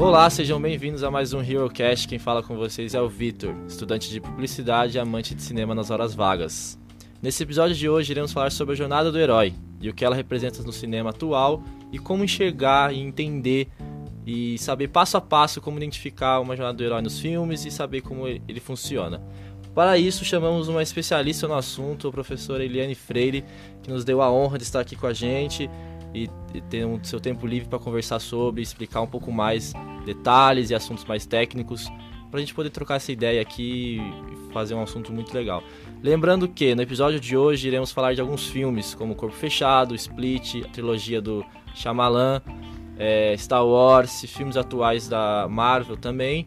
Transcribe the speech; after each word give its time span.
Olá, 0.00 0.30
sejam 0.30 0.58
bem-vindos 0.58 1.04
a 1.04 1.10
mais 1.10 1.34
um 1.34 1.42
HeroCast. 1.42 2.08
Quem 2.08 2.18
fala 2.18 2.42
com 2.42 2.56
vocês 2.56 2.94
é 2.94 3.02
o 3.02 3.06
Vitor, 3.06 3.54
estudante 3.68 4.08
de 4.08 4.18
publicidade 4.18 4.96
e 4.96 4.98
amante 4.98 5.34
de 5.34 5.42
cinema 5.42 5.74
nas 5.74 5.90
horas 5.90 6.14
vagas. 6.14 6.78
Nesse 7.20 7.42
episódio 7.42 7.76
de 7.76 7.86
hoje, 7.86 8.10
iremos 8.10 8.32
falar 8.32 8.50
sobre 8.50 8.72
a 8.72 8.76
jornada 8.76 9.12
do 9.12 9.18
herói 9.18 9.52
e 9.78 9.90
o 9.90 9.94
que 9.94 10.02
ela 10.02 10.16
representa 10.16 10.62
no 10.62 10.72
cinema 10.72 11.10
atual 11.10 11.62
e 11.92 11.98
como 11.98 12.24
enxergar 12.24 12.94
e 12.94 12.98
entender 12.98 13.68
e 14.26 14.56
saber 14.56 14.88
passo 14.88 15.18
a 15.18 15.20
passo 15.20 15.60
como 15.60 15.76
identificar 15.76 16.40
uma 16.40 16.56
jornada 16.56 16.78
do 16.78 16.82
herói 16.82 17.02
nos 17.02 17.20
filmes 17.20 17.66
e 17.66 17.70
saber 17.70 18.00
como 18.00 18.26
ele 18.26 18.58
funciona. 18.58 19.22
Para 19.74 19.98
isso, 19.98 20.24
chamamos 20.24 20.66
uma 20.66 20.82
especialista 20.82 21.46
no 21.46 21.54
assunto, 21.54 22.08
a 22.08 22.10
professora 22.10 22.64
Eliane 22.64 22.94
Freire, 22.94 23.44
que 23.82 23.90
nos 23.90 24.02
deu 24.02 24.22
a 24.22 24.32
honra 24.32 24.56
de 24.56 24.64
estar 24.64 24.80
aqui 24.80 24.96
com 24.96 25.06
a 25.06 25.12
gente 25.12 25.68
e, 26.14 26.28
ter 26.68 26.84
um 26.84 27.02
seu 27.02 27.20
tempo 27.20 27.46
livre 27.46 27.68
para 27.68 27.78
conversar 27.78 28.18
sobre, 28.18 28.62
explicar 28.62 29.00
um 29.00 29.06
pouco 29.06 29.30
mais 29.30 29.72
detalhes 30.04 30.70
e 30.70 30.74
assuntos 30.74 31.04
mais 31.04 31.26
técnicos, 31.26 31.88
para 32.30 32.38
a 32.38 32.40
gente 32.40 32.54
poder 32.54 32.70
trocar 32.70 32.96
essa 32.96 33.10
ideia 33.10 33.42
aqui 33.42 34.00
e 34.00 34.52
fazer 34.52 34.74
um 34.74 34.82
assunto 34.82 35.12
muito 35.12 35.34
legal. 35.34 35.62
Lembrando 36.02 36.48
que 36.48 36.74
no 36.74 36.82
episódio 36.82 37.20
de 37.20 37.36
hoje 37.36 37.68
iremos 37.68 37.92
falar 37.92 38.14
de 38.14 38.20
alguns 38.20 38.46
filmes, 38.46 38.94
como 38.94 39.14
Corpo 39.14 39.36
Fechado, 39.36 39.94
Split, 39.94 40.64
a 40.64 40.68
trilogia 40.68 41.20
do 41.20 41.44
Shyamalan, 41.74 42.40
é, 42.96 43.34
Star 43.36 43.64
Wars, 43.64 44.24
filmes 44.28 44.56
atuais 44.56 45.08
da 45.08 45.46
Marvel 45.48 45.96
também 45.96 46.46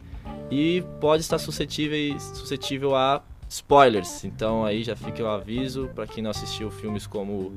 e 0.50 0.84
pode 1.00 1.22
estar 1.22 1.38
suscetível, 1.38 2.18
suscetível 2.18 2.94
a 2.94 3.22
spoilers. 3.48 4.24
Então 4.24 4.64
aí 4.64 4.82
já 4.82 4.96
fica 4.96 5.22
o 5.22 5.26
aviso 5.26 5.90
para 5.94 6.06
quem 6.06 6.22
não 6.22 6.30
assistiu 6.30 6.70
filmes 6.70 7.06
como 7.06 7.52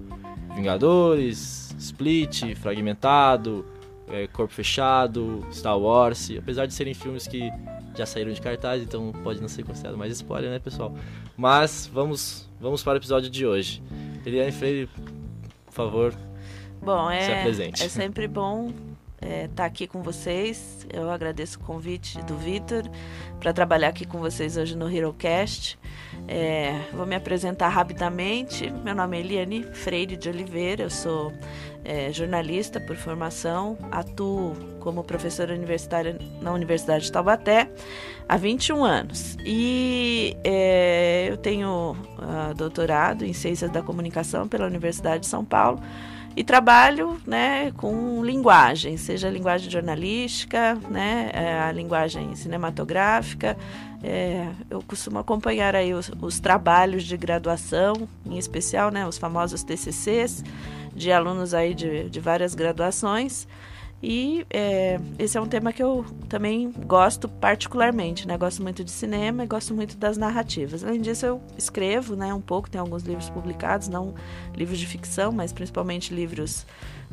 Vingadores, 0.55 1.75
Split, 1.77 2.55
Fragmentado, 2.55 3.65
é, 4.07 4.27
Corpo 4.27 4.53
Fechado, 4.53 5.45
Star 5.52 5.77
Wars, 5.77 6.29
apesar 6.37 6.65
de 6.65 6.73
serem 6.73 6.93
filmes 6.93 7.27
que 7.27 7.51
já 7.95 8.05
saíram 8.05 8.32
de 8.32 8.41
cartaz, 8.41 8.82
então 8.82 9.12
pode 9.23 9.41
não 9.41 9.48
ser 9.48 9.63
considerado 9.63 9.98
mais 9.98 10.13
spoiler, 10.13 10.51
né, 10.51 10.59
pessoal? 10.59 10.93
Mas 11.35 11.90
vamos, 11.91 12.49
vamos 12.59 12.84
para 12.84 12.93
o 12.93 12.98
episódio 12.98 13.29
de 13.29 13.45
hoje. 13.45 13.82
Eliane 14.26 14.51
Freire, 14.51 14.90
por 15.65 15.73
favor, 15.73 16.13
Bom, 16.82 17.09
se 17.09 17.15
é, 17.15 17.40
apresente. 17.40 17.84
é 17.84 17.90
sempre 17.90 18.27
bom 18.27 18.71
estar 19.21 19.27
é, 19.27 19.48
tá 19.48 19.65
aqui 19.65 19.87
com 19.87 20.01
vocês. 20.01 20.85
Eu 20.93 21.10
agradeço 21.10 21.60
o 21.60 21.63
convite 21.63 22.21
do 22.23 22.37
Vitor 22.37 22.84
para 23.39 23.51
trabalhar 23.51 23.89
aqui 23.89 24.05
com 24.05 24.20
vocês 24.20 24.57
hoje 24.57 24.76
no 24.76 24.89
HeroCast. 24.89 25.77
É, 26.27 26.79
vou 26.93 27.05
me 27.05 27.15
apresentar 27.15 27.70
rapidamente. 27.70 28.70
Meu 28.70 28.95
nome 28.95 29.17
é 29.17 29.20
Eliane 29.21 29.63
Freire 29.63 30.15
de 30.15 30.29
Oliveira, 30.29 30.84
eu 30.84 30.89
sou 30.89 31.34
é, 31.83 32.11
jornalista 32.11 32.79
por 32.79 32.95
formação, 32.95 33.77
atuo 33.91 34.55
como 34.79 35.03
professora 35.03 35.53
universitária 35.53 36.17
na 36.41 36.51
Universidade 36.51 37.05
de 37.05 37.11
Taubaté 37.11 37.70
há 38.27 38.37
21 38.37 38.83
anos. 38.83 39.37
E 39.45 40.35
é, 40.43 41.27
eu 41.29 41.37
tenho 41.37 41.91
uh, 41.91 42.53
doutorado 42.55 43.25
em 43.25 43.33
Ciências 43.33 43.71
da 43.71 43.81
Comunicação 43.81 44.48
pela 44.48 44.65
Universidade 44.65 45.21
de 45.21 45.27
São 45.27 45.43
Paulo 45.43 45.81
e 46.37 46.43
trabalho 46.43 47.20
né, 47.25 47.71
com 47.71 48.23
linguagem, 48.23 48.95
seja 48.95 49.27
a 49.27 49.31
linguagem 49.31 49.71
jornalística, 49.71 50.75
né, 50.87 51.31
é, 51.33 51.59
a 51.61 51.71
linguagem 51.71 52.35
cinematográfica. 52.35 53.57
É, 54.03 54.48
eu 54.70 54.83
costumo 54.83 55.17
acompanhar 55.17 55.75
aí 55.75 55.95
os, 55.95 56.11
os, 56.21 56.39
trabalhos 56.39 57.05
de 57.05 57.17
graduação, 57.17 58.07
em 58.23 58.37
especial 58.37 58.91
né, 58.91 59.07
os 59.07 59.17
famosos 59.17 59.63
TCCs, 59.63 60.43
de 60.98 61.12
alunos 61.12 61.53
aí 61.53 61.73
de, 61.73 62.09
de 62.09 62.20
várias 62.20 62.55
graduações. 62.55 63.48
E 64.01 64.45
é, 64.51 65.00
esse 65.17 65.38
é 65.38 65.41
um 65.41 65.47
tema 65.47 65.73
que 65.73 65.81
eu 65.81 66.06
também 66.29 66.72
gosto 66.85 67.28
particularmente, 67.28 68.28
né? 68.28 68.38
Gosto 68.38 68.62
muito 68.62 68.84
de 68.84 68.91
cinema 68.91 69.44
e 69.44 69.47
gosto 69.47 69.73
muito 69.73 69.97
das 69.97 70.17
narrativas. 70.17 70.83
Além 70.83 71.01
disso, 71.01 71.25
eu 71.25 71.41
escrevo, 71.57 72.16
né? 72.16 72.31
Um 72.31 72.41
pouco, 72.41 72.69
tem 72.69 72.79
alguns 72.79 73.03
livros 73.03 73.27
publicados, 73.29 73.88
não 73.88 74.13
livros 74.55 74.77
de 74.77 74.85
ficção, 74.85 75.31
mas 75.31 75.51
principalmente 75.51 76.13
livros 76.13 76.66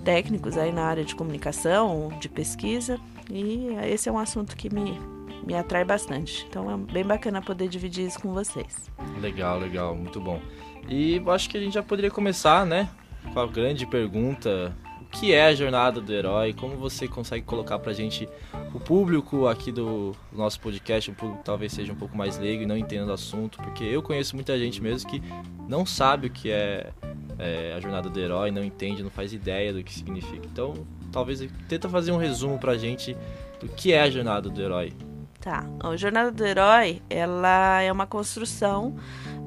técnicos 0.04 0.58
aí 0.58 0.72
na 0.72 0.84
área 0.84 1.04
de 1.04 1.14
comunicação, 1.14 2.10
de 2.20 2.28
pesquisa. 2.28 2.98
E 3.30 3.68
esse 3.90 4.10
é 4.10 4.12
um 4.12 4.18
assunto 4.18 4.54
que 4.54 4.68
me, 4.68 5.00
me 5.46 5.54
atrai 5.54 5.86
bastante. 5.86 6.46
Então 6.50 6.70
é 6.70 6.76
bem 6.76 7.04
bacana 7.04 7.40
poder 7.40 7.66
dividir 7.66 8.06
isso 8.06 8.20
com 8.20 8.34
vocês. 8.34 8.90
Legal, 9.22 9.58
legal, 9.58 9.94
muito 9.94 10.20
bom. 10.20 10.38
E 10.86 11.22
acho 11.28 11.48
que 11.48 11.56
a 11.56 11.60
gente 11.60 11.72
já 11.72 11.82
poderia 11.82 12.10
começar, 12.10 12.66
né? 12.66 12.90
Com 13.32 13.40
a 13.40 13.46
grande 13.46 13.86
pergunta 13.86 14.76
que 15.14 15.32
é 15.32 15.46
a 15.46 15.54
jornada 15.54 16.00
do 16.00 16.12
herói, 16.12 16.52
como 16.52 16.76
você 16.76 17.06
consegue 17.06 17.44
colocar 17.44 17.78
pra 17.78 17.92
gente 17.92 18.28
o 18.74 18.80
público 18.80 19.46
aqui 19.46 19.70
do 19.70 20.12
nosso 20.32 20.60
podcast, 20.60 21.10
o 21.10 21.14
público 21.14 21.42
talvez 21.44 21.72
seja 21.72 21.92
um 21.92 21.96
pouco 21.96 22.16
mais 22.16 22.36
leigo 22.36 22.64
e 22.64 22.66
não 22.66 22.76
entenda 22.76 23.12
o 23.12 23.14
assunto, 23.14 23.58
porque 23.58 23.84
eu 23.84 24.02
conheço 24.02 24.34
muita 24.34 24.58
gente 24.58 24.82
mesmo 24.82 25.08
que 25.08 25.22
não 25.68 25.86
sabe 25.86 26.26
o 26.26 26.30
que 26.30 26.50
é, 26.50 26.92
é, 27.38 27.74
a 27.76 27.80
jornada 27.80 28.10
do 28.10 28.18
herói, 28.18 28.50
não 28.50 28.64
entende, 28.64 29.02
não 29.02 29.10
faz 29.10 29.32
ideia 29.32 29.72
do 29.72 29.84
que 29.84 29.94
significa. 29.94 30.46
Então, 30.46 30.74
talvez 31.12 31.48
tenta 31.68 31.88
fazer 31.88 32.10
um 32.10 32.18
resumo 32.18 32.58
pra 32.58 32.76
gente 32.76 33.16
do 33.60 33.68
que 33.68 33.92
é 33.92 34.02
a 34.02 34.10
jornada 34.10 34.50
do 34.50 34.60
herói. 34.60 34.92
Tá. 35.40 35.64
A 35.80 35.94
jornada 35.94 36.32
do 36.32 36.44
herói, 36.44 37.02
ela 37.08 37.80
é 37.82 37.92
uma 37.92 38.06
construção 38.06 38.96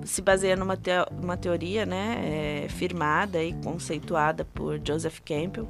se 0.03 0.21
baseia 0.21 0.55
numa, 0.55 0.77
te 0.77 0.91
uma 1.21 1.37
teoria 1.37 1.85
né, 1.85 2.63
é, 2.65 2.69
firmada 2.69 3.43
e 3.43 3.53
conceituada 3.63 4.45
por 4.45 4.79
Joseph 4.83 5.19
Campbell, 5.25 5.67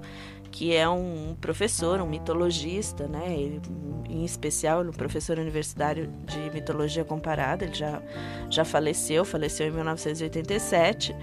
que 0.57 0.75
é 0.75 0.90
um 0.90 1.38
professor, 1.40 2.01
um 2.01 2.07
mitologista, 2.07 3.07
né? 3.07 3.31
Ele, 3.31 3.62
em 4.09 4.25
especial, 4.25 4.81
um 4.81 4.91
professor 4.91 5.38
universitário 5.38 6.12
de 6.25 6.50
mitologia 6.50 7.06
comparada. 7.06 7.63
Ele 7.63 7.75
já, 7.75 8.01
já 8.50 8.66
faleceu, 8.66 9.23
faleceu 9.23 9.68
em 9.68 9.72
1987. 9.72 11.16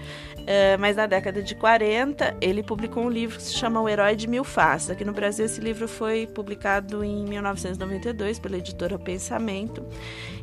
É, 0.47 0.77
mas 0.77 0.95
na 0.95 1.05
década 1.05 1.43
de 1.43 1.53
40, 1.53 2.37
ele 2.39 2.63
publicou 2.63 3.03
um 3.03 3.09
livro 3.09 3.35
que 3.35 3.43
se 3.43 3.55
chama 3.55 3.81
O 3.81 3.89
Herói 3.89 4.15
de 4.15 4.25
Mil 4.25 4.45
Faces. 4.45 4.91
Aqui 4.91 5.03
no 5.03 5.11
Brasil, 5.11 5.43
esse 5.43 5.59
livro 5.59 5.85
foi 5.85 6.27
publicado 6.27 7.03
em 7.03 7.25
1992 7.25 8.39
pela 8.39 8.55
editora 8.55 8.97
Pensamento. 8.97 9.85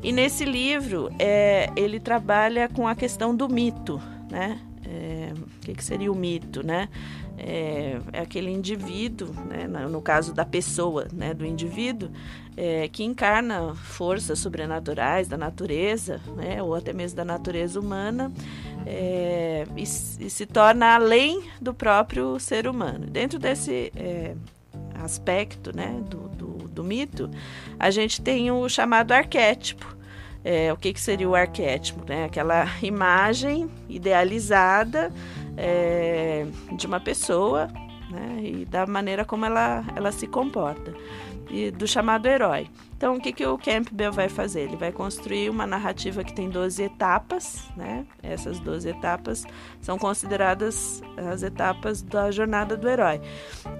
E 0.02 0.12
nesse 0.12 0.44
livro, 0.44 1.08
é, 1.18 1.70
ele 1.76 1.98
trabalha 1.98 2.68
com 2.68 2.86
a 2.86 2.94
questão 2.94 3.34
do 3.34 3.48
mito, 3.48 3.98
né? 4.30 4.60
É, 4.84 5.32
o 5.34 5.60
que, 5.60 5.74
que 5.74 5.84
seria 5.84 6.10
o 6.10 6.14
mito, 6.14 6.66
né? 6.66 6.88
é, 7.38 7.98
é 8.12 8.20
aquele 8.20 8.50
indivíduo, 8.50 9.32
né, 9.48 9.66
no 9.66 10.00
caso 10.00 10.32
da 10.32 10.44
pessoa, 10.44 11.08
né, 11.12 11.34
do 11.34 11.44
indivíduo, 11.44 12.10
é, 12.56 12.88
que 12.88 13.02
encarna 13.02 13.74
forças 13.74 14.38
sobrenaturais 14.38 15.28
da 15.28 15.36
natureza, 15.36 16.20
né, 16.36 16.62
ou 16.62 16.74
até 16.74 16.92
mesmo 16.92 17.16
da 17.16 17.24
natureza 17.24 17.80
humana, 17.80 18.30
é, 18.86 19.64
e, 19.76 19.82
e, 19.82 19.86
se 20.30 20.46
torna 20.46 20.94
além 20.94 21.42
do 21.60 21.72
próprio 21.72 22.38
ser 22.38 22.66
humano. 22.66 23.06
Dentro 23.06 23.38
desse 23.38 23.92
é, 23.96 24.34
aspecto 24.94 25.74
né, 25.74 26.00
do, 26.08 26.28
do, 26.28 26.68
do, 26.68 26.84
mito, 26.84 27.30
a 27.78 27.90
gente 27.90 28.20
tem 28.20 28.50
o 28.50 28.68
chamado 28.68 29.12
arquétipo. 29.12 29.96
É, 30.44 30.72
o 30.72 30.76
que, 30.76 30.92
que 30.92 31.00
seria 31.00 31.28
o 31.28 31.34
arquétipo? 31.34 32.04
Né? 32.08 32.24
Aquela 32.24 32.66
imagem 32.82 33.70
idealizada 33.88 35.12
é, 35.56 36.46
de 36.72 36.86
uma 36.86 37.00
pessoa 37.00 37.68
né, 38.10 38.40
e 38.42 38.64
da 38.66 38.86
maneira 38.86 39.24
como 39.24 39.44
ela, 39.44 39.84
ela 39.96 40.12
se 40.12 40.26
comporta, 40.26 40.92
e 41.50 41.70
do 41.70 41.86
chamado 41.86 42.26
herói. 42.26 42.68
Então, 42.96 43.16
o 43.16 43.20
que, 43.20 43.32
que 43.32 43.44
o 43.44 43.58
Campbell 43.58 44.12
vai 44.12 44.28
fazer? 44.28 44.60
Ele 44.60 44.76
vai 44.76 44.92
construir 44.92 45.50
uma 45.50 45.66
narrativa 45.66 46.22
que 46.22 46.32
tem 46.32 46.48
12 46.48 46.84
etapas, 46.84 47.68
né? 47.76 48.06
Essas 48.22 48.60
12 48.60 48.88
etapas 48.88 49.44
são 49.80 49.98
consideradas 49.98 51.02
as 51.16 51.42
etapas 51.42 52.00
da 52.00 52.30
jornada 52.30 52.76
do 52.76 52.88
herói. 52.88 53.20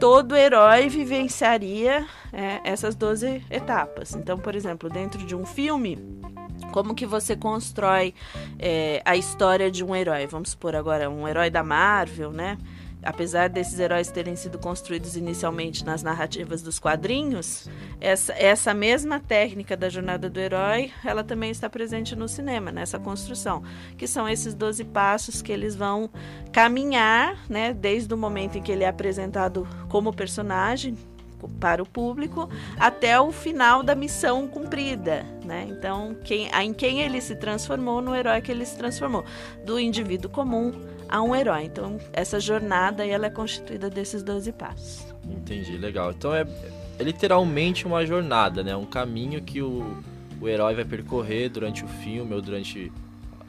Todo 0.00 0.35
herói 0.35 0.88
vivenciaria 0.88 2.05
é, 2.32 2.61
essas 2.65 2.97
12 2.97 3.44
etapas. 3.49 4.17
Então, 4.17 4.37
por 4.38 4.56
exemplo, 4.56 4.91
dentro 4.91 5.25
de 5.25 5.37
um 5.37 5.47
filme, 5.47 5.97
como 6.73 6.95
que 6.95 7.07
você 7.07 7.37
constrói 7.37 8.15
é, 8.59 9.01
a 9.05 9.17
história 9.17 9.71
de 9.71 9.85
um 9.85 9.95
herói? 9.95 10.27
Vamos 10.27 10.51
supor 10.51 10.75
agora 10.75 11.09
um 11.09 11.29
herói 11.29 11.51
da 11.51 11.63
Marvel, 11.63 12.33
né? 12.33 12.59
Apesar 13.05 13.49
desses 13.49 13.81
heróis 13.81 14.09
terem 14.13 14.37
sido 14.37 14.59
construídos 14.59 15.17
inicialmente 15.17 15.85
nas 15.85 16.05
narrativas 16.05 16.63
dos 16.63 16.79
quadrinhos, 16.79 17.69
essa, 18.01 18.33
essa 18.35 18.73
mesma 18.73 19.19
técnica 19.19 19.77
da 19.77 19.89
jornada 19.89 20.31
do 20.31 20.39
herói, 20.39 20.93
ela 21.05 21.25
também 21.25 21.51
está 21.51 21.69
presente 21.69 22.15
no 22.15 22.29
cinema, 22.29 22.71
nessa 22.71 23.01
construção, 23.01 23.65
que 23.99 24.07
são 24.07 24.29
esses 24.29 24.55
12 24.55 24.85
passos 24.85 25.43
que 25.43 25.51
eles 25.51 25.75
vão 25.75 26.09
caminhar, 26.53 27.37
né, 27.49 27.75
desde 27.75 28.15
o 28.15 28.17
momento 28.17 28.57
em 28.59 28.63
que 28.63 28.71
ele 28.71 28.85
é 28.85 28.89
apresentado 28.89 29.67
como 29.89 30.13
personagem, 30.13 30.97
para 31.61 31.83
o 31.83 31.87
público 31.87 32.49
até 32.79 33.21
o 33.21 33.33
final 33.33 33.83
da 33.83 33.94
missão 33.94 34.47
cumprida, 34.47 35.25
né? 35.44 35.67
Então, 35.69 36.17
quem, 36.25 36.49
em 36.49 36.73
quem 36.73 37.00
ele 37.00 37.21
se 37.21 37.37
transformou, 37.37 38.00
no 38.00 38.15
herói 38.15 38.41
que 38.41 38.50
ele 38.50 38.65
se 38.65 38.77
transformou, 38.77 39.25
do 39.65 39.79
indivíduo 39.79 40.31
comum 40.31 40.73
a 41.09 41.21
um 41.21 41.35
herói. 41.35 41.65
Então, 41.65 41.99
essa 42.12 42.41
jornada 42.41 43.06
ela 43.06 43.27
é 43.27 43.31
constituída 43.31 43.91
desses 43.91 44.23
12 44.23 44.53
passos. 44.53 45.06
Entendi, 45.29 45.77
legal. 45.77 46.11
Então 46.11 46.35
é 46.35 46.47
é 46.99 47.05
literalmente 47.05 47.87
uma 47.87 48.05
jornada, 48.06 48.62
né? 48.62 48.77
Um 48.77 48.85
caminho 48.85 49.43
que 49.43 49.61
o, 49.61 49.97
o 50.41 50.49
herói 50.49 50.75
vai 50.75 50.85
percorrer 50.85 51.49
durante 51.49 51.85
o 51.85 51.89
filme 51.89 52.35
ou 52.35 52.41
durante 52.41 52.93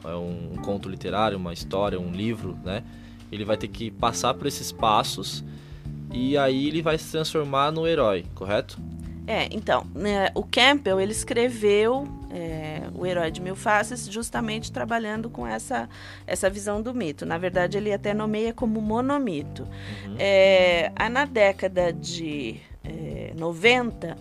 é, 0.04 0.08
um, 0.08 0.52
um 0.52 0.56
conto 0.56 0.88
literário, 0.88 1.38
uma 1.38 1.52
história, 1.52 1.98
um 1.98 2.10
livro, 2.10 2.58
né? 2.64 2.82
Ele 3.30 3.44
vai 3.44 3.56
ter 3.56 3.68
que 3.68 3.90
passar 3.90 4.34
por 4.34 4.46
esses 4.46 4.72
passos 4.72 5.44
e 6.14 6.38
aí 6.38 6.68
ele 6.68 6.80
vai 6.80 6.96
se 6.96 7.10
transformar 7.10 7.72
no 7.72 7.86
herói, 7.86 8.24
correto? 8.34 8.78
É, 9.26 9.48
então, 9.50 9.86
né, 9.94 10.30
o 10.34 10.42
Campbell, 10.42 11.00
ele 11.00 11.12
escreveu 11.12 12.06
é, 12.30 12.82
O 12.94 13.06
Herói 13.06 13.30
de 13.30 13.40
Mil 13.40 13.56
Faces 13.56 14.06
justamente 14.06 14.70
trabalhando 14.70 15.30
com 15.30 15.46
essa, 15.46 15.88
essa 16.26 16.48
visão 16.50 16.82
do 16.82 16.94
mito. 16.94 17.24
Na 17.24 17.38
verdade, 17.38 17.78
ele 17.78 17.92
até 17.92 18.12
nomeia 18.12 18.52
como 18.52 18.80
monomito. 18.80 19.62
Uhum. 19.62 20.16
É, 20.18 20.92
na 21.10 21.24
década 21.24 21.90
de 21.90 22.60
é, 22.84 23.32
90, 23.36 24.14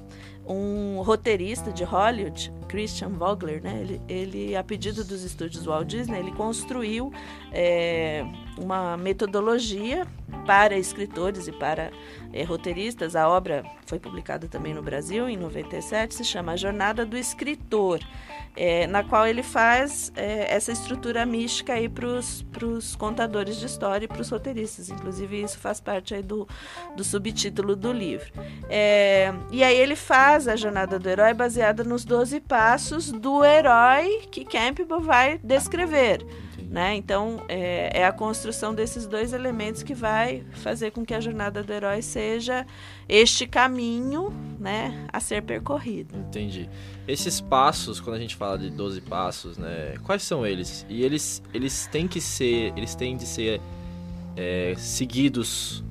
um 0.47 1.01
roteirista 1.01 1.71
de 1.71 1.83
Hollywood, 1.83 2.51
Christian 2.67 3.09
Vogler, 3.09 3.61
né? 3.61 3.79
Ele, 3.81 4.01
ele, 4.07 4.55
a 4.55 4.63
pedido 4.63 5.03
dos 5.03 5.23
estúdios 5.23 5.65
Walt 5.65 5.87
Disney, 5.87 6.19
ele 6.19 6.31
construiu 6.31 7.11
é, 7.51 8.25
uma 8.57 8.97
metodologia 8.97 10.05
para 10.45 10.77
escritores 10.77 11.47
e 11.47 11.51
para 11.51 11.91
é, 12.31 12.43
roteiristas. 12.43 13.15
A 13.15 13.27
obra 13.27 13.63
foi 13.85 13.99
publicada 13.99 14.47
também 14.47 14.73
no 14.73 14.81
Brasil 14.81 15.29
em 15.29 15.37
97, 15.37 16.15
se 16.15 16.23
chama 16.23 16.53
A 16.53 16.55
Jornada 16.55 17.05
do 17.05 17.17
Escritor, 17.17 17.99
é, 18.55 18.87
na 18.87 19.03
qual 19.03 19.25
ele 19.25 19.43
faz 19.43 20.11
é, 20.15 20.53
essa 20.53 20.71
estrutura 20.71 21.25
mística 21.25 21.73
aí 21.73 21.87
para 21.87 22.07
os 22.07 22.95
contadores 22.95 23.57
de 23.57 23.65
história 23.65 24.05
e 24.05 24.07
para 24.07 24.21
os 24.21 24.29
roteiristas. 24.29 24.89
Inclusive, 24.89 25.41
isso 25.41 25.57
faz 25.59 25.79
parte 25.79 26.13
aí 26.13 26.23
do, 26.23 26.47
do 26.95 27.03
subtítulo 27.03 27.75
do 27.75 27.91
livro. 27.91 28.31
E 29.51 29.63
aí 29.63 29.77
ele 29.77 29.95
faz 29.95 30.47
a 30.47 30.55
Jornada 30.55 30.99
do 30.99 31.09
Herói 31.09 31.33
baseada 31.33 31.83
nos 31.83 32.03
12 32.03 32.39
passos 32.41 33.11
do 33.11 33.43
herói 33.43 34.27
que 34.31 34.43
Campbell 34.43 34.99
vai 34.99 35.39
descrever. 35.43 36.25
Né? 36.73 36.95
Então, 36.95 37.39
é, 37.47 37.99
é, 37.99 38.03
a 38.03 38.11
construção 38.11 38.73
desses 38.73 39.05
dois 39.05 39.31
elementos 39.31 39.83
que 39.83 39.93
vai 39.93 40.43
fazer 40.53 40.89
com 40.89 41.05
que 41.05 41.13
a 41.13 41.21
jornada 41.21 41.61
do 41.61 41.71
herói 41.71 42.01
seja 42.01 42.65
este 43.07 43.45
caminho 43.45 44.33
né, 44.59 45.05
a 45.13 45.19
ser 45.19 45.43
percorrido. 45.43 46.17
Entendi. 46.17 46.67
Esses 47.07 47.39
passos, 47.39 47.99
quando 47.99 48.15
a 48.15 48.19
gente 48.19 48.35
fala 48.35 48.57
de 48.57 48.71
12 48.71 49.01
passos, 49.01 49.55
né, 49.55 49.93
quais 50.03 50.23
são 50.23 50.43
eles? 50.43 50.83
E 50.89 51.03
eles, 51.03 51.43
eles 51.53 51.85
têm 51.91 52.07
que 52.07 52.19
ser, 52.19 52.73
eles 52.75 52.95
têm 52.95 53.15
de 53.15 53.27
ser 53.27 53.61
é, 54.35 54.73
seguidos 54.75 55.83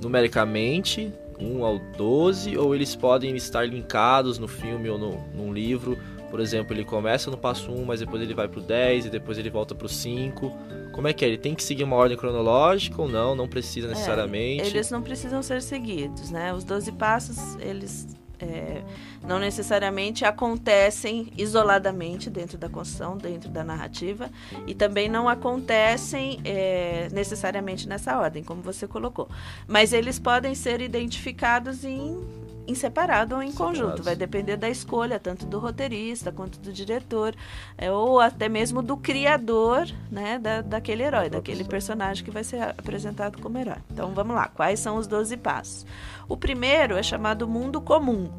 numericamente, 0.00 1.12
1 1.40 1.64
ao 1.64 1.80
12, 1.98 2.56
ou 2.56 2.76
eles 2.76 2.94
podem 2.94 3.34
estar 3.34 3.68
linkados 3.68 4.38
no 4.38 4.46
filme 4.46 4.88
ou 4.88 4.96
no, 4.96 5.20
num 5.34 5.52
livro 5.52 5.98
por 6.30 6.40
exemplo, 6.40 6.74
ele 6.74 6.84
começa 6.84 7.30
no 7.30 7.36
passo 7.36 7.70
1, 7.72 7.84
mas 7.84 8.00
depois 8.00 8.20
ele 8.20 8.34
vai 8.34 8.48
pro 8.48 8.60
10 8.60 9.06
e 9.06 9.10
depois 9.10 9.38
ele 9.38 9.50
volta 9.50 9.74
pro 9.74 9.88
5. 9.88 10.52
Como 10.92 11.06
é 11.08 11.12
que 11.12 11.24
é? 11.24 11.28
Ele 11.28 11.38
tem 11.38 11.54
que 11.54 11.62
seguir 11.62 11.84
uma 11.84 11.96
ordem 11.96 12.16
cronológica 12.16 13.00
ou 13.00 13.08
não? 13.08 13.34
Não 13.34 13.48
precisa 13.48 13.86
é, 13.86 13.90
necessariamente? 13.90 14.62
É, 14.62 14.66
eles 14.66 14.90
não 14.90 15.02
precisam 15.02 15.42
ser 15.42 15.62
seguidos, 15.62 16.30
né? 16.30 16.52
Os 16.52 16.64
12 16.64 16.92
passos, 16.92 17.56
eles 17.60 18.16
é, 18.38 18.82
não 19.26 19.38
necessariamente 19.38 20.24
acontecem 20.24 21.32
isoladamente 21.36 22.28
dentro 22.28 22.58
da 22.58 22.68
construção, 22.68 23.16
dentro 23.16 23.48
da 23.48 23.64
narrativa, 23.64 24.30
e 24.66 24.74
também 24.74 25.08
não 25.08 25.28
acontecem 25.28 26.40
é, 26.44 27.08
necessariamente 27.12 27.88
nessa 27.88 28.18
ordem, 28.18 28.42
como 28.42 28.62
você 28.62 28.86
colocou. 28.86 29.28
Mas 29.66 29.92
eles 29.92 30.18
podem 30.18 30.54
ser 30.54 30.80
identificados 30.80 31.84
em 31.84 32.18
em 32.66 32.74
separado 32.74 33.34
ou 33.34 33.42
em 33.42 33.50
Separados. 33.50 33.80
conjunto. 33.80 34.02
Vai 34.02 34.16
depender 34.16 34.56
da 34.56 34.68
escolha, 34.68 35.18
tanto 35.18 35.46
do 35.46 35.58
roteirista 35.58 36.32
quanto 36.32 36.58
do 36.58 36.72
diretor, 36.72 37.34
é, 37.78 37.90
ou 37.90 38.20
até 38.20 38.48
mesmo 38.48 38.82
do 38.82 38.96
criador 38.96 39.86
né, 40.10 40.38
da, 40.38 40.62
daquele 40.62 41.02
herói, 41.02 41.30
daquele 41.30 41.64
personagem 41.64 42.24
que 42.24 42.30
vai 42.30 42.44
ser 42.44 42.62
apresentado 42.62 43.40
como 43.40 43.58
herói. 43.58 43.78
Então 43.92 44.12
vamos 44.12 44.34
lá, 44.34 44.48
quais 44.48 44.80
são 44.80 44.96
os 44.96 45.06
12 45.06 45.36
passos? 45.36 45.86
O 46.28 46.36
primeiro 46.36 46.96
é 46.96 47.02
chamado 47.02 47.46
Mundo 47.46 47.80
Comum. 47.80 48.30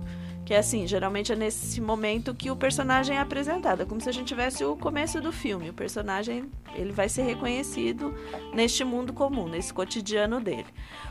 Que 0.45 0.53
é 0.53 0.59
assim, 0.59 0.87
geralmente 0.87 1.33
é 1.33 1.35
nesse 1.35 1.81
momento 1.81 2.33
que 2.33 2.49
o 2.49 2.55
personagem 2.55 3.17
é 3.17 3.19
apresentado. 3.19 3.81
É 3.81 3.85
como 3.85 3.99
se 3.99 4.07
a 4.07 4.13
gente 4.13 4.29
tivesse 4.29 4.63
o 4.63 4.77
começo 4.77 5.19
do 5.19 5.29
filme. 5.29 5.69
O 5.69 5.73
personagem 5.73 6.49
ele 6.73 6.93
vai 6.93 7.09
ser 7.09 7.23
reconhecido 7.23 8.15
neste 8.53 8.85
mundo 8.85 9.11
comum, 9.11 9.49
nesse 9.49 9.73
cotidiano 9.73 10.39
dele. 10.39 10.67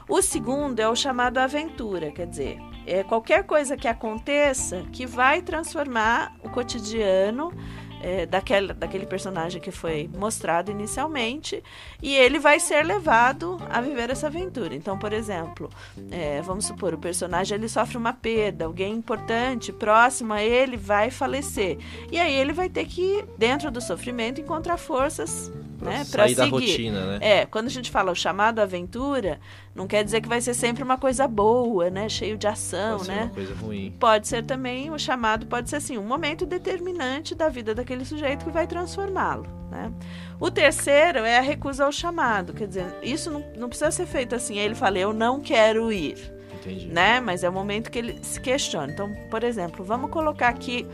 O 0.08 0.22
segundo 0.22 0.80
é 0.80 0.88
o 0.88 0.96
chamado 0.96 1.36
aventura, 1.36 2.10
quer 2.10 2.26
dizer, 2.26 2.58
é 2.86 3.02
qualquer 3.02 3.44
coisa 3.44 3.76
que 3.76 3.88
aconteça 3.88 4.84
que 4.92 5.06
vai 5.06 5.42
transformar 5.42 6.34
o 6.42 6.48
cotidiano 6.48 7.52
é, 8.02 8.26
daquele, 8.26 8.72
daquele 8.72 9.06
personagem 9.06 9.60
que 9.60 9.70
foi 9.70 10.08
mostrado 10.16 10.70
inicialmente 10.70 11.62
e 12.02 12.14
ele 12.14 12.38
vai 12.38 12.60
ser 12.60 12.84
levado 12.84 13.58
a 13.70 13.80
viver 13.80 14.10
essa 14.10 14.28
aventura. 14.28 14.74
Então, 14.74 14.98
por 14.98 15.12
exemplo, 15.12 15.68
é, 16.10 16.40
vamos 16.42 16.66
supor, 16.66 16.94
o 16.94 16.98
personagem 16.98 17.56
ele 17.56 17.68
sofre 17.68 17.96
uma 17.96 18.12
perda, 18.12 18.64
alguém 18.66 18.94
importante, 18.94 19.72
próximo 19.72 20.32
a 20.32 20.42
ele 20.42 20.76
vai 20.76 21.10
falecer. 21.10 21.78
E 22.10 22.18
aí 22.18 22.34
ele 22.34 22.52
vai 22.52 22.68
ter 22.68 22.86
que, 22.86 23.24
dentro 23.36 23.70
do 23.70 23.80
sofrimento, 23.80 24.40
encontrar 24.40 24.76
forças 24.76 25.50
né, 25.80 26.04
sair 26.04 26.34
da 26.34 26.46
rotina, 26.46 27.18
né? 27.18 27.18
É, 27.20 27.46
quando 27.46 27.66
a 27.66 27.70
gente 27.70 27.90
fala 27.90 28.10
o 28.10 28.14
chamado 28.14 28.60
aventura, 28.60 29.38
não 29.76 29.86
quer 29.86 30.02
dizer 30.02 30.22
que 30.22 30.28
vai 30.28 30.40
ser 30.40 30.54
sempre 30.54 30.82
uma 30.82 30.96
coisa 30.96 31.28
boa, 31.28 31.90
né? 31.90 32.08
Cheio 32.08 32.38
de 32.38 32.46
ação, 32.46 32.96
pode 32.96 33.08
né? 33.08 33.16
Ser 33.16 33.22
uma 33.22 33.30
coisa 33.30 33.54
ruim. 33.54 33.94
Pode 34.00 34.26
ser 34.26 34.42
também, 34.42 34.90
o 34.90 34.98
chamado 34.98 35.46
pode 35.46 35.68
ser 35.68 35.76
assim, 35.76 35.98
um 35.98 36.02
momento 36.02 36.46
determinante 36.46 37.34
da 37.34 37.50
vida 37.50 37.74
daquele 37.74 38.04
sujeito 38.04 38.46
que 38.46 38.50
vai 38.50 38.66
transformá-lo, 38.66 39.46
né? 39.70 39.92
O 40.40 40.50
terceiro 40.50 41.18
é 41.18 41.38
a 41.38 41.42
recusa 41.42 41.84
ao 41.84 41.92
chamado, 41.92 42.54
quer 42.54 42.66
dizer, 42.66 42.86
isso 43.02 43.30
não, 43.30 43.44
não 43.56 43.68
precisa 43.68 43.90
ser 43.90 44.06
feito 44.06 44.34
assim, 44.34 44.56
ele 44.58 44.74
fala, 44.74 44.98
eu 44.98 45.12
não 45.12 45.40
quero 45.40 45.92
ir. 45.92 46.34
Entendi. 46.54 46.88
Né? 46.88 47.20
Mas 47.20 47.44
é 47.44 47.48
o 47.48 47.52
momento 47.52 47.90
que 47.90 47.98
ele 47.98 48.18
se 48.22 48.40
questiona. 48.40 48.92
Então, 48.92 49.14
por 49.30 49.44
exemplo, 49.44 49.84
vamos 49.84 50.10
colocar 50.10 50.48
aqui 50.48 50.84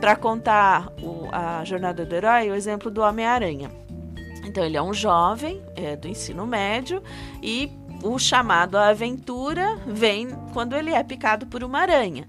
para 0.00 0.16
contar 0.16 0.92
o, 1.00 1.28
a 1.30 1.62
jornada 1.64 2.04
do 2.04 2.14
herói 2.14 2.50
o 2.50 2.54
exemplo 2.54 2.90
do 2.90 3.00
Homem-Aranha. 3.00 3.70
Então, 4.44 4.64
ele 4.64 4.76
é 4.76 4.82
um 4.82 4.92
jovem 4.92 5.62
é, 5.76 5.94
do 5.94 6.08
ensino 6.08 6.44
médio 6.46 7.00
e 7.40 7.70
o 8.02 8.18
chamado 8.18 8.76
à 8.76 8.88
aventura 8.88 9.78
vem 9.86 10.30
quando 10.52 10.74
ele 10.74 10.90
é 10.90 11.02
picado 11.02 11.46
por 11.46 11.62
uma 11.62 11.80
aranha. 11.80 12.26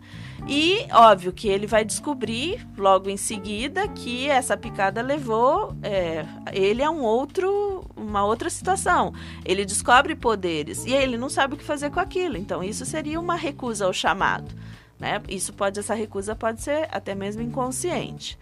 E 0.48 0.88
óbvio 0.92 1.32
que 1.32 1.48
ele 1.48 1.68
vai 1.68 1.86
descobrir 1.86 2.68
logo 2.76 3.10
em 3.10 3.18
seguida 3.18 3.88
que 3.88 4.28
essa 4.28 4.58
picada 4.58 5.02
levou 5.02 5.76
é, 5.84 6.26
ele 6.52 6.84
a 6.84 6.90
um 6.90 7.04
outro, 7.04 7.86
uma 7.96 8.26
outra 8.26 8.50
situação. 8.50 9.14
Ele 9.46 9.64
descobre 9.66 10.16
poderes 10.16 10.86
e 10.86 10.94
ele 10.94 11.18
não 11.18 11.30
sabe 11.30 11.54
o 11.54 11.58
que 11.58 11.64
fazer 11.64 11.92
com 11.92 12.00
aquilo. 12.00 12.38
Então 12.38 12.64
isso 12.64 12.86
seria 12.86 13.20
uma 13.20 13.36
recusa 13.36 13.86
ao 13.86 13.94
chamado. 13.94 14.54
Né? 15.00 15.22
Isso 15.30 15.54
pode, 15.54 15.80
essa 15.80 15.94
recusa 15.94 16.36
pode 16.36 16.62
ser 16.62 16.88
até 16.92 17.14
mesmo 17.14 17.42
inconsciente. 17.42 18.38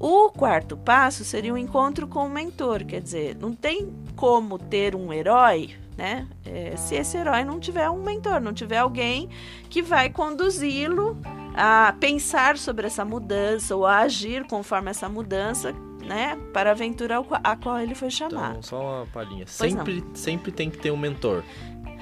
O 0.00 0.30
quarto 0.30 0.76
passo 0.76 1.24
seria 1.24 1.54
um 1.54 1.56
encontro 1.56 2.08
com 2.08 2.26
o 2.26 2.30
mentor, 2.30 2.84
quer 2.84 3.00
dizer, 3.00 3.36
não 3.36 3.54
tem 3.54 3.92
como 4.16 4.58
ter 4.58 4.96
um 4.96 5.12
herói, 5.12 5.76
né? 5.96 6.26
É, 6.44 6.76
se 6.76 6.94
esse 6.94 7.16
herói 7.16 7.44
não 7.44 7.60
tiver 7.60 7.88
um 7.90 8.02
mentor, 8.02 8.40
não 8.40 8.52
tiver 8.52 8.78
alguém 8.78 9.28
que 9.68 9.82
vai 9.82 10.10
conduzi-lo 10.10 11.18
a 11.54 11.94
pensar 12.00 12.56
sobre 12.56 12.86
essa 12.86 13.04
mudança 13.04 13.76
ou 13.76 13.86
a 13.86 13.98
agir 13.98 14.44
conforme 14.46 14.90
essa 14.90 15.08
mudança, 15.08 15.74
né, 16.02 16.36
para 16.52 16.70
a 16.70 16.72
aventura 16.72 17.22
a 17.44 17.56
qual 17.56 17.78
ele 17.78 17.94
foi 17.94 18.10
chamado. 18.10 18.58
Então, 18.58 18.62
só 18.62 18.80
uma 18.80 19.06
palhinha. 19.06 19.46
sempre, 19.46 20.02
sempre 20.14 20.50
tem 20.50 20.70
que 20.70 20.78
ter 20.78 20.90
um 20.90 20.96
mentor. 20.96 21.44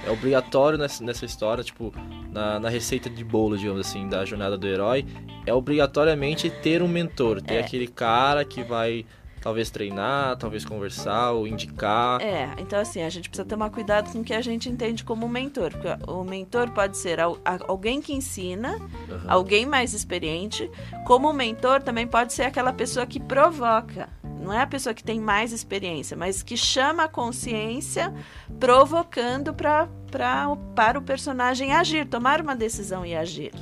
É 0.06 0.10
obrigatório 0.10 0.78
nessa, 0.78 1.04
nessa 1.04 1.26
história, 1.26 1.62
tipo, 1.62 1.92
na, 2.32 2.58
na, 2.58 2.68
receita 2.70 3.10
de 3.10 3.22
bolo, 3.22 3.58
digamos 3.58 3.86
assim, 3.86 4.08
da 4.08 4.24
jornada 4.24 4.56
do 4.56 4.66
herói, 4.66 5.04
é 5.44 5.52
obrigatoriamente 5.52 6.48
ter 6.48 6.82
um 6.82 6.88
mentor, 6.88 7.42
ter 7.42 7.56
é. 7.56 7.60
aquele 7.60 7.86
cara 7.86 8.42
que 8.42 8.62
vai 8.62 9.04
talvez 9.40 9.70
treinar, 9.70 10.36
talvez 10.36 10.64
conversar 10.64 11.32
ou 11.32 11.46
indicar. 11.46 12.20
É, 12.20 12.50
então 12.58 12.78
assim, 12.78 13.02
a 13.02 13.08
gente 13.08 13.28
precisa 13.28 13.48
tomar 13.48 13.70
cuidado 13.70 14.10
com 14.12 14.20
o 14.20 14.24
que 14.24 14.34
a 14.34 14.42
gente 14.42 14.68
entende 14.68 15.02
como 15.02 15.28
mentor, 15.28 15.72
porque 15.72 16.10
o 16.10 16.24
mentor 16.24 16.70
pode 16.70 16.96
ser 16.96 17.18
alguém 17.66 18.00
que 18.00 18.12
ensina, 18.12 18.76
uhum. 18.76 19.20
alguém 19.26 19.66
mais 19.66 19.94
experiente, 19.94 20.70
como 21.06 21.32
mentor 21.32 21.82
também 21.82 22.06
pode 22.06 22.32
ser 22.32 22.42
aquela 22.42 22.72
pessoa 22.72 23.06
que 23.06 23.18
provoca. 23.18 24.08
Não 24.40 24.52
é 24.52 24.62
a 24.62 24.66
pessoa 24.66 24.94
que 24.94 25.04
tem 25.04 25.20
mais 25.20 25.52
experiência, 25.52 26.16
mas 26.16 26.42
que 26.42 26.56
chama 26.56 27.04
a 27.04 27.08
consciência, 27.08 28.12
provocando 28.58 29.52
pra, 29.52 29.86
pra, 30.10 30.56
para 30.74 30.98
o 30.98 31.02
personagem 31.02 31.74
agir, 31.74 32.06
tomar 32.06 32.40
uma 32.40 32.56
decisão 32.56 33.04
e 33.04 33.14
agir. 33.14 33.52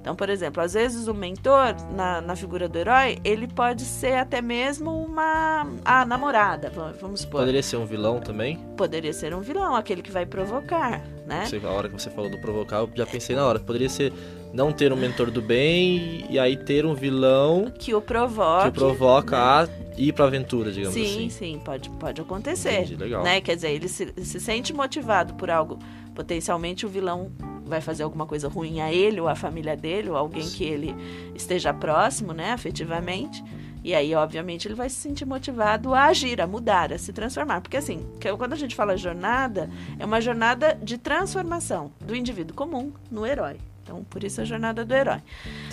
Então, 0.00 0.14
por 0.14 0.30
exemplo, 0.30 0.62
às 0.62 0.74
vezes 0.74 1.08
o 1.08 1.14
mentor, 1.14 1.74
na, 1.94 2.20
na 2.20 2.36
figura 2.36 2.68
do 2.68 2.78
herói, 2.78 3.18
ele 3.24 3.46
pode 3.46 3.82
ser 3.82 4.14
até 4.14 4.40
mesmo 4.40 4.90
uma 5.04 5.66
a 5.84 6.04
namorada, 6.04 6.72
vamos 7.00 7.20
supor. 7.20 7.40
Poderia 7.40 7.62
ser 7.62 7.76
um 7.76 7.84
vilão 7.84 8.20
também? 8.20 8.56
Poderia 8.76 9.12
ser 9.12 9.34
um 9.34 9.40
vilão, 9.40 9.74
aquele 9.74 10.00
que 10.00 10.10
vai 10.10 10.24
provocar, 10.24 11.02
né? 11.26 11.44
Você, 11.44 11.60
a 11.62 11.70
hora 11.70 11.88
que 11.88 12.00
você 12.00 12.10
falou 12.10 12.30
do 12.30 12.38
provocar, 12.40 12.78
eu 12.78 12.90
já 12.94 13.04
pensei 13.04 13.34
na 13.34 13.44
hora. 13.44 13.58
Poderia 13.58 13.88
ser 13.88 14.12
não 14.52 14.72
ter 14.72 14.92
um 14.92 14.96
mentor 14.96 15.30
do 15.30 15.42
bem 15.42 16.24
e 16.30 16.38
aí 16.38 16.56
ter 16.56 16.86
um 16.86 16.94
vilão 16.94 17.70
que 17.78 17.94
o 17.94 18.00
provoca, 18.00 18.62
que 18.62 18.68
o 18.68 18.72
provoca 18.72 19.36
né? 19.36 19.42
a 19.42 19.68
ir 20.00 20.12
para 20.12 20.24
aventura, 20.24 20.70
digamos 20.72 20.94
sim, 20.94 21.02
assim. 21.02 21.18
Sim, 21.18 21.30
sim, 21.30 21.60
pode, 21.62 21.90
pode 21.90 22.20
acontecer. 22.20 22.80
Entendi, 22.80 22.96
legal. 22.96 23.22
Né? 23.22 23.40
Quer 23.40 23.56
dizer, 23.56 23.72
ele 23.72 23.88
se, 23.88 24.12
se 24.16 24.40
sente 24.40 24.72
motivado 24.72 25.34
por 25.34 25.50
algo, 25.50 25.78
potencialmente 26.14 26.86
o 26.86 26.88
vilão 26.88 27.30
vai 27.68 27.80
fazer 27.80 28.02
alguma 28.02 28.26
coisa 28.26 28.48
ruim 28.48 28.80
a 28.80 28.92
ele 28.92 29.20
ou 29.20 29.28
à 29.28 29.34
família 29.34 29.76
dele 29.76 30.10
ou 30.10 30.16
alguém 30.16 30.48
que 30.48 30.64
ele 30.64 30.94
esteja 31.34 31.72
próximo, 31.72 32.32
né, 32.32 32.52
afetivamente. 32.52 33.42
E 33.84 33.94
aí, 33.94 34.14
obviamente, 34.14 34.66
ele 34.66 34.74
vai 34.74 34.88
se 34.88 34.96
sentir 34.96 35.24
motivado 35.24 35.94
a 35.94 36.06
agir, 36.06 36.40
a 36.40 36.46
mudar, 36.46 36.92
a 36.92 36.98
se 36.98 37.12
transformar. 37.12 37.60
Porque, 37.60 37.76
assim, 37.76 38.06
quando 38.36 38.52
a 38.52 38.56
gente 38.56 38.74
fala 38.74 38.96
jornada, 38.96 39.70
é 39.98 40.04
uma 40.04 40.20
jornada 40.20 40.76
de 40.82 40.98
transformação 40.98 41.92
do 42.00 42.14
indivíduo 42.14 42.56
comum 42.56 42.92
no 43.10 43.24
herói. 43.24 43.56
Então, 43.82 44.04
por 44.04 44.22
isso 44.22 44.42
a 44.42 44.44
jornada 44.44 44.84
do 44.84 44.94
herói. 44.94 45.22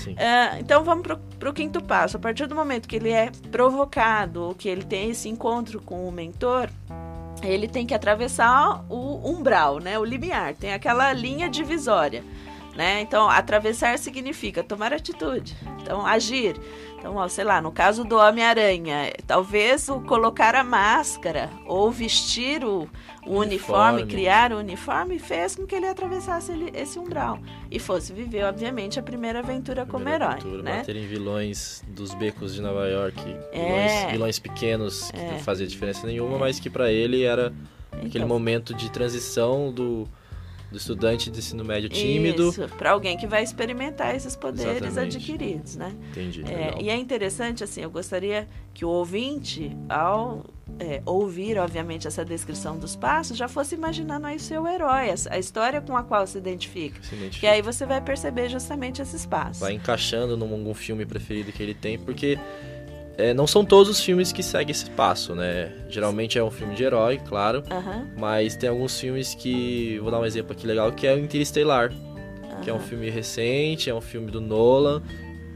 Uh, 0.08 0.60
então, 0.60 0.84
vamos 0.84 1.06
para 1.38 1.50
o 1.50 1.54
quinto 1.54 1.84
passo. 1.84 2.16
A 2.16 2.20
partir 2.20 2.48
do 2.48 2.56
momento 2.56 2.88
que 2.88 2.96
ele 2.96 3.10
é 3.10 3.30
provocado, 3.52 4.44
ou 4.44 4.56
que 4.56 4.70
ele 4.70 4.84
tem 4.84 5.10
esse 5.10 5.28
encontro 5.28 5.82
com 5.82 6.08
o 6.08 6.12
mentor, 6.12 6.70
ele 7.48 7.68
tem 7.68 7.86
que 7.86 7.94
atravessar 7.94 8.84
o 8.90 9.30
umbral, 9.30 9.80
né? 9.80 9.98
O 9.98 10.04
limiar. 10.04 10.54
Tem 10.54 10.74
aquela 10.74 11.12
linha 11.14 11.50
divisória. 11.50 12.24
Né? 12.76 13.00
Então, 13.02 13.30
atravessar 13.30 13.98
significa 13.98 14.62
tomar 14.62 14.92
atitude, 14.92 15.56
então 15.82 16.06
agir. 16.06 16.60
Então, 16.98 17.16
ó, 17.16 17.28
sei 17.28 17.46
lá, 17.46 17.62
no 17.62 17.72
caso 17.72 18.04
do 18.04 18.18
Homem-Aranha, 18.18 19.14
talvez 19.26 19.88
o 19.88 20.02
colocar 20.02 20.56
a 20.56 20.64
máscara 20.64 21.50
ou 21.66 21.90
vestir 21.90 22.66
o, 22.66 22.90
o 23.26 23.38
uniforme. 23.38 24.02
uniforme, 24.02 24.06
criar 24.06 24.52
o 24.52 24.58
uniforme, 24.58 25.20
fez 25.20 25.56
com 25.56 25.66
que 25.66 25.76
ele 25.76 25.88
atravessasse 25.88 26.52
esse 26.74 27.00
umbral 27.00 27.40
e 27.72 27.80
fosse 27.80 28.12
viver, 28.12 28.44
obviamente, 28.44 29.00
a 29.00 29.04
primeira 29.04 29.40
aventura 29.40 29.86
como 29.86 30.04
primeira 30.04 30.26
herói. 30.26 30.40
Aventura, 30.40 30.64
né? 30.64 30.78
Bater 30.80 30.96
em 30.96 31.08
vilões 31.08 31.84
dos 31.88 32.14
becos 32.16 32.56
de 32.56 32.62
Nova 32.62 32.88
York, 32.88 33.20
é, 33.54 34.00
vilões, 34.00 34.12
vilões 34.12 34.40
pequenos 34.40 35.12
que 35.12 35.20
é. 35.20 35.32
não 35.32 35.40
fazia 35.40 35.68
diferença 35.68 36.06
nenhuma, 36.08 36.38
mas 36.38 36.60
que 36.60 36.70
para 36.70 36.92
ele 36.92 37.24
era 37.24 37.54
então, 37.94 38.08
aquele 38.08 38.26
momento 38.26 38.74
de 38.74 38.90
transição 38.90 39.72
do 39.72 40.08
do 40.72 40.78
estudante 40.78 41.30
de 41.30 41.40
ensino 41.40 41.64
médio 41.64 41.90
tímido. 41.90 42.50
Isso, 42.50 42.68
para 42.78 42.92
alguém 42.92 43.18
que 43.18 43.28
vai 43.28 43.44
experimentar 43.44 44.16
esses 44.16 44.36
poderes 44.36 44.84
Exatamente. 44.84 45.18
adquiridos, 45.18 45.76
né? 45.76 45.94
Entendi. 46.12 46.44
É, 46.46 46.82
e 46.82 46.90
é 46.90 46.96
interessante, 46.96 47.64
assim, 47.64 47.82
eu 47.82 47.90
gostaria 47.90 48.48
que 48.74 48.84
o 48.84 48.90
ouvinte, 48.90 49.76
ao 49.88 50.44
é, 50.80 51.02
ouvir, 51.06 51.58
obviamente, 51.58 52.08
essa 52.08 52.26
descrição 52.26 52.78
dos 52.78 52.96
passos, 52.96 53.38
já 53.38 53.48
fosse 53.48 53.76
imaginando 53.76 54.28
aí 54.28 54.40
seu 54.40 54.68
herói, 54.68 55.10
a 55.30 55.40
história 55.40 55.80
com 55.80 55.96
a 55.96 56.04
qual 56.04 56.26
se 56.28 56.38
identifica. 56.38 57.02
Se 57.02 57.16
identifica. 57.16 57.40
Que 57.40 57.48
aí 57.48 57.62
você 57.62 57.86
vai 57.86 58.02
perceber 58.02 58.50
justamente 58.50 59.02
esses 59.02 59.26
passos. 59.26 59.60
Vai 59.60 59.74
encaixando 59.74 60.36
num 60.36 60.52
algum 60.52 60.74
filme 60.74 61.06
preferido 61.06 61.52
que 61.52 61.62
ele 61.62 61.74
tem, 61.74 61.98
porque 61.98 62.38
é, 63.18 63.34
não 63.34 63.48
são 63.48 63.64
todos 63.64 63.90
os 63.90 64.00
filmes 64.00 64.32
que 64.32 64.44
seguem 64.44 64.72
esse 64.72 64.90
passo, 64.92 65.34
né? 65.34 65.72
Geralmente 65.90 66.38
é 66.38 66.44
um 66.44 66.52
filme 66.52 66.76
de 66.76 66.84
herói, 66.84 67.20
claro. 67.26 67.64
Mas 68.18 68.56
tem 68.56 68.70
alguns 68.70 69.00
filmes 69.00 69.34
que. 69.34 69.98
Vou 70.00 70.12
dar 70.12 70.20
um 70.20 70.26
exemplo 70.26 70.52
aqui 70.52 70.68
legal, 70.68 70.92
que 70.92 71.08
é 71.08 71.14
o 71.14 71.20
Interestelar. 71.20 71.92
Que 72.62 72.70
é 72.70 72.74
um 72.74 72.80
filme 72.80 73.10
recente, 73.10 73.90
é 73.90 73.94
um 73.94 74.02
filme 74.02 74.32
do 74.32 74.42
Nolan. 74.42 75.02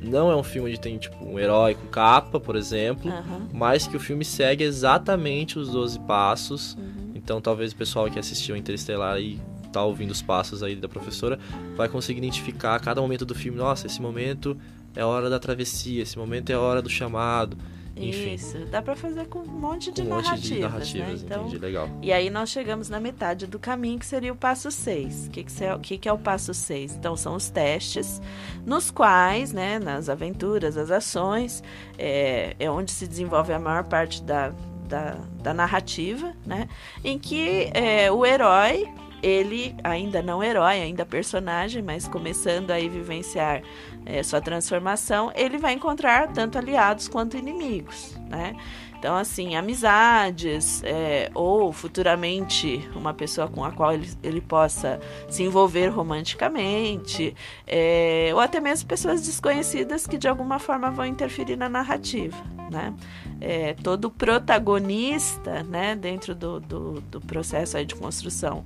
Não 0.02 0.32
é 0.32 0.36
um 0.36 0.44
filme 0.44 0.70
onde 0.70 0.80
tem, 0.80 0.98
tipo, 0.98 1.24
um 1.26 1.38
herói 1.38 1.76
com 1.76 1.88
capa, 1.88 2.40
por 2.40 2.56
exemplo. 2.56 3.12
Mas 3.54 3.88
que 3.88 3.98
o 3.98 4.00
filme 4.00 4.24
segue 4.24 4.64
exatamente 4.64 5.58
os 5.58 5.70
12 5.70 6.00
passos. 6.02 6.76
Uhum. 6.76 7.12
Então 7.16 7.42
talvez 7.42 7.74
o 7.74 7.76
pessoal 7.76 8.10
que 8.10 8.18
assistiu 8.18 8.56
Interestelar 8.56 9.20
e 9.20 9.40
tá 9.72 9.84
ouvindo 9.84 10.12
os 10.12 10.22
passos 10.22 10.64
aí 10.64 10.76
da 10.76 10.90
professora 10.90 11.38
vai 11.76 11.88
conseguir 11.88 12.18
identificar 12.20 12.76
a 12.76 12.80
cada 12.80 13.02
momento 13.02 13.26
do 13.26 13.36
filme. 13.36 13.58
Nossa, 13.58 13.88
esse 13.88 14.02
momento 14.02 14.58
é 14.96 15.02
a 15.02 15.08
hora 15.08 15.30
da 15.30 15.40
travessia, 15.40 16.04
esse 16.04 16.18
momento 16.18 16.50
é 16.50 16.54
a 16.56 16.60
hora 16.60 16.82
do 16.82 16.90
chamado. 16.90 17.58
Enfim. 17.96 18.36
Isso, 18.36 18.58
dá 18.72 18.82
para 18.82 18.96
fazer 18.96 19.28
com 19.28 19.40
um 19.40 19.46
monte 19.46 19.92
de 19.92 20.02
um 20.02 20.06
narrativas. 20.06 20.40
Monte 20.40 20.54
de 20.54 20.60
narrativas, 20.60 21.22
né? 21.22 21.26
então, 21.26 21.42
entendi, 21.42 21.58
legal. 21.58 21.90
E 22.02 22.14
aí 22.14 22.30
nós 22.30 22.50
chegamos 22.50 22.88
na 22.88 23.00
metade 23.00 23.46
do 23.46 23.60
caminho, 23.60 24.00
que 24.00 24.06
seria 24.06 24.32
o 24.32 24.36
passo 24.36 24.72
6. 24.72 25.28
O 25.28 25.30
que, 25.32 25.44
que, 25.44 25.64
é, 25.64 25.78
que, 25.80 25.98
que 25.98 26.08
é 26.08 26.14
o 26.14 26.18
passo 26.18 26.54
6? 26.54 26.96
Então, 26.96 27.18
são 27.18 27.36
os 27.36 27.50
testes, 27.50 28.22
nos 28.66 28.90
quais, 28.90 29.52
né, 29.52 29.80
nas 29.80 30.08
aventuras, 30.08 30.78
as 30.78 30.90
ações, 30.90 31.62
é, 31.98 32.56
é 32.58 32.72
onde 32.72 32.92
se 32.92 33.06
desenvolve 33.06 33.52
a 33.52 33.60
maior 33.60 33.84
parte 33.84 34.24
da, 34.24 34.54
da, 34.88 35.18
da 35.44 35.54
narrativa, 35.54 36.34
né? 36.46 36.70
Em 37.04 37.20
que 37.20 37.70
é, 37.74 38.10
o 38.10 38.26
herói 38.26 38.88
ele 39.22 39.76
ainda 39.84 40.22
não 40.22 40.44
herói, 40.44 40.82
ainda 40.82 41.06
personagem, 41.06 41.82
mas 41.82 42.08
começando 42.08 42.72
a 42.72 42.80
vivenciar 42.80 43.62
é, 44.06 44.24
sua 44.24 44.42
transformação, 44.42 45.32
ele 45.36 45.58
vai 45.58 45.74
encontrar 45.74 46.32
tanto 46.32 46.58
aliados 46.58 47.08
quanto 47.08 47.38
inimigos, 47.38 48.18
né? 48.30 48.56
Então, 49.00 49.16
assim, 49.16 49.56
amizades, 49.56 50.84
é, 50.84 51.32
ou 51.34 51.72
futuramente 51.72 52.86
uma 52.94 53.14
pessoa 53.14 53.48
com 53.48 53.64
a 53.64 53.72
qual 53.72 53.94
ele, 53.94 54.12
ele 54.22 54.42
possa 54.42 55.00
se 55.30 55.42
envolver 55.42 55.88
romanticamente, 55.88 57.34
é, 57.66 58.30
ou 58.34 58.42
até 58.42 58.60
mesmo 58.60 58.90
pessoas 58.90 59.26
desconhecidas 59.26 60.06
que 60.06 60.18
de 60.18 60.28
alguma 60.28 60.60
forma 60.60 60.92
vão 60.92 61.06
interferir 61.06 61.56
na 61.56 61.70
narrativa, 61.70 62.36
né? 62.70 62.94
É, 63.40 63.74
todo 63.76 64.10
protagonista, 64.10 65.64
né, 65.64 65.96
dentro 65.96 66.36
do, 66.36 66.60
do, 66.60 67.00
do 67.00 67.22
processo 67.22 67.82
de 67.86 67.96
construção 67.96 68.66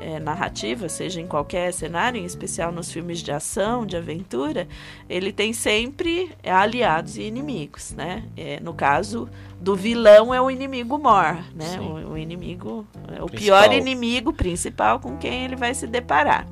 é, 0.00 0.18
narrativa, 0.18 0.88
seja 0.88 1.20
em 1.20 1.26
qualquer 1.26 1.72
cenário, 1.72 2.20
em 2.20 2.24
especial 2.24 2.72
nos 2.72 2.92
filmes 2.92 3.20
de 3.20 3.32
ação, 3.32 3.86
de 3.86 3.96
aventura, 3.96 4.68
ele 5.08 5.32
tem 5.32 5.52
sempre 5.52 6.30
aliados 6.44 7.16
e 7.16 7.22
inimigos, 7.22 7.92
né? 7.92 8.24
É, 8.36 8.60
no 8.60 8.74
caso 8.74 9.28
do 9.60 9.74
vilão 9.74 10.34
é 10.34 10.40
o 10.40 10.50
inimigo 10.50 10.98
mor, 10.98 11.42
né? 11.54 11.78
O, 11.80 12.12
o, 12.12 12.18
inimigo, 12.18 12.86
é 13.08 13.22
o 13.22 13.26
principal. 13.26 13.62
pior 13.62 13.72
inimigo 13.72 14.32
principal 14.32 15.00
com 15.00 15.16
quem 15.16 15.44
ele 15.44 15.56
vai 15.56 15.74
se 15.74 15.86
deparar. 15.86 16.46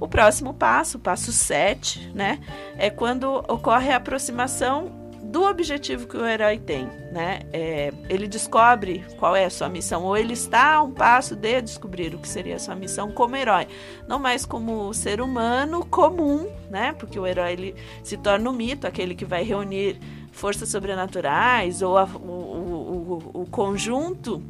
O 0.00 0.08
próximo 0.08 0.52
passo, 0.52 0.98
o 0.98 1.00
passo 1.00 1.32
7, 1.32 2.10
né, 2.14 2.40
é 2.76 2.90
quando 2.90 3.44
ocorre 3.48 3.90
a 3.92 3.96
aproximação 3.96 5.03
do 5.34 5.42
objetivo 5.42 6.06
que 6.06 6.16
o 6.16 6.24
herói 6.24 6.60
tem, 6.60 6.88
né? 7.10 7.40
É, 7.52 7.92
ele 8.08 8.28
descobre 8.28 9.04
qual 9.18 9.34
é 9.34 9.44
a 9.44 9.50
sua 9.50 9.68
missão, 9.68 10.04
ou 10.04 10.16
ele 10.16 10.32
está 10.32 10.74
a 10.74 10.82
um 10.82 10.92
passo 10.92 11.34
de 11.34 11.60
descobrir 11.60 12.14
o 12.14 12.20
que 12.20 12.28
seria 12.28 12.54
a 12.54 12.58
sua 12.60 12.76
missão 12.76 13.10
como 13.10 13.34
herói, 13.34 13.66
não 14.06 14.20
mais 14.20 14.46
como 14.46 14.94
ser 14.94 15.20
humano 15.20 15.84
comum, 15.86 16.48
né? 16.70 16.92
Porque 16.92 17.18
o 17.18 17.26
herói 17.26 17.52
ele 17.52 17.74
se 18.04 18.16
torna 18.16 18.48
um 18.48 18.52
mito, 18.52 18.86
aquele 18.86 19.12
que 19.12 19.24
vai 19.24 19.42
reunir 19.42 19.98
forças 20.30 20.68
sobrenaturais 20.68 21.82
ou 21.82 21.98
a, 21.98 22.04
o, 22.04 22.30
o, 22.30 23.32
o, 23.34 23.40
o 23.42 23.46
conjunto 23.46 24.40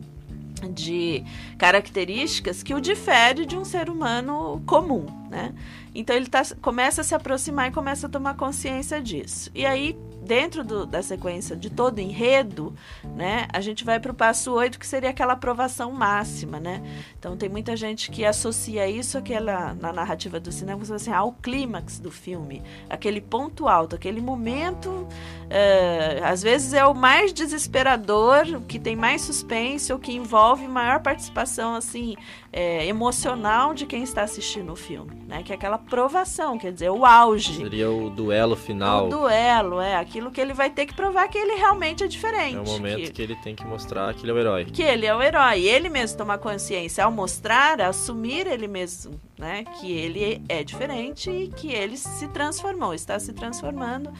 de 0.69 1.25
características 1.57 2.63
que 2.63 2.75
o 2.75 2.81
difere 2.81 3.47
de 3.47 3.57
um 3.57 3.65
ser 3.65 3.89
humano 3.89 4.63
comum, 4.67 5.07
né? 5.31 5.55
Então 5.95 6.15
ele 6.15 6.27
tá, 6.27 6.43
começa 6.61 7.01
a 7.01 7.05
se 7.05 7.15
aproximar 7.15 7.69
e 7.69 7.73
começa 7.73 8.07
a 8.07 8.11
tomar 8.11 8.35
consciência 8.35 9.01
disso. 9.01 9.51
E 9.55 9.65
aí 9.65 9.97
dentro 10.25 10.65
do, 10.65 10.87
da 10.87 11.03
sequência 11.03 11.55
de 11.55 11.71
todo 11.71 11.99
enredo, 11.99 12.75
né, 13.05 13.47
a 13.53 13.61
gente 13.61 13.85
vai 13.85 14.01
para 14.01 14.11
o 14.11 14.15
passo 14.15 14.53
8, 14.53 14.79
que 14.79 14.87
seria 14.87 15.11
aquela 15.11 15.35
aprovação 15.35 15.93
máxima, 15.93 16.59
né? 16.59 16.83
Então 17.19 17.37
tem 17.37 17.49
muita 17.49 17.77
gente 17.77 18.11
que 18.11 18.25
associa 18.25 18.89
isso 18.89 19.19
àquela, 19.19 19.75
na 19.75 19.93
narrativa 19.93 20.41
do 20.41 20.51
cinema 20.51 20.83
assim, 20.95 21.13
ao 21.13 21.33
clímax 21.33 21.99
do 21.99 22.11
filme, 22.11 22.63
aquele 22.89 23.21
ponto 23.21 23.69
alto, 23.69 23.95
aquele 23.95 24.21
momento, 24.21 24.89
uh, 24.91 26.25
às 26.25 26.43
vezes 26.43 26.73
é 26.73 26.85
o 26.85 26.95
mais 26.95 27.33
desesperador, 27.33 28.47
o 28.57 28.61
que 28.63 28.79
tem 28.79 28.97
mais 28.97 29.23
suspense, 29.23 29.93
o 29.93 29.99
que 29.99 30.13
envolve 30.13 30.67
maior 30.67 31.01
participação 31.01 31.75
assim 31.75 32.17
é, 32.57 32.87
emocional 32.87 33.75
de 33.75 33.85
quem 33.85 34.05
está 34.05 34.23
assistindo 34.23 34.73
o 34.73 34.77
filme, 34.77 35.11
né? 35.27 35.43
Que 35.43 35.51
é 35.51 35.57
aquela 35.57 35.75
aprovação, 35.75 36.57
quer 36.57 36.73
dizer, 36.73 36.89
o 36.89 37.05
auge. 37.05 37.57
Seria 37.57 37.91
o 37.91 38.09
duelo 38.09 38.55
final. 38.55 39.07
O 39.07 39.09
duelo, 39.09 39.81
é 39.81 39.97
aquilo 39.97 40.31
que 40.31 40.41
ele 40.41 40.55
vai 40.55 40.71
ter 40.71 40.87
que 40.87 40.95
provar 40.95 41.27
que 41.27 41.37
ele 41.37 41.57
realmente 41.57 42.05
é 42.05 42.07
diferente. 42.07 42.55
É 42.55 42.61
o 42.61 42.65
momento 42.65 43.07
que, 43.07 43.11
que 43.11 43.23
ele 43.23 43.35
tem 43.35 43.57
que 43.57 43.67
mostrar 43.67 44.15
que 44.15 44.23
ele 44.23 44.31
é 44.31 44.35
o 44.35 44.39
herói. 44.39 44.65
Que 44.67 44.85
ele 44.85 45.05
é 45.05 45.13
o 45.13 45.21
herói. 45.21 45.63
Ele 45.63 45.89
mesmo 45.89 46.17
tomar 46.17 46.39
consciência 46.39 47.05
ao 47.05 47.11
mostrar, 47.11 47.81
assumir 47.81 48.47
ele 48.47 48.69
mesmo, 48.69 49.21
né? 49.37 49.65
Que 49.81 49.91
ele 49.91 50.41
é 50.49 50.63
diferente 50.63 51.29
e 51.29 51.49
que 51.49 51.73
ele 51.73 51.97
se 51.97 52.29
transformou, 52.29 52.95
está 52.95 53.19
se 53.19 53.33
transformando 53.33 54.13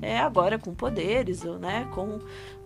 é, 0.00 0.18
agora 0.18 0.58
com 0.58 0.74
poderes, 0.74 1.42
né? 1.42 1.86
Com 1.92 2.20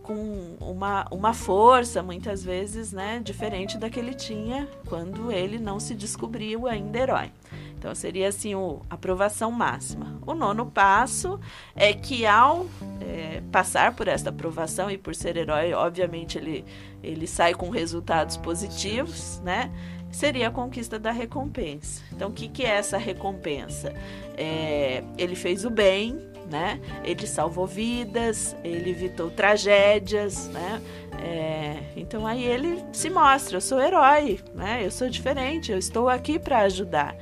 com 0.07 0.57
uma, 0.61 1.05
uma 1.11 1.35
força, 1.35 2.01
muitas 2.01 2.45
vezes, 2.45 2.93
né, 2.93 3.21
diferente 3.23 3.77
da 3.77 3.91
que 3.91 3.99
ele 3.99 4.15
tinha 4.15 4.69
quando 4.89 5.33
ele 5.33 5.59
não 5.59 5.81
se 5.81 5.95
descobriu 5.95 6.69
ainda 6.69 6.99
herói. 6.99 7.33
Então 7.77 7.95
seria 7.95 8.29
assim 8.29 8.55
o 8.55 8.81
aprovação 8.89 9.51
máxima. 9.51 10.19
O 10.25 10.33
nono 10.33 10.67
passo 10.67 11.41
é 11.75 11.93
que 11.93 12.25
ao 12.25 12.67
é, 13.01 13.43
passar 13.51 13.95
por 13.95 14.07
esta 14.07 14.31
aprovação 14.31 14.91
e 14.91 14.97
por 14.97 15.15
ser 15.15 15.37
herói, 15.37 15.73
obviamente 15.73 16.39
ele, 16.39 16.65
ele 17.03 17.27
sai 17.27 17.53
com 17.53 17.69
resultados 17.69 18.37
positivos, 18.37 19.41
né? 19.45 19.71
Seria 20.11 20.49
a 20.49 20.51
conquista 20.51 20.99
da 20.99 21.11
recompensa. 21.11 22.03
Então, 22.13 22.31
o 22.31 22.33
que, 22.33 22.49
que 22.49 22.65
é 22.65 22.71
essa 22.71 22.97
recompensa? 22.97 23.93
É, 24.37 25.03
ele 25.19 25.35
fez 25.35 25.65
o 25.65 25.71
bem, 25.71 26.17
né? 26.51 26.81
Ele 27.05 27.27
salvou 27.27 27.67
vidas, 27.67 28.57
ele 28.63 28.91
evitou 28.91 29.31
tragédias, 29.31 30.49
né? 30.49 30.81
É, 31.19 31.77
então 31.97 32.27
aí 32.27 32.45
ele 32.45 32.83
se 32.93 33.11
mostra, 33.11 33.57
eu 33.57 33.61
sou 33.61 33.81
herói, 33.81 34.41
né? 34.55 34.85
Eu 34.85 34.91
sou 34.91 35.09
diferente, 35.09 35.73
eu 35.73 35.79
estou 35.79 36.09
aqui 36.09 36.39
para 36.39 36.61
ajudar. 36.61 37.17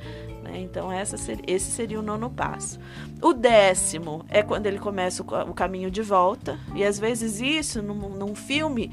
Né? 0.55 0.61
Então, 0.61 0.91
essa 0.91 1.17
ser, 1.17 1.39
esse 1.45 1.69
seria 1.71 1.99
o 1.99 2.01
nono 2.01 2.29
passo. 2.29 2.79
O 3.21 3.33
décimo 3.33 4.25
é 4.29 4.41
quando 4.41 4.65
ele 4.65 4.79
começa 4.79 5.21
o, 5.21 5.49
o 5.49 5.53
caminho 5.53 5.91
de 5.91 6.01
volta, 6.01 6.57
e 6.73 6.83
às 6.83 6.97
vezes 6.97 7.41
isso, 7.41 7.81
num, 7.81 8.09
num 8.09 8.35
filme, 8.35 8.91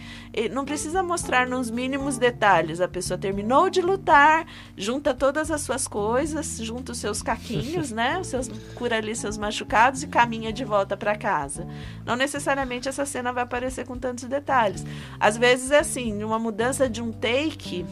não 0.50 0.64
precisa 0.64 1.02
mostrar 1.02 1.46
nos 1.46 1.70
mínimos 1.70 2.18
detalhes. 2.18 2.80
A 2.80 2.88
pessoa 2.88 3.16
terminou 3.16 3.70
de 3.70 3.80
lutar, 3.80 4.46
junta 4.76 5.14
todas 5.14 5.50
as 5.50 5.60
suas 5.60 5.86
coisas, 5.86 6.58
junta 6.58 6.92
os 6.92 6.98
seus 6.98 7.22
caquinhos, 7.22 7.90
né? 7.92 8.18
Os 8.18 8.26
seus, 8.28 8.48
cura 8.74 8.96
ali 8.96 9.14
seus 9.14 9.38
machucados 9.38 10.02
e 10.02 10.06
caminha 10.06 10.52
de 10.52 10.64
volta 10.64 10.96
para 10.96 11.16
casa. 11.16 11.66
Não 12.04 12.16
necessariamente 12.16 12.88
essa 12.88 13.06
cena 13.06 13.32
vai 13.32 13.44
aparecer 13.44 13.86
com 13.86 13.98
tantos 13.98 14.24
detalhes. 14.24 14.84
Às 15.20 15.36
vezes 15.36 15.70
é 15.70 15.78
assim, 15.78 16.22
uma 16.24 16.38
mudança 16.38 16.88
de 16.88 17.02
um 17.02 17.12
take 17.12 17.84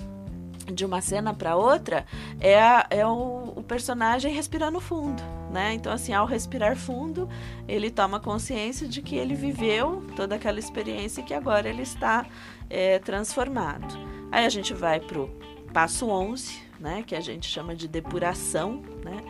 de 0.71 0.85
uma 0.85 1.01
cena 1.01 1.35
para 1.35 1.57
outra 1.57 2.07
é, 2.41 2.57
é 2.91 3.07
o, 3.07 3.53
o, 3.57 3.63
personagem 3.63 4.33
respirando 4.33 4.81
fundo, 4.81 5.23
né? 5.51 5.75
Então, 5.75 5.93
assim, 5.93 6.13
ao 6.13 6.27
respirar 6.27 6.77
fundo, 6.77 7.29
ele 7.69 7.91
toma 7.91 8.21
consciência 8.21 8.87
de 8.89 9.03
que 9.03 9.17
ele 9.17 9.35
viveu 9.35 10.05
toda 10.17 10.37
aquela 10.37 10.59
experiência 10.59 11.21
e 11.21 11.25
que 11.25 11.35
agora 11.35 11.69
ele 11.69 11.83
está 11.83 12.27
é, 12.69 12.99
transformado. 12.99 13.99
Aí 14.31 14.45
a 14.45 14.49
gente 14.49 14.73
vai 14.73 15.01
pro 15.01 15.31
passo 15.73 16.09
11, 16.09 16.61
né? 16.79 17.03
Que 17.07 17.15
a 17.15 17.21
gente 17.21 17.49
chama 17.49 17.75
de 17.75 17.89
depuração, 17.89 18.83
né? 19.05 19.23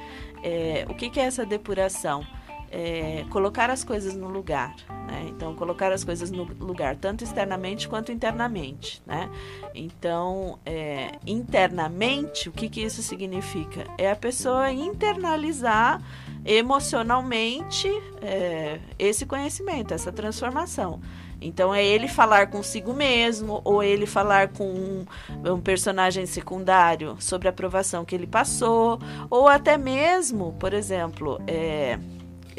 É, 0.42 0.86
o 0.88 0.94
que, 0.94 1.10
que 1.10 1.20
é 1.20 1.24
essa 1.24 1.44
depuração? 1.44 2.26
É, 2.70 3.24
colocar 3.30 3.68
as 3.70 3.82
coisas 3.82 4.14
no 4.14 4.28
lugar. 4.28 4.74
Né? 5.06 5.26
Então, 5.28 5.54
colocar 5.54 5.92
as 5.92 6.04
coisas 6.04 6.30
no 6.30 6.44
lugar, 6.44 6.96
tanto 6.96 7.24
externamente 7.24 7.88
quanto 7.88 8.12
internamente. 8.12 9.02
Né? 9.06 9.28
Então, 9.74 10.58
é, 10.64 11.12
internamente, 11.26 12.48
o 12.48 12.52
que, 12.52 12.68
que 12.68 12.80
isso 12.82 13.02
significa? 13.02 13.86
É 13.98 14.10
a 14.10 14.16
pessoa 14.16 14.70
internalizar 14.70 16.00
emocionalmente 16.44 17.88
é, 18.22 18.78
esse 18.98 19.26
conhecimento, 19.26 19.92
essa 19.92 20.12
transformação. 20.12 21.00
Então 21.40 21.74
é 21.74 21.84
ele 21.84 22.06
falar 22.06 22.48
consigo 22.48 22.92
mesmo, 22.92 23.62
ou 23.64 23.82
ele 23.82 24.04
falar 24.04 24.48
com 24.48 24.64
um, 24.64 25.06
um, 25.44 25.58
personagem 25.58 26.26
secundário 26.26 27.16
sobre 27.18 27.48
a 27.48 27.50
aprovação 27.50 28.04
que 28.04 28.14
ele 28.14 28.26
passou, 28.26 29.00
ou 29.30 29.48
até 29.48 29.78
mesmo, 29.78 30.52
por 30.58 30.74
exemplo, 30.74 31.40
é, 31.46 31.98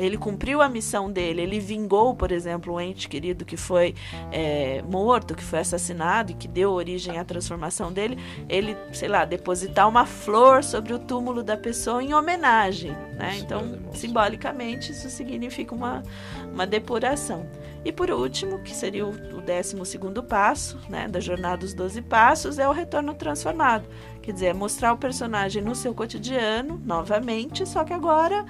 ele 0.02 0.18
cumpriu 0.18 0.62
a 0.62 0.68
missão 0.68 1.12
dele, 1.12 1.42
ele 1.42 1.60
vingou, 1.60 2.16
por 2.16 2.32
exemplo, 2.32 2.74
um 2.74 2.82
ente 2.82 3.08
querido 3.08 3.46
que 3.46 3.56
foi 3.56 3.94
é, 4.32 4.82
morto, 4.82 5.36
que 5.36 5.44
foi 5.44 5.60
assassinado 5.60 6.32
e 6.32 6.34
que 6.34 6.48
deu 6.48 6.72
origem 6.72 7.20
à 7.20 7.24
transformação 7.24 7.94
dele, 7.94 8.18
ele, 8.50 8.76
sei 8.92 9.08
lá, 9.08 9.26
depositar 9.26 9.88
uma 9.88 10.06
flor 10.06 10.64
sobre 10.64 10.94
o 10.94 11.00
túmulo 11.00 11.44
da 11.44 11.56
pessoa 11.56 12.04
em 12.04 12.14
homenagem, 12.14 12.92
né? 13.16 13.38
Então, 13.38 13.80
simbolicamente, 13.94 14.92
isso 14.92 15.10
significa 15.10 15.76
uma, 15.76 16.02
uma 16.52 16.66
depuração. 16.66 17.46
E 17.84 17.92
por 17.92 18.12
último, 18.12 18.60
que 18.60 18.76
seria 18.76 19.06
o 19.06 19.42
décimo 19.42 19.86
segundo 19.86 20.22
passo, 20.24 20.80
né, 20.88 21.08
da 21.08 21.20
jornada 21.20 21.58
dos 21.58 21.74
doze 21.74 22.02
passos, 22.02 22.60
é 22.60 22.68
o 22.68 22.72
retorno 22.72 23.14
transformado. 23.14 23.86
Quer 24.22 24.34
dizer, 24.34 24.46
é 24.48 24.54
mostrar 24.54 24.94
o 24.94 24.98
personagem 24.98 25.64
no 25.64 25.74
seu 25.74 25.94
cotidiano, 25.96 26.80
novamente, 26.86 27.68
só 27.68 27.84
que 27.84 27.92
agora 27.92 28.46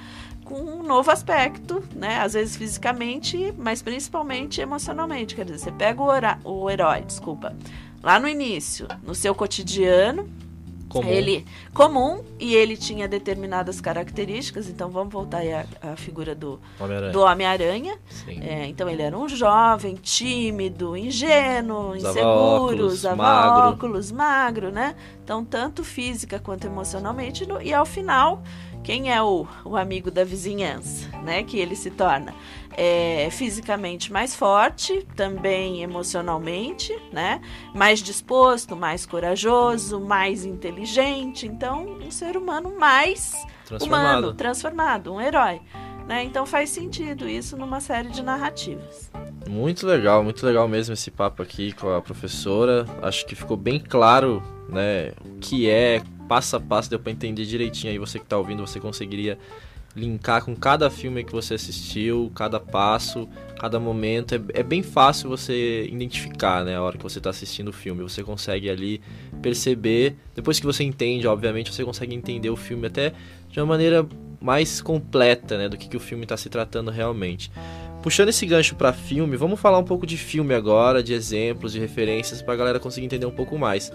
com 0.52 0.60
um 0.60 0.84
novo 0.84 1.10
aspecto, 1.10 1.82
né? 1.96 2.20
Às 2.20 2.34
vezes 2.34 2.58
fisicamente, 2.58 3.54
mas 3.58 3.82
principalmente 3.82 4.60
emocionalmente. 4.60 5.34
Quer 5.34 5.46
dizer, 5.46 5.60
você 5.60 5.72
pega 5.72 6.02
o, 6.02 6.12
o 6.44 6.70
herói, 6.70 7.02
desculpa, 7.02 7.56
lá 8.04 8.20
no 8.20 8.28
início, 8.28 8.86
no 9.02 9.16
seu 9.16 9.34
cotidiano, 9.34 10.30
comum. 10.90 11.08
ele 11.08 11.46
comum 11.74 12.22
e 12.38 12.54
ele 12.54 12.76
tinha 12.76 13.08
determinadas 13.08 13.80
características. 13.80 14.68
Então 14.68 14.90
vamos 14.90 15.14
voltar 15.14 15.38
aí 15.38 15.54
à, 15.54 15.66
à 15.82 15.96
figura 15.96 16.36
do 16.36 16.60
Homem-Aranha. 16.78 17.14
Homem-Aranha. 17.24 18.00
É, 18.28 18.68
então 18.68 18.90
ele 18.90 19.02
era 19.02 19.18
um 19.18 19.30
jovem, 19.30 19.96
tímido, 19.96 20.98
ingênuo, 20.98 21.96
usava 21.96 22.20
inseguro, 22.20 22.30
óculos, 22.30 22.94
usava 22.94 23.16
magro. 23.16 23.70
óculos, 23.70 24.12
magro, 24.12 24.70
né? 24.70 24.96
Então 25.24 25.46
tanto 25.46 25.82
física 25.82 26.40
quanto 26.40 26.68
emocionalmente. 26.68 27.48
E 27.64 27.74
ao 27.74 27.86
final 27.86 28.44
quem 28.84 29.14
é 29.14 29.22
o, 29.22 29.48
o 29.64 29.76
amigo 29.76 30.10
da 30.10 30.24
vizinhança, 30.24 31.08
né? 31.24 31.44
Que 31.44 31.60
ele 31.60 31.76
se 31.76 31.92
torna 31.92 32.34
é, 32.76 33.30
fisicamente 33.32 34.12
mais 34.12 34.36
forte, 34.36 35.06
também 35.16 35.84
emocionalmente, 35.84 36.96
né? 37.12 37.42
Mais 37.76 38.00
disposto, 38.00 38.76
mais 38.76 39.06
corajoso, 39.06 40.00
mais 40.00 40.46
inteligente. 40.46 41.46
Então, 41.46 41.86
um 42.02 42.12
ser 42.12 42.38
humano 42.38 42.74
mais 42.78 43.34
transformado. 43.66 44.18
humano, 44.20 44.34
transformado, 44.34 45.14
um 45.14 45.22
herói. 45.22 45.62
Né? 46.08 46.24
Então 46.24 46.46
faz 46.46 46.70
sentido 46.72 47.30
isso 47.30 47.56
numa 47.56 47.80
série 47.80 48.10
de 48.10 48.22
narrativas. 48.22 49.12
Muito 49.48 49.86
legal, 49.86 50.24
muito 50.24 50.46
legal 50.46 50.68
mesmo 50.68 50.94
esse 50.94 51.12
papo 51.12 51.42
aqui 51.42 51.72
com 51.74 51.94
a 51.94 52.02
professora. 52.02 52.86
Acho 53.02 53.26
que 53.26 53.36
ficou 53.36 53.56
bem 53.56 53.80
claro, 53.80 54.42
né, 54.68 55.14
o 55.24 55.38
que 55.40 55.70
é, 55.70 56.02
passo 56.32 56.56
a 56.56 56.62
passo, 56.62 56.90
deu 56.90 56.98
para 56.98 57.12
entender 57.12 57.46
direitinho 57.46 57.92
aí 57.92 58.00
você 58.00 58.18
que 58.18 58.24
está 58.24 58.38
ouvindo, 58.38 58.66
você 58.66 58.80
conseguiria 58.80 59.38
linkar 59.94 60.46
com 60.46 60.56
cada 60.56 60.90
filme 60.90 61.26
que 61.26 61.32
você 61.34 61.56
assistiu, 61.56 62.32
cada 62.34 62.58
passo, 62.58 63.28
cada 63.60 63.78
momento. 63.82 64.34
É, 64.34 64.42
é 64.54 64.64
bem 64.64 64.82
fácil 64.82 65.28
você 65.28 65.84
identificar, 65.92 66.64
né, 66.64 66.78
a 66.78 66.82
hora 66.82 66.98
que 66.98 67.04
você 67.04 67.18
está 67.18 67.30
assistindo 67.30 67.68
o 67.68 67.74
filme. 67.74 68.02
Você 68.02 68.24
consegue 68.24 68.70
ali 68.70 69.02
perceber, 69.42 70.16
depois 70.34 70.58
que 70.58 70.66
você 70.66 70.86
entende, 70.86 71.28
obviamente, 71.28 71.70
você 71.74 71.84
consegue 71.84 72.16
entender 72.16 72.50
o 72.50 72.56
filme 72.56 72.88
até 72.88 73.12
de 73.50 73.60
uma 73.60 73.66
maneira 73.66 74.08
mais 74.40 74.80
completa, 74.80 75.58
né, 75.58 75.68
do 75.68 75.78
que, 75.78 75.90
que 75.90 75.98
o 75.98 76.00
filme 76.00 76.24
está 76.24 76.38
se 76.38 76.48
tratando 76.48 76.90
realmente. 76.92 77.52
Puxando 78.02 78.30
esse 78.30 78.46
gancho 78.46 78.76
para 78.76 78.92
filme, 78.92 79.38
vamos 79.38 79.60
falar 79.60 79.78
um 79.78 79.84
pouco 79.84 80.08
de 80.08 80.18
filme 80.18 80.56
agora, 80.56 81.04
de 81.04 81.14
exemplos, 81.14 81.72
de 81.72 81.80
referências, 81.80 82.42
para 82.42 82.56
a 82.56 82.58
galera 82.58 82.80
conseguir 82.80 83.06
entender 83.06 83.28
um 83.28 83.32
pouco 83.32 83.58
mais. 83.58 83.92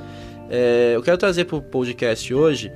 É, 0.49 0.93
eu 0.95 1.03
quero 1.03 1.19
trazer 1.19 1.45
para 1.45 1.57
o 1.57 1.63
podcast 1.63 2.33
hoje 2.33 2.71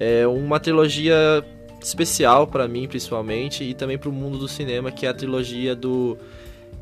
é, 0.00 0.26
uma 0.26 0.58
trilogia 0.58 1.44
especial 1.80 2.46
para 2.46 2.66
mim, 2.66 2.88
principalmente, 2.88 3.62
e 3.62 3.74
também 3.74 3.96
para 3.96 4.08
o 4.08 4.12
mundo 4.12 4.36
do 4.36 4.48
cinema, 4.48 4.90
que 4.90 5.06
é 5.06 5.10
a 5.10 5.14
trilogia 5.14 5.76
do, 5.76 6.18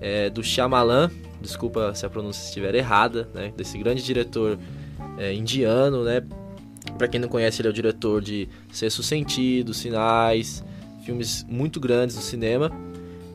é, 0.00 0.30
do 0.30 0.42
Shyamalan, 0.42 1.10
desculpa 1.40 1.94
se 1.94 2.06
a 2.06 2.08
pronúncia 2.08 2.46
estiver 2.46 2.74
errada, 2.74 3.28
né, 3.34 3.52
desse 3.56 3.76
grande 3.76 4.02
diretor 4.02 4.58
é, 5.18 5.34
indiano, 5.34 6.04
né, 6.04 6.22
para 6.96 7.08
quem 7.08 7.20
não 7.20 7.28
conhece, 7.28 7.60
ele 7.60 7.68
é 7.68 7.70
o 7.70 7.74
diretor 7.74 8.22
de 8.22 8.48
Sexto 8.72 9.02
Sentido, 9.02 9.74
Sinais, 9.74 10.64
filmes 11.04 11.44
muito 11.48 11.80
grandes 11.80 12.16
do 12.16 12.22
cinema. 12.22 12.70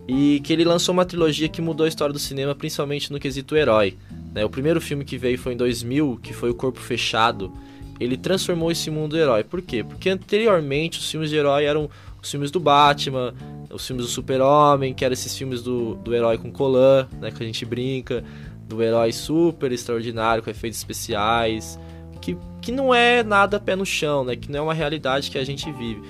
E 0.08 0.39
que 0.39 0.54
ele 0.54 0.63
lançou 0.63 0.93
uma 0.93 1.06
trilogia 1.06 1.50
que 1.50 1.62
mudou 1.62 1.86
a 1.86 1.88
história 1.88 2.13
do 2.13 2.20
cinema, 2.20 2.56
principalmente 2.56 3.12
no 3.12 3.20
quesito 3.20 3.56
herói. 3.56 3.98
Né? 4.34 4.46
O 4.46 4.50
primeiro 4.50 4.80
filme 4.80 5.04
que 5.04 5.17
veio 5.17 5.38
foi 5.38 5.54
em 5.54 5.58
2000, 5.58 6.20
que 6.24 6.34
foi 6.34 6.50
O 6.50 6.56
Corpo 6.56 6.80
Fechado. 6.80 7.52
Ele 8.00 8.15
transformou 8.15 8.72
esse 8.72 8.89
mundo 8.89 9.17
herói. 9.17 9.43
Por 9.43 9.62
quê? 9.62 9.84
Porque 9.84 10.10
anteriormente 10.10 11.00
os 11.00 11.12
filmes 11.12 11.30
de 11.30 11.36
herói 11.36 11.65
eram 11.65 11.89
os 12.22 12.32
filmes 12.32 12.52
do 12.52 12.60
Batman, 12.60 13.34
os 13.70 13.86
filmes 13.86 14.06
do 14.06 14.12
Super-Homem, 14.12 14.93
que 14.93 15.04
eram 15.04 15.13
esses 15.13 15.36
filmes 15.38 15.62
do, 15.62 15.96
do 15.96 16.13
herói 16.13 16.38
com 16.38 16.52
colã, 16.52 17.08
né, 17.20 17.32
que 17.32 17.43
a 17.43 17.46
gente 17.46 17.65
brinca, 17.65 18.24
do 18.67 18.82
herói 18.82 19.12
super 19.12 19.72
extraordinário, 19.72 20.43
com 20.43 20.50
efeitos 20.50 20.78
especiais, 20.78 21.80
que, 22.22 22.38
que 22.62 22.72
não 22.72 22.93
é 22.93 23.24
nada 23.24 23.60
pé 23.60 23.76
no 23.76 23.86
chão, 23.86 24.26
né? 24.26 24.36
Que 24.36 24.52
não 24.52 24.60
é 24.60 24.62
uma 24.62 24.74
realidade 24.74 25.32
que 25.32 25.38
a 25.38 25.46
gente 25.46 25.72
vive. 25.72 26.02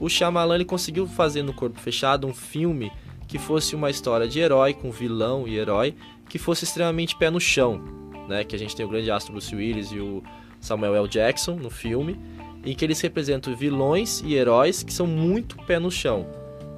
O 0.00 0.08
Shyamalan 0.08 0.54
ele 0.54 0.64
conseguiu 0.64 1.06
fazer 1.06 1.42
no 1.42 1.52
Corpo 1.52 1.78
Fechado 1.78 2.26
um 2.26 2.32
filme 2.32 2.90
que 3.26 3.38
fosse 3.38 3.74
uma 3.74 3.90
história 3.90 4.26
de 4.28 4.38
herói 4.38 4.74
com 4.74 4.90
vilão 4.90 5.46
e 5.46 5.56
herói 5.56 5.94
que 6.28 6.38
fosse 6.38 6.64
extremamente 6.64 7.16
pé 7.16 7.30
no 7.30 7.40
chão, 7.40 7.82
né? 8.28 8.44
Que 8.44 8.56
a 8.56 8.58
gente 8.58 8.74
tem 8.74 8.84
o 8.84 8.88
grande 8.88 9.10
astro 9.10 9.32
Bruce 9.32 9.54
Willis 9.54 9.90
e 9.92 9.98
o 9.98 10.22
Samuel 10.60 10.96
L. 10.96 11.08
Jackson 11.08 11.56
no 11.56 11.70
filme, 11.70 12.18
em 12.64 12.74
que 12.74 12.84
eles 12.84 13.00
representam 13.00 13.54
vilões 13.54 14.22
e 14.24 14.34
heróis 14.34 14.82
que 14.82 14.92
são 14.92 15.06
muito 15.06 15.56
pé 15.64 15.78
no 15.78 15.90
chão, 15.90 16.26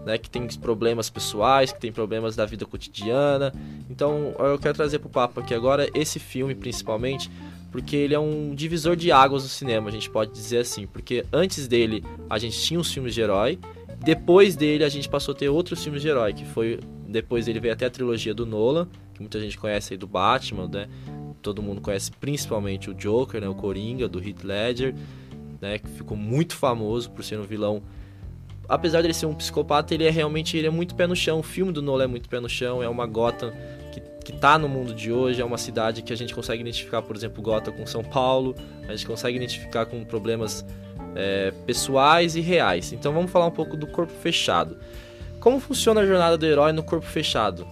né? 0.05 0.19
Que 0.19 0.29
tem 0.29 0.47
problemas 0.49 1.09
pessoais, 1.09 1.73
que 1.73 1.81
tem 1.81 1.93
problemas 1.93 2.37
da 2.37 2.45
vida 2.45 2.67
cotidiana. 2.67 3.53
Então, 3.89 4.35
eu 4.39 4.59
quero 4.59 4.75
trazer 4.75 4.99
para 4.99 5.09
o 5.09 5.11
papo 5.11 5.41
aqui 5.41 5.55
agora 5.55 5.89
esse 5.95 6.19
filme 6.19 6.55
principalmente 6.55 7.31
porque 7.71 7.97
ele 7.97 8.15
é 8.15 8.19
um 8.19 8.55
divisor 8.55 8.97
de 8.97 9.13
águas 9.13 9.43
no 9.43 9.49
cinema, 9.49 9.89
a 9.89 9.93
gente 9.93 10.09
pode 10.09 10.33
dizer 10.33 10.59
assim. 10.59 10.87
Porque 10.87 11.25
antes 11.33 11.69
dele 11.69 12.05
a 12.29 12.39
gente 12.39 12.59
tinha 12.61 12.81
os 12.81 12.93
filmes 12.93 13.15
de 13.15 13.21
herói 13.21 13.59
depois 14.01 14.57
dele 14.57 14.85
a 14.85 14.89
gente 14.89 15.09
passou 15.09 15.35
a 15.35 15.37
ter 15.37 15.49
outros 15.49 15.83
filmes 15.83 16.03
de 16.03 16.09
herói, 16.09 16.33
que 16.33 16.45
foi 16.45 16.81
depois 17.07 17.47
dele 17.47 17.61
veio 17.61 17.75
até 17.75 17.87
a 17.87 17.91
trilogia 17.91 18.35
do 18.35 18.45
Nolan, 18.45 18.89
que 19.15 19.21
muita 19.21 19.41
gente 19.41 19.57
conhece 19.57 19.95
aí 19.95 19.99
do 19.99 20.07
Batman, 20.07 20.69
né? 20.69 20.89
Todo 21.41 21.63
mundo 21.63 21.81
conhece 21.81 22.11
principalmente 22.13 22.91
o 22.91 22.95
Joker, 22.95 23.41
né? 23.41 23.49
O 23.49 23.55
Coringa 23.55 24.09
do 24.09 24.19
Heath 24.19 24.45
Ledger, 24.45 24.95
né? 25.61 25.79
Que 25.79 25.89
ficou 25.89 26.17
muito 26.17 26.55
famoso 26.55 27.11
por 27.11 27.25
ser 27.25 27.39
um 27.39 27.45
vilão 27.45 27.83
apesar 28.69 29.01
de 29.01 29.07
ele 29.07 29.15
ser 29.15 29.27
um 29.27 29.35
psicopata, 29.35 29.95
ele 29.95 30.05
é 30.05 30.11
realmente 30.11 30.57
ele 30.57 30.67
é 30.67 30.71
muito 30.71 30.95
pé 30.95 31.07
no 31.07 31.17
chão. 31.17 31.41
O 31.41 31.43
filme 31.43 31.73
do 31.73 31.81
Nolan 31.81 32.05
é 32.05 32.07
muito 32.07 32.29
pé 32.29 32.39
no 32.39 32.49
chão, 32.49 32.83
é 32.83 32.89
uma 32.89 33.07
Gotham 33.07 33.51
que, 33.93 34.01
que 34.25 34.33
tá 34.33 34.59
no 34.59 34.69
mundo 34.69 34.95
de 34.95 35.11
hoje, 35.11 35.41
é 35.41 35.45
uma 35.45 35.57
cidade 35.57 36.03
que 36.03 36.13
a 36.13 36.17
gente 36.17 36.35
consegue 36.35 36.61
identificar, 36.61 37.01
por 37.01 37.17
exemplo, 37.17 37.43
Gotham 37.43 37.73
com 37.73 37.87
São 37.87 38.05
Paulo, 38.05 38.55
a 38.87 38.95
gente 38.95 39.07
consegue 39.07 39.37
identificar 39.37 39.87
com 39.87 40.05
problemas 40.05 40.65
é, 41.15 41.53
pessoais 41.67 42.37
e 42.37 42.41
reais. 42.41 42.93
Então 42.93 43.13
vamos 43.13 43.31
falar 43.31 43.47
um 43.47 43.51
pouco 43.51 43.77
do 43.77 43.87
corpo 43.87 44.13
fechado. 44.13 44.77
Como 45.41 45.61
funciona 45.61 46.01
a 46.01 46.07
jornada 46.07 46.37
do 46.37 46.45
herói 46.45 46.73
no 46.73 46.83
corpo 46.83 47.07
fechado, 47.07 47.67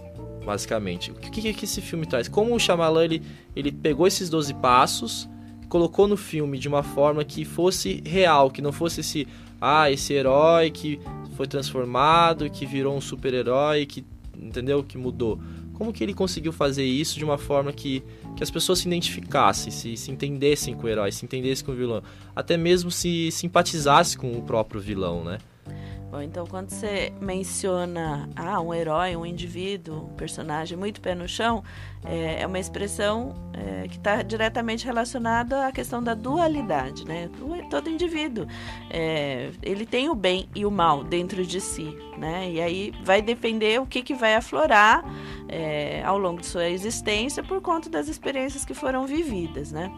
basicamente? 0.45 1.11
O 1.11 1.15
que, 1.15 1.53
que, 1.53 1.65
esse 1.65 1.81
filme 1.81 2.05
traz? 2.05 2.27
Como 2.27 2.55
o 2.55 2.59
Shyamalan 2.59 3.03
ele, 3.03 3.21
ele 3.55 3.71
pegou 3.71 4.07
esses 4.07 4.29
12 4.29 4.53
passos, 4.55 5.29
colocou 5.67 6.07
no 6.07 6.15
filme 6.15 6.57
de 6.57 6.67
uma 6.67 6.81
forma 6.81 7.23
que 7.25 7.43
fosse 7.43 8.01
real, 8.05 8.49
que 8.49 8.61
não 8.61 8.71
fosse 8.71 9.01
esse 9.01 9.27
ah, 9.59 9.89
esse 9.91 10.13
herói 10.13 10.69
que 10.69 10.99
foi 11.35 11.47
transformado, 11.47 12.49
que 12.49 12.65
virou 12.65 12.95
um 12.95 13.01
super-herói, 13.01 13.85
que 13.85 14.05
entendeu? 14.39 14.83
Que 14.83 14.97
mudou. 14.97 15.39
Como 15.73 15.91
que 15.91 16.03
ele 16.03 16.13
conseguiu 16.13 16.51
fazer 16.51 16.85
isso 16.85 17.17
de 17.17 17.25
uma 17.25 17.37
forma 17.37 17.71
que, 17.71 18.03
que 18.37 18.43
as 18.43 18.51
pessoas 18.51 18.79
se 18.79 18.87
identificassem, 18.87 19.71
se, 19.71 19.97
se 19.97 20.11
entendessem 20.11 20.75
com 20.75 20.85
o 20.85 20.89
herói, 20.89 21.11
se 21.11 21.25
entendessem 21.25 21.65
com 21.65 21.71
o 21.71 21.75
vilão, 21.75 22.03
até 22.35 22.55
mesmo 22.55 22.91
se 22.91 23.31
simpatizassem 23.31 24.19
com 24.19 24.31
o 24.31 24.43
próprio 24.43 24.79
vilão, 24.79 25.23
né? 25.23 25.39
Bom, 26.09 26.21
então 26.21 26.47
quando 26.47 26.69
você 26.69 27.11
menciona 27.19 28.29
ah, 28.33 28.61
um 28.61 28.73
herói, 28.73 29.15
um 29.17 29.25
indivíduo, 29.25 30.05
um 30.05 30.15
personagem 30.15 30.77
muito 30.77 31.01
pé 31.01 31.13
no 31.13 31.27
chão, 31.27 31.61
é, 32.05 32.41
é 32.41 32.47
uma 32.47 32.59
expressão 32.59 33.35
é, 33.53 33.87
que 33.89 33.97
está 33.97 34.21
diretamente 34.21 34.85
relacionada 34.85 35.67
à 35.67 35.71
questão 35.71 36.01
da 36.01 36.13
dualidade, 36.13 37.05
né? 37.05 37.29
Todo 37.69 37.89
indivíduo, 37.89 38.47
é, 38.89 39.51
ele 39.61 39.85
tem 39.85 40.09
o 40.09 40.15
bem 40.15 40.47
e 40.55 40.65
o 40.65 40.71
mal 40.71 41.03
dentro 41.03 41.45
de 41.45 41.59
si, 41.59 41.93
né? 42.17 42.49
E 42.51 42.61
aí 42.61 42.93
vai 43.03 43.21
depender 43.21 43.81
o 43.81 43.85
que, 43.85 44.01
que 44.01 44.13
vai 44.13 44.35
aflorar 44.35 45.03
é, 45.49 46.01
ao 46.05 46.17
longo 46.17 46.39
de 46.39 46.45
sua 46.45 46.69
existência 46.69 47.43
por 47.43 47.59
conta 47.59 47.89
das 47.89 48.07
experiências 48.07 48.63
que 48.63 48.73
foram 48.73 49.05
vividas, 49.05 49.73
né? 49.73 49.91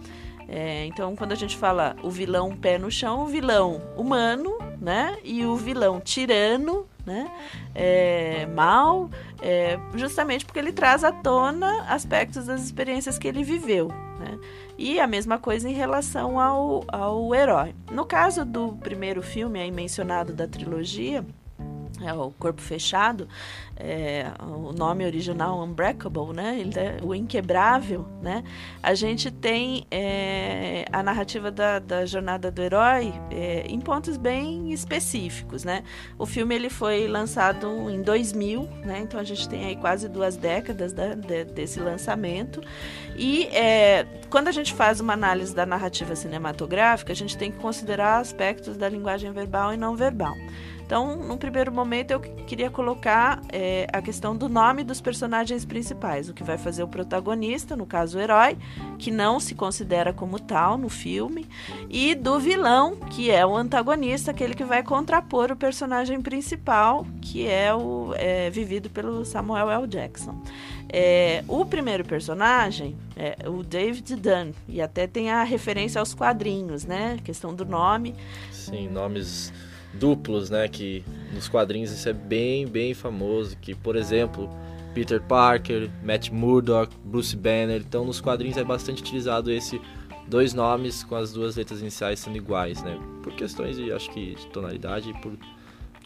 É, 0.52 0.86
então, 0.86 1.16
quando 1.16 1.32
a 1.32 1.36
gente 1.36 1.56
fala 1.56 1.96
o 2.02 2.10
vilão 2.10 2.56
pé 2.56 2.80
no 2.80 2.90
chão, 2.90 3.22
o 3.24 3.28
vilão 3.28 3.82
humano, 3.96 4.58
né? 4.82 5.16
E 5.24 5.46
o 5.46 5.56
vilão 5.56 6.02
tirano, 6.02 6.88
né? 7.06 7.32
É, 7.76 8.48
mal, 8.48 9.12
é, 9.44 9.78
justamente 9.94 10.44
porque 10.44 10.58
ele 10.58 10.72
traz 10.72 11.04
à 11.04 11.12
tona 11.12 11.84
aspectos 11.84 12.48
das 12.48 12.64
experiências 12.64 13.20
que 13.20 13.28
ele 13.28 13.44
viveu, 13.44 13.90
né? 14.20 14.40
E 14.76 15.00
a 15.00 15.06
mesma 15.06 15.38
coisa 15.38 15.70
em 15.70 15.74
relação 15.74 16.40
ao, 16.40 16.84
ao 16.88 17.36
herói. 17.36 17.76
No 17.92 18.04
caso 18.04 18.44
do 18.44 18.74
primeiro 18.82 19.22
filme 19.22 19.60
aí 19.60 19.70
mencionado 19.70 20.34
da 20.34 20.48
trilogia, 20.48 21.24
é 22.02 22.14
o 22.14 22.32
corpo 22.32 22.62
fechado, 22.62 23.28
é, 23.76 24.32
o 24.42 24.74
nome 24.74 25.06
original 25.06 25.62
Unbreakable, 25.64 26.34
né? 26.34 26.60
Ele 26.60 26.78
é 26.78 27.00
o 27.02 27.16
inquebrável, 27.16 28.06
né? 28.22 28.44
A 28.84 28.94
gente 28.94 29.32
tem 29.32 29.86
é, 29.90 30.86
a 30.92 31.02
narrativa 31.02 31.50
da, 31.50 31.80
da, 31.80 32.06
jornada 32.06 32.52
do 32.52 32.62
herói 32.62 33.14
é, 33.32 33.66
em 33.68 33.80
pontos 33.80 34.18
bem 34.18 34.72
específicos, 34.72 35.64
né? 35.64 35.84
O 36.18 36.26
filme 36.26 36.56
ele 36.56 36.70
foi 36.70 37.08
lançado 37.08 37.90
em 37.90 38.02
2000, 38.02 38.64
né? 38.86 39.00
Então 39.00 39.20
a 39.20 39.24
gente 39.24 39.48
tem 39.48 39.66
aí 39.66 39.76
quase 39.76 40.10
duas 40.10 40.36
décadas 40.36 40.94
da, 40.94 41.14
de, 41.16 41.46
desse 41.46 41.80
lançamento 41.80 42.62
e 43.16 43.46
é, 43.48 44.06
quando 44.30 44.48
a 44.48 44.52
gente 44.52 44.74
faz 44.74 45.00
uma 45.00 45.14
análise 45.14 45.54
da 45.54 45.66
narrativa 45.66 46.16
cinematográfica, 46.16 47.12
a 47.12 47.16
gente 47.16 47.38
tem 47.38 47.52
que 47.52 47.58
considerar 47.58 48.20
aspectos 48.20 48.78
da 48.78 48.88
linguagem 48.88 49.32
verbal 49.32 49.74
e 49.74 49.78
não 49.78 49.96
verbal. 49.96 50.36
Então, 50.90 51.16
no 51.18 51.38
primeiro 51.38 51.72
momento, 51.72 52.10
eu 52.10 52.20
queria 52.20 52.68
colocar 52.68 53.44
é, 53.50 53.86
a 53.94 54.02
questão 54.02 54.36
do 54.36 54.50
nome 54.50 54.84
dos 54.84 55.00
personagens 55.00 55.64
principais, 55.64 56.30
o 56.30 56.34
que 56.34 56.44
vai 56.44 56.58
fazer 56.58 56.82
o 56.82 56.88
protagonista, 56.88 57.76
no 57.76 57.86
caso 57.86 58.18
o 58.18 58.20
herói, 58.20 58.58
que 58.98 59.12
não 59.12 59.40
se 59.40 59.54
considera 59.54 60.12
como 60.12 60.40
tal 60.40 60.80
no 60.80 60.90
filme, 60.90 61.48
e 61.92 62.16
do 62.16 62.40
vilão, 62.40 62.96
que 62.96 63.30
é 63.30 63.46
o 63.46 63.56
antagonista, 63.56 64.32
aquele 64.32 64.56
que 64.56 64.64
vai 64.64 64.82
contrapor 64.82 65.52
o 65.52 65.56
personagem 65.56 66.20
principal, 66.24 67.06
que 67.22 67.46
é 67.46 67.72
o 67.72 68.12
é, 68.16 68.50
vivido 68.50 68.90
pelo 68.90 69.24
Samuel 69.24 69.70
L. 69.70 69.86
Jackson. 69.86 70.42
É, 70.92 71.44
o 71.48 71.64
primeiro 71.68 72.04
personagem 72.04 72.98
é 73.16 73.48
o 73.48 73.62
David 73.62 74.16
Dunn, 74.16 74.54
e 74.68 74.82
até 74.82 75.06
tem 75.06 75.30
a 75.30 75.44
referência 75.44 76.00
aos 76.00 76.16
quadrinhos, 76.16 76.84
né? 76.84 77.18
A 77.20 77.22
questão 77.22 77.54
do 77.54 77.64
nome. 77.64 78.16
Sim, 78.52 78.90
nomes 78.90 79.54
duplos, 79.94 80.50
né? 80.50 80.68
Que 80.68 81.04
nos 81.34 81.48
quadrinhos 81.48 81.92
isso 81.92 82.08
é 82.08 82.14
bem, 82.14 82.68
bem 82.68 82.94
famoso. 82.94 83.58
Que, 83.58 83.74
por 83.76 83.96
exemplo, 83.96 84.50
Peter 84.94 85.22
Parker, 85.22 85.90
Matt 86.04 86.30
Murdock, 86.30 86.96
Bruce 87.04 87.36
Banner. 87.36 87.82
Então, 87.86 88.06
nos 88.06 88.20
quadrinhos 88.22 88.58
é 88.58 88.64
bastante 88.64 89.02
utilizado 89.02 89.52
esse 89.52 89.80
dois 90.28 90.54
nomes 90.54 91.04
com 91.04 91.16
as 91.16 91.34
duas 91.34 91.56
letras 91.56 91.82
iniciais 91.82 92.20
sendo 92.20 92.38
iguais, 92.38 92.84
né? 92.84 92.98
Por 93.24 93.34
questões 93.34 93.76
de, 93.78 93.92
acho 93.92 94.10
que, 94.12 94.36
de 94.36 94.48
tonalidade 94.48 95.10
e 95.10 95.14
por 95.22 95.34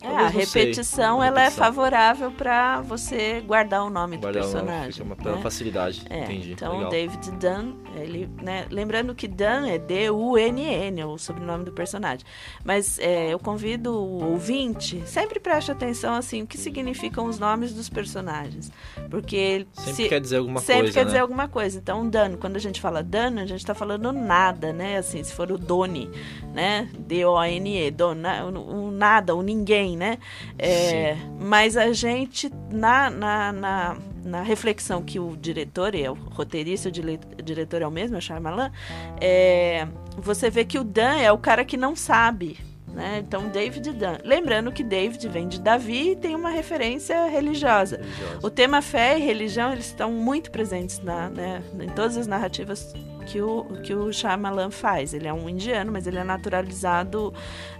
é, 0.03 0.15
a 0.17 0.27
repetição, 0.27 1.23
ela 1.23 1.41
é 1.41 1.49
favorável 1.49 2.29
para 2.29 2.81
você 2.81 3.39
guardar 3.39 3.85
o 3.85 3.89
nome 3.89 4.17
guardar 4.17 4.43
do 4.43 4.49
personagem. 4.49 5.03
Uma, 5.03 5.15
né? 5.15 5.41
facilidade, 5.41 6.03
é, 6.09 6.23
entendi. 6.25 6.51
Então, 6.51 6.73
Legal. 6.73 6.89
David 6.91 7.31
Dunn, 7.31 7.73
ele, 7.95 8.29
né, 8.41 8.65
lembrando 8.69 9.15
que 9.15 9.27
Dunn 9.29 9.65
é 9.65 9.77
D-U-N-N, 9.77 11.05
o 11.05 11.17
sobrenome 11.17 11.63
do 11.63 11.71
personagem. 11.71 12.25
Mas 12.65 12.99
é, 12.99 13.33
eu 13.33 13.39
convido 13.39 13.93
o 13.93 14.31
ouvinte, 14.31 15.01
sempre 15.05 15.39
preste 15.39 15.71
atenção, 15.71 16.15
assim, 16.15 16.41
o 16.41 16.47
que 16.47 16.57
significam 16.57 17.25
os 17.25 17.39
nomes 17.39 17.73
dos 17.73 17.89
personagens. 17.89 18.71
Porque... 19.09 19.65
Sempre 19.73 19.93
se, 19.93 20.09
quer 20.09 20.19
dizer 20.19 20.37
alguma 20.37 20.59
sempre 20.59 20.73
coisa, 20.73 20.87
Sempre 20.87 20.93
quer 20.93 20.99
né? 20.99 21.05
dizer 21.05 21.19
alguma 21.19 21.47
coisa. 21.47 21.79
Então, 21.79 22.09
Dunn, 22.09 22.37
quando 22.39 22.57
a 22.57 22.59
gente 22.59 22.81
fala 22.81 23.01
Dunn, 23.01 23.39
a 23.39 23.45
gente 23.45 23.59
está 23.59 23.73
falando 23.73 24.11
nada, 24.11 24.73
né? 24.73 24.97
Assim, 24.97 25.23
se 25.23 25.33
for 25.33 25.49
o 25.49 25.57
Doni, 25.57 26.09
né? 26.53 26.89
D-O-N-E, 26.99 27.89
Don, 27.91 28.15
o, 28.53 28.87
o 28.87 28.91
nada, 28.91 29.33
o 29.33 29.41
ninguém, 29.41 29.92
né? 29.95 30.17
É, 30.58 31.15
mas 31.39 31.77
a 31.77 31.91
gente, 31.93 32.51
na, 32.71 33.10
na, 33.10 33.51
na, 33.51 33.97
na, 34.23 34.41
reflexão 34.41 35.01
que 35.01 35.19
o 35.19 35.36
diretor, 35.36 35.95
é 35.95 36.10
o 36.10 36.13
roteirista, 36.13 36.89
o 36.89 37.43
diretor 37.43 37.82
é 37.82 37.88
o 37.88 37.91
mesmo, 37.91 38.15
é 38.15 38.19
o 38.19 38.21
Shyamalan, 38.21 38.71
é, 39.19 39.88
você 40.17 40.49
vê 40.49 40.65
que 40.65 40.77
o 40.77 40.84
Dan 40.84 41.15
é 41.17 41.32
o 41.32 41.38
cara 41.38 41.65
que 41.65 41.77
não 41.77 41.95
sabe, 41.95 42.58
né? 42.93 43.23
Então, 43.25 43.49
David 43.49 43.91
Dan. 43.93 44.17
Lembrando 44.23 44.71
que 44.71 44.84
David 44.84 45.27
vem 45.27 45.47
de 45.47 45.60
Davi 45.60 46.12
e 46.12 46.15
tem 46.15 46.36
uma 46.36 46.49
referência 46.49 47.25
religiosa. 47.25 47.97
religiosa. 47.97 48.39
O 48.43 48.49
tema 48.49 48.82
fé 48.82 49.17
e 49.17 49.21
religião 49.21 49.73
eles 49.73 49.88
estão 49.88 50.12
muito 50.12 50.51
presentes 50.51 50.99
na, 50.99 51.29
né, 51.29 51.63
em 51.79 51.89
todas 51.89 52.15
as 52.15 52.27
narrativas 52.27 52.93
que 53.25 53.41
o, 53.41 53.63
que 53.84 53.93
o 53.93 54.13
Shyamalan 54.13 54.69
faz. 54.69 55.13
Ele 55.13 55.27
é 55.27 55.34
um 55.34 55.49
indiano, 55.49 55.91
mas 55.91 56.06
ele 56.06 56.19
é 56.19 56.23
naturalizado 56.23 57.34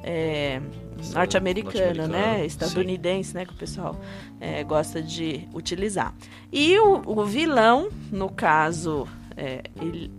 é, 0.04 0.60
norte-americano, 1.12 2.08
né? 2.08 2.46
Estadunidense, 2.46 3.32
sim. 3.32 3.38
né? 3.38 3.46
Que 3.46 3.54
o 3.54 3.58
pessoal 3.58 4.00
é, 4.40 4.64
gosta 4.64 5.02
de 5.02 5.48
utilizar. 5.54 6.14
E 6.52 6.78
o, 6.80 7.02
o 7.06 7.26
vilão, 7.26 7.90
no 8.12 8.30
caso 8.30 9.08
é, 9.36 9.64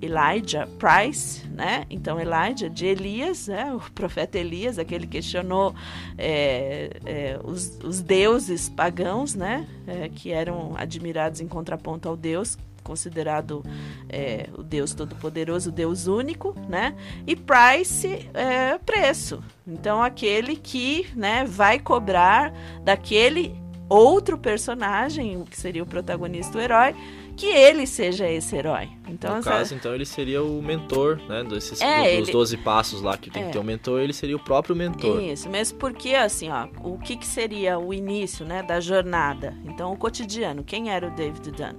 Elijah 0.00 0.68
Price, 0.78 1.46
né? 1.48 1.84
Então 1.90 2.20
Elijah 2.20 2.68
de 2.68 2.86
Elias, 2.86 3.48
né? 3.48 3.72
O 3.74 3.80
profeta 3.92 4.38
Elias, 4.38 4.78
aquele 4.78 5.06
que 5.06 5.14
questionou 5.14 5.74
é, 6.18 6.90
é, 7.04 7.40
os, 7.42 7.78
os, 7.84 8.00
deuses 8.00 8.68
pagãos, 8.68 9.34
né? 9.34 9.66
É, 9.86 10.08
que 10.08 10.30
eram 10.30 10.74
admirados 10.76 11.40
em 11.40 11.48
contraponto 11.48 12.08
ao 12.08 12.16
Deus 12.16 12.58
considerado 12.84 13.64
é, 14.10 14.46
o 14.56 14.62
Deus 14.62 14.92
Todo-Poderoso, 14.92 15.70
o 15.70 15.72
Deus 15.72 16.06
único, 16.06 16.54
né? 16.68 16.94
E 17.26 17.34
price 17.34 18.28
é 18.34 18.78
preço. 18.78 19.42
Então 19.66 20.02
aquele 20.02 20.54
que, 20.54 21.08
né, 21.16 21.46
vai 21.46 21.78
cobrar 21.78 22.52
daquele 22.84 23.56
outro 23.88 24.38
personagem, 24.38 25.44
que 25.44 25.58
seria 25.58 25.82
o 25.82 25.86
protagonista, 25.86 26.58
o 26.58 26.60
herói, 26.60 26.94
que 27.36 27.46
ele 27.46 27.86
seja 27.86 28.28
esse 28.28 28.56
herói. 28.56 28.88
Então, 29.08 29.32
no 29.32 29.38
essa... 29.38 29.50
caso, 29.50 29.74
então 29.74 29.94
ele 29.94 30.06
seria 30.06 30.42
o 30.42 30.62
mentor, 30.62 31.20
né? 31.28 31.44
Desses, 31.44 31.80
é, 31.80 32.18
dos 32.18 32.28
ele... 32.28 32.32
12 32.32 32.56
passos 32.58 33.02
lá 33.02 33.16
que 33.16 33.30
tem 33.30 33.42
é. 33.42 33.46
que 33.46 33.52
ter 33.52 33.58
um 33.58 33.64
mentor, 33.64 34.00
ele 34.00 34.12
seria 34.12 34.36
o 34.36 34.38
próprio 34.38 34.74
mentor. 34.74 35.20
Isso, 35.22 35.48
mesmo 35.48 35.78
porque, 35.78 36.14
assim, 36.14 36.48
ó, 36.50 36.68
o 36.82 36.98
que, 36.98 37.16
que 37.16 37.26
seria 37.26 37.78
o 37.78 37.92
início, 37.92 38.44
né, 38.44 38.62
da 38.62 38.80
jornada? 38.80 39.56
Então, 39.64 39.92
o 39.92 39.96
cotidiano, 39.96 40.64
quem 40.64 40.90
era 40.90 41.06
o 41.06 41.10
David 41.10 41.50
Dunn? 41.50 41.76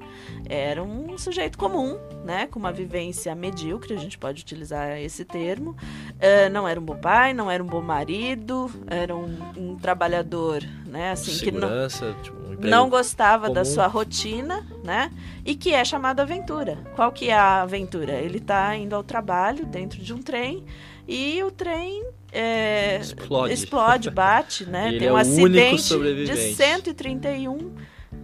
Era 0.47 0.83
um 0.83 1.17
sujeito 1.17 1.57
comum, 1.57 1.97
né, 2.25 2.47
com 2.47 2.57
uma 2.57 2.71
vivência 2.71 3.35
medíocre, 3.35 3.93
a 3.93 3.97
gente 3.97 4.17
pode 4.17 4.41
utilizar 4.41 4.99
esse 4.99 5.23
termo. 5.23 5.71
Uh, 5.71 6.49
não 6.51 6.67
era 6.67 6.79
um 6.79 6.83
bom 6.83 6.95
pai, 6.95 7.33
não 7.33 7.51
era 7.51 7.63
um 7.63 7.67
bom 7.67 7.81
marido, 7.81 8.69
era 8.87 9.15
um, 9.15 9.37
um 9.55 9.75
trabalhador, 9.77 10.63
né, 10.87 11.11
assim 11.11 11.31
Segurança, 11.31 12.15
que 12.23 12.31
não, 12.31 12.55
tipo, 12.55 12.65
um 12.65 12.69
não 12.69 12.89
gostava 12.89 13.43
comum. 13.43 13.53
da 13.53 13.63
sua 13.63 13.85
rotina, 13.85 14.65
né, 14.83 15.11
e 15.45 15.55
que 15.55 15.71
é 15.71 15.85
chamado 15.85 16.19
aventura. 16.19 16.79
Qual 16.95 17.11
que 17.11 17.29
é 17.29 17.35
a 17.35 17.61
aventura? 17.61 18.13
Ele 18.13 18.39
está 18.39 18.75
indo 18.75 18.95
ao 18.95 19.03
trabalho 19.03 19.63
dentro 19.63 20.01
de 20.01 20.11
um 20.11 20.17
trem 20.17 20.65
e 21.07 21.43
o 21.43 21.51
trem 21.51 22.03
é, 22.31 22.97
explode. 22.99 23.53
explode, 23.53 24.09
bate, 24.09 24.65
né? 24.65 24.89
Ele 24.89 24.99
Tem 24.99 25.07
é 25.09 25.11
um 25.11 25.15
único 25.15 25.31
acidente 25.31 25.75
de 25.75 25.81
sobrevivente. 25.83 26.55
131 26.55 27.75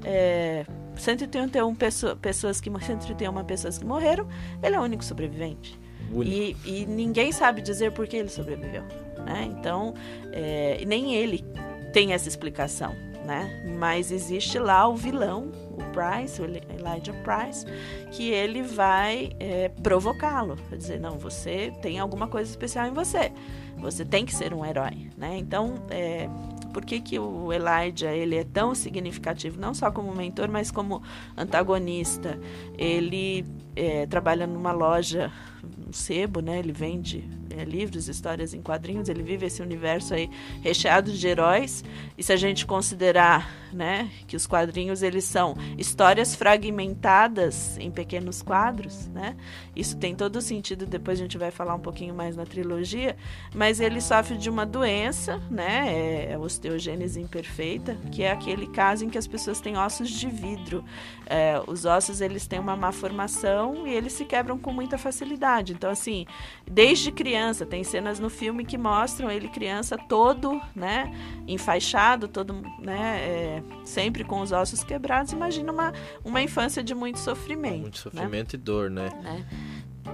é, 0.03 0.65
131 1.01 1.75
pessoa, 1.75 2.15
pessoas 2.15 2.61
que 2.61 2.69
131 2.69 3.43
pessoas 3.43 3.77
que 3.77 3.85
morreram, 3.85 4.27
ele 4.61 4.75
é 4.75 4.79
o 4.79 4.83
único 4.83 5.03
sobrevivente. 5.03 5.79
Único. 6.11 6.31
E, 6.31 6.57
e 6.65 6.85
ninguém 6.85 7.31
sabe 7.31 7.61
dizer 7.61 7.91
por 7.91 8.07
que 8.07 8.17
ele 8.17 8.29
sobreviveu, 8.29 8.83
né? 9.25 9.49
Então, 9.49 9.93
é, 10.31 10.83
nem 10.85 11.15
ele 11.15 11.43
tem 11.93 12.13
essa 12.13 12.27
explicação, 12.27 12.93
né? 13.25 13.63
Mas 13.79 14.11
existe 14.11 14.59
lá 14.59 14.87
o 14.87 14.95
vilão, 14.95 15.51
o 15.71 15.77
Price, 15.91 16.41
o 16.41 16.45
Eli- 16.45 16.63
Elijah 16.69 17.13
Price, 17.23 17.65
que 18.11 18.29
ele 18.29 18.61
vai 18.61 19.31
é, 19.39 19.69
provocá-lo, 19.69 20.55
vai 20.69 20.77
dizer 20.77 20.99
não, 20.99 21.17
você 21.17 21.73
tem 21.81 21.97
alguma 21.99 22.27
coisa 22.27 22.49
especial 22.49 22.87
em 22.87 22.93
você, 22.93 23.31
você 23.77 24.03
tem 24.03 24.25
que 24.25 24.35
ser 24.35 24.53
um 24.53 24.65
herói, 24.65 25.09
né? 25.17 25.37
Então, 25.37 25.75
é, 25.89 26.29
por 26.71 26.85
que, 26.85 26.99
que 26.99 27.19
o 27.19 27.51
Elijah 27.51 28.11
ele 28.11 28.35
é 28.35 28.43
tão 28.43 28.73
significativo, 28.73 29.59
não 29.59 29.73
só 29.73 29.91
como 29.91 30.13
mentor, 30.15 30.49
mas 30.49 30.71
como 30.71 31.01
antagonista? 31.37 32.39
Ele 32.77 33.45
é, 33.75 34.05
trabalha 34.05 34.47
numa 34.47 34.71
loja, 34.71 35.31
um 35.87 35.93
sebo, 35.93 36.39
né? 36.41 36.59
Ele 36.59 36.71
vende 36.71 37.27
é, 37.51 37.63
livros, 37.63 38.07
histórias 38.07 38.53
em 38.53 38.61
quadrinhos, 38.61 39.09
ele 39.09 39.23
vive 39.23 39.45
esse 39.45 39.61
universo 39.61 40.13
aí 40.13 40.29
recheado 40.61 41.11
de 41.11 41.27
heróis. 41.27 41.83
E 42.17 42.23
se 42.23 42.31
a 42.31 42.37
gente 42.37 42.65
considerar, 42.65 43.49
né, 43.73 44.09
que 44.27 44.35
os 44.35 44.45
quadrinhos 44.45 45.01
eles 45.01 45.23
são 45.23 45.55
histórias 45.77 46.35
fragmentadas 46.35 47.77
em 47.77 47.89
pequenos 47.89 48.41
quadros, 48.41 49.07
né? 49.07 49.35
Isso 49.75 49.97
tem 49.97 50.15
todo 50.15 50.35
o 50.37 50.41
sentido, 50.41 50.85
depois 50.85 51.19
a 51.19 51.23
gente 51.23 51.37
vai 51.37 51.51
falar 51.51 51.75
um 51.75 51.79
pouquinho 51.79 52.13
mais 52.13 52.35
na 52.35 52.45
trilogia, 52.45 53.15
mas 53.53 53.79
ele 53.79 54.01
sofre 54.01 54.37
de 54.37 54.49
uma 54.49 54.65
doença, 54.65 55.41
né? 55.49 56.31
É 56.31 56.33
a 56.33 56.39
osteogênese 56.39 57.19
imperfeita, 57.19 57.95
que 58.11 58.23
é 58.23 58.31
aquele 58.31 58.67
caso 58.67 59.05
em 59.05 59.09
que 59.09 59.17
as 59.17 59.27
pessoas 59.27 59.61
têm 59.61 59.77
ossos 59.77 60.09
de 60.09 60.27
vidro. 60.27 60.83
É, 61.25 61.61
os 61.67 61.85
ossos 61.85 62.19
eles 62.19 62.45
têm 62.45 62.59
uma 62.59 62.75
má 62.75 62.91
formação 62.91 63.87
e 63.87 63.93
eles 63.93 64.13
se 64.13 64.25
quebram 64.25 64.57
com 64.57 64.73
muita 64.73 64.97
facilidade. 64.97 65.73
Então, 65.73 65.89
assim, 65.89 66.25
desde 66.69 67.11
criança, 67.11 67.40
tem 67.65 67.83
cenas 67.83 68.19
no 68.19 68.29
filme 68.29 68.63
que 68.63 68.77
mostram 68.77 69.29
ele 69.29 69.47
criança 69.47 69.97
todo, 69.97 70.61
né, 70.75 71.11
enfaixado, 71.47 72.27
todo, 72.27 72.53
né, 72.79 73.17
é, 73.19 73.63
sempre 73.83 74.23
com 74.23 74.41
os 74.41 74.51
ossos 74.51 74.83
quebrados. 74.83 75.31
Imagina 75.31 75.71
uma, 75.71 75.93
uma 76.23 76.41
infância 76.41 76.83
de 76.83 76.93
muito 76.93 77.19
sofrimento. 77.19 77.81
Muito 77.81 77.95
né? 77.95 78.21
sofrimento 78.21 78.53
e 78.53 78.57
dor, 78.57 78.89
né? 78.89 79.09
né? 79.21 79.45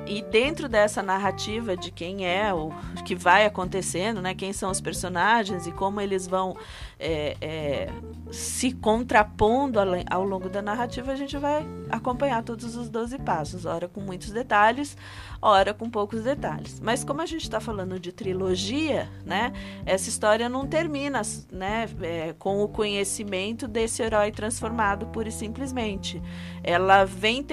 E 0.05 0.21
dentro 0.21 0.69
dessa 0.69 1.03
narrativa 1.03 1.75
de 1.75 1.91
quem 1.91 2.25
é 2.25 2.53
o 2.53 2.71
que 3.05 3.15
vai 3.15 3.45
acontecendo, 3.45 4.21
né? 4.21 4.33
Quem 4.33 4.53
são 4.53 4.71
os 4.71 4.79
personagens 4.79 5.67
e 5.67 5.71
como 5.71 5.99
eles 5.99 6.27
vão 6.27 6.55
é, 6.99 7.37
é, 7.41 7.89
se 8.31 8.71
contrapondo 8.71 9.79
ao, 10.09 10.23
longo 10.23 10.49
da 10.49 10.61
narrativa, 10.61 11.11
a 11.11 11.15
gente 11.15 11.37
vai 11.37 11.65
acompanhar 11.89 12.43
todos 12.43 12.75
os 12.75 12.89
12 12.89 13.19
passos, 13.19 13.65
ora 13.65 13.87
com 13.87 14.01
muitos 14.01 14.31
detalhes, 14.31 14.97
ora 15.41 15.73
com 15.73 15.89
poucos 15.89 16.23
detalhes. 16.23 16.79
Mas 16.79 17.03
como 17.03 17.21
a 17.21 17.25
gente 17.25 17.43
está 17.43 17.59
falando 17.59 17.99
de 17.99 18.11
trilogia, 18.11 19.09
né? 19.25 19.53
Essa 19.85 20.09
história 20.09 20.47
não 20.49 20.65
termina, 20.65 21.21
né? 21.51 21.87
é, 22.01 22.33
com 22.37 22.63
o 22.63 22.67
conhecimento 22.67 23.67
desse 23.67 24.01
herói 24.01 24.31
transformado 24.31 25.07
pura 25.07 25.29
e 25.29 25.31
simplesmente. 25.31 26.21
Ela 26.63 27.05
vem, 27.05 27.45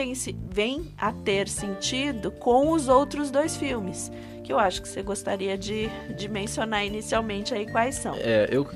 vem 0.49 0.93
a 0.97 1.13
ter 1.13 1.49
sentido 1.49 2.24
com 2.31 2.73
os 2.73 2.89
outros 2.89 3.31
dois 3.31 3.57
filmes, 3.57 4.11
que 4.43 4.53
eu 4.53 4.59
acho 4.59 4.83
que 4.83 4.89
você 4.89 5.03
gostaria 5.03 5.57
de, 5.57 5.89
de 6.17 6.29
mencionar 6.29 6.85
inicialmente 6.85 7.55
aí 7.55 7.67
quais 7.67 7.97
são. 7.97 8.15
É, 8.17 8.49
eu 8.51 8.67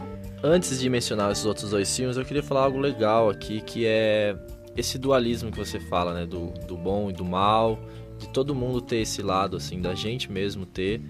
antes 0.42 0.78
de 0.78 0.88
mencionar 0.88 1.32
esses 1.32 1.44
outros 1.44 1.70
dois 1.70 1.94
filmes, 1.94 2.16
eu 2.16 2.24
queria 2.24 2.42
falar 2.42 2.64
algo 2.64 2.78
legal 2.78 3.28
aqui, 3.28 3.60
que 3.60 3.86
é 3.86 4.36
esse 4.76 4.98
dualismo 4.98 5.50
que 5.50 5.58
você 5.58 5.80
fala, 5.80 6.14
né, 6.14 6.26
do, 6.26 6.46
do 6.66 6.76
bom 6.76 7.10
e 7.10 7.12
do 7.12 7.24
mal, 7.24 7.78
de 8.18 8.28
todo 8.28 8.54
mundo 8.54 8.80
ter 8.80 8.98
esse 8.98 9.22
lado, 9.22 9.56
assim, 9.56 9.80
da 9.80 9.94
gente 9.94 10.30
mesmo 10.30 10.64
ter. 10.64 11.00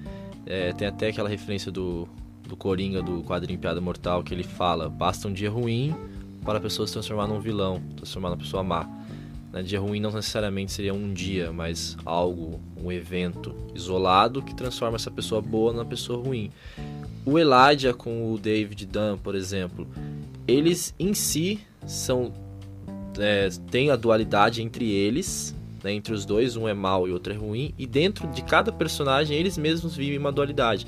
É, 0.47 0.73
tem 0.73 0.89
até 0.89 1.09
aquela 1.09 1.29
referência 1.29 1.71
do, 1.71 2.09
do 2.43 2.57
Coringa, 2.57 3.03
do 3.03 3.23
quadrinho 3.23 3.59
Piada 3.59 3.81
Mortal, 3.81 4.23
que 4.23 4.33
ele 4.33 4.43
fala, 4.43 4.89
basta 4.89 5.29
um 5.29 5.33
dia 5.33 5.51
ruim 5.51 5.95
para 6.43 6.59
a 6.59 6.61
pessoa 6.61 6.87
se 6.87 6.95
transformar 6.95 7.27
num 7.27 7.41
vilão, 7.41 7.83
transformar 7.97 8.31
numa 8.31 8.39
pessoa 8.39 8.63
má. 8.63 8.89
Né? 9.59 9.63
Dia 9.63 9.81
ruim 9.81 10.01
não 10.01 10.13
necessariamente 10.13 10.73
seria 10.73 10.95
um 10.95 11.13
dia, 11.13 11.53
mas 11.53 11.97
algo, 12.05 12.61
um 12.77 12.91
evento 12.91 13.55
isolado 13.75 14.41
que 14.41 14.55
transforma 14.55 14.97
essa 14.97 15.11
pessoa 15.11 15.43
boa 15.43 15.73
numa 15.73 15.85
pessoa 15.85 16.23
ruim. 16.23 16.51
O 17.25 17.39
Elijah 17.39 17.93
com 17.93 18.33
o 18.33 18.39
David 18.39 18.87
Dunn, 18.87 19.19
por 19.19 19.35
exemplo, 19.35 19.87
eles 20.47 20.95
em 20.99 21.13
si 21.13 21.61
são 21.87 22.33
é, 23.19 23.49
tem 23.71 23.91
a 23.91 23.97
dualidade 23.97 24.63
entre 24.63 24.91
eles, 24.91 25.55
né, 25.83 25.93
entre 25.93 26.13
os 26.13 26.25
dois, 26.25 26.57
um 26.57 26.69
é 26.69 26.75
mau 26.75 27.09
e 27.09 27.13
outro 27.13 27.33
é 27.33 27.37
ruim, 27.37 27.75
e 27.77 27.87
dentro 27.87 28.29
de 28.29 28.43
cada 28.43 28.73
personagem 28.73 29.37
eles 29.37 29.59
mesmos 29.59 29.97
vivem 29.97 30.19
uma 30.19 30.33
dualidade. 30.33 30.87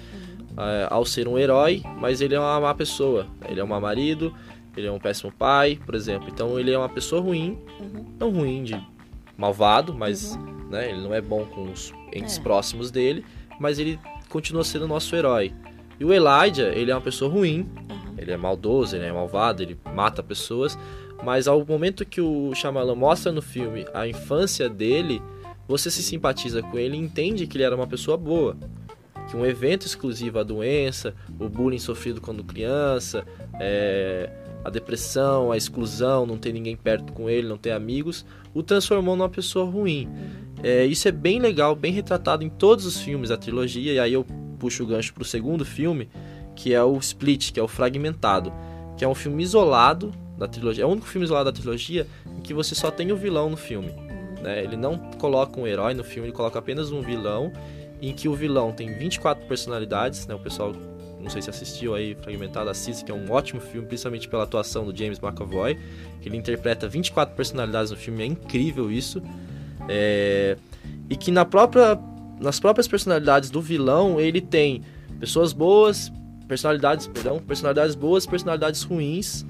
É, 0.57 0.89
ao 0.91 1.05
ser 1.05 1.29
um 1.29 1.39
herói, 1.39 1.83
mas 1.99 2.21
ele 2.21 2.35
é 2.35 2.41
uma 2.41 2.61
má 2.61 2.75
pessoa. 2.75 3.27
Ele 3.49 3.61
é 3.61 3.65
um 3.65 3.81
marido, 3.81 4.35
ele 4.77 4.87
é 4.87 4.93
um 4.93 4.99
péssimo 4.99 5.33
pai, 5.33 5.79
por 5.85 5.95
exemplo. 5.95 6.29
Então 6.29 6.59
ele 6.59 6.71
é 6.73 6.79
uma 6.79 6.89
pessoa 6.89 7.21
ruim, 7.21 7.59
Uhum. 7.81 8.05
não 8.19 8.31
ruim 8.31 8.63
de 8.63 8.81
malvado, 9.37 9.95
mas 9.95 10.37
né, 10.71 10.91
ele 10.91 11.01
não 11.01 11.15
é 11.15 11.21
bom 11.21 11.45
com 11.47 11.71
os 11.71 11.93
entes 12.13 12.39
É. 12.39 12.41
próximos 12.43 12.91
dele, 12.91 13.25
mas 13.59 13.79
ele 13.79 13.99
continua 14.29 14.63
sendo 14.65 14.87
nosso 14.87 15.15
herói. 15.17 15.53
E 15.99 16.05
o 16.05 16.13
Elijah, 16.13 16.69
ele 16.75 16.91
é 16.91 16.95
uma 16.95 17.01
pessoa 17.01 17.31
ruim, 17.31 17.69
Uhum. 17.91 18.15
ele 18.19 18.31
é 18.31 18.37
maldoso, 18.37 18.97
ele 18.97 19.05
é 19.07 19.13
malvado, 19.13 19.63
ele 19.63 19.79
mata 19.95 20.23
pessoas, 20.23 20.79
mas 21.25 21.47
ao 21.49 21.65
momento 21.67 22.05
que 22.07 22.21
o 22.21 22.55
Shyamalan 22.55 22.95
mostra 22.95 23.31
no 23.33 23.43
filme 23.43 23.85
a 23.93 24.07
infância 24.07 24.69
dele, 24.69 25.21
você 25.69 25.91
se 25.91 26.03
simpatiza 26.03 26.63
com 26.63 26.79
ele 26.79 26.97
e 26.97 27.01
entende 27.01 27.47
que 27.47 27.57
ele 27.57 27.65
era 27.65 27.77
uma 27.77 27.87
pessoa 27.87 28.17
boa. 28.17 28.57
Que 29.29 29.37
um 29.37 29.45
evento 29.47 29.87
exclusivo, 29.87 30.39
a 30.39 30.43
doença, 30.43 31.15
o 31.39 31.49
bullying 31.49 31.79
sofrido 31.79 32.21
quando 32.21 32.43
criança, 32.43 33.25
é, 33.61 34.29
a 34.64 34.70
depressão, 34.70 35.53
a 35.53 35.57
exclusão, 35.57 36.27
não 36.27 36.37
ter 36.37 36.53
ninguém 36.53 36.77
perto 36.77 37.12
com 37.12 37.29
ele, 37.29 37.49
não 37.49 37.57
ter 37.57 37.70
amigos, 37.70 38.25
o 38.55 38.62
transformou 38.62 39.16
numa 39.16 39.29
pessoa 39.29 39.64
ruim. 39.64 40.09
É, 40.62 40.85
isso 40.85 41.09
é 41.09 41.12
bem 41.12 41.38
legal, 41.38 41.75
bem 41.75 41.92
retratado 41.92 42.44
em 42.44 42.49
todos 42.49 42.85
os 42.85 43.01
filmes 43.01 43.31
da 43.31 43.37
trilogia, 43.37 43.92
e 43.92 43.99
aí 43.99 44.12
eu 44.12 44.25
puxo 44.59 44.83
o 44.83 44.87
gancho 44.87 45.14
pro 45.14 45.25
segundo 45.25 45.64
filme, 45.64 46.09
que 46.55 46.75
é 46.75 46.83
o 46.83 46.99
Split, 46.99 47.53
que 47.53 47.59
é 47.59 47.62
o 47.62 47.68
Fragmentado, 47.68 48.53
que 48.96 49.05
é 49.05 49.09
um 49.09 49.14
filme 49.14 49.42
isolado 49.42 50.12
da 50.37 50.46
trilogia. 50.46 50.85
É 50.85 50.87
o 50.87 50.90
único 50.90 51.07
filme 51.07 51.25
isolado 51.25 51.51
da 51.51 51.59
trilogia 51.59 52.07
em 52.37 52.40
que 52.42 52.53
você 52.53 52.75
só 52.75 52.90
tem 52.90 53.11
o 53.12 53.16
vilão 53.16 53.49
no 53.49 53.57
filme. 53.57 53.90
Né? 54.42 54.62
Ele 54.62 54.77
não 54.77 54.99
coloca 55.18 55.59
um 55.59 55.66
herói 55.66 55.94
no 55.94 56.05
filme, 56.05 56.29
ele 56.29 56.37
coloca 56.37 56.59
apenas 56.59 56.90
um 56.92 57.01
vilão, 57.01 57.53
em 58.03 58.12
que 58.12 58.29
o 58.29 58.35
vilão 58.35 58.73
tem 58.73 58.92
24 58.92 59.46
personalidades, 59.46 60.27
né? 60.27 60.35
O 60.35 60.38
pessoal, 60.38 60.75
não 61.23 61.31
sei 61.31 61.43
se 61.43 61.51
assistiu 61.51 61.95
aí, 61.95 62.15
Fragmentado, 62.15 62.71
assiste, 62.71 63.05
que 63.05 63.11
é 63.11 63.15
um 63.15 63.31
ótimo 63.31 63.61
filme, 63.61 63.87
principalmente 63.87 64.29
pela 64.29 64.45
atuação 64.45 64.85
do 64.85 64.97
James 64.97 65.19
McAvoy, 65.19 65.79
que 66.21 66.29
ele 66.29 66.37
interpreta 66.37 66.89
24 66.89 67.35
personalidades 67.35 67.91
no 67.91 67.97
filme, 67.97 68.23
é 68.23 68.27
incrível 68.27 68.91
isso. 68.91 69.23
É, 69.89 70.57
E 71.09 71.17
que 71.17 71.31
na 71.31 71.45
própria, 71.45 71.99
nas 72.41 72.59
próprias 72.61 72.89
personalidades 72.89 73.51
do 73.51 73.61
vilão, 73.61 74.21
ele 74.21 74.41
tem 74.41 74.83
pessoas 75.19 75.53
boas, 75.53 76.13
personalidades, 76.49 77.07
perdão, 77.07 77.39
personalidades 77.39 77.95
boas, 77.95 78.27
personalidades 78.27 78.83
ruins, 78.83 79.45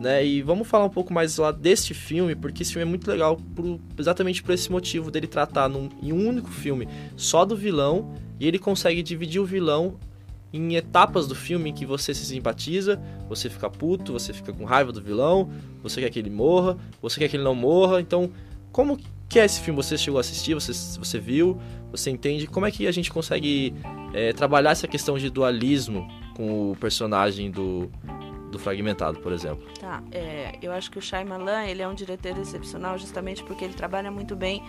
né? 0.00 0.24
E 0.24 0.42
vamos 0.42 0.68
falar 0.68 0.84
um 0.84 0.90
pouco 0.90 1.12
mais 1.12 1.36
lá 1.38 1.50
deste 1.50 1.94
filme, 1.94 2.34
porque 2.34 2.62
esse 2.62 2.72
filme 2.72 2.86
é 2.86 2.88
muito 2.88 3.10
legal 3.10 3.36
por, 3.54 3.80
exatamente 3.98 4.42
por 4.42 4.52
esse 4.52 4.70
motivo 4.70 5.10
dele 5.10 5.26
tratar 5.26 5.68
num, 5.68 5.88
em 6.02 6.12
um 6.12 6.28
único 6.28 6.50
filme 6.50 6.88
só 7.16 7.44
do 7.44 7.56
vilão 7.56 8.14
e 8.38 8.46
ele 8.46 8.58
consegue 8.58 9.02
dividir 9.02 9.40
o 9.40 9.44
vilão 9.44 9.98
em 10.56 10.74
etapas 10.76 11.26
do 11.26 11.34
filme 11.34 11.70
em 11.70 11.72
que 11.72 11.86
você 11.86 12.14
se 12.14 12.24
simpatiza, 12.24 13.00
você 13.28 13.48
fica 13.48 13.68
puto, 13.68 14.12
você 14.12 14.32
fica 14.32 14.52
com 14.52 14.64
raiva 14.64 14.92
do 14.92 15.00
vilão, 15.00 15.50
você 15.82 16.00
quer 16.00 16.10
que 16.10 16.18
ele 16.18 16.30
morra, 16.30 16.76
você 17.00 17.20
quer 17.20 17.28
que 17.28 17.36
ele 17.36 17.44
não 17.44 17.54
morra. 17.54 18.00
Então, 18.00 18.30
como 18.72 18.98
que 19.28 19.38
é 19.38 19.44
esse 19.44 19.60
filme? 19.60 19.82
Você 19.82 19.96
chegou 19.96 20.18
a 20.18 20.20
assistir, 20.20 20.54
você, 20.54 20.72
você 20.72 21.18
viu, 21.18 21.58
você 21.90 22.10
entende? 22.10 22.46
Como 22.46 22.66
é 22.66 22.70
que 22.70 22.86
a 22.86 22.92
gente 22.92 23.10
consegue 23.10 23.74
é, 24.12 24.32
trabalhar 24.32 24.70
essa 24.70 24.86
questão 24.86 25.18
de 25.18 25.30
dualismo 25.30 26.08
com 26.34 26.72
o 26.72 26.76
personagem 26.76 27.50
do, 27.50 27.90
do 28.56 28.62
Fragmentado, 28.62 29.20
por 29.20 29.32
exemplo. 29.32 29.66
Tá, 29.78 30.02
é, 30.10 30.58
eu 30.60 30.72
acho 30.72 30.90
que 30.90 30.98
o 30.98 31.02
Shyamalan, 31.02 31.64
ele 31.64 31.82
é 31.82 31.88
um 31.88 31.94
diretor 31.94 32.36
excepcional 32.38 32.98
justamente 32.98 33.42
porque 33.44 33.64
ele 33.64 33.74
trabalha 33.74 34.10
muito 34.10 34.34
bem 34.34 34.62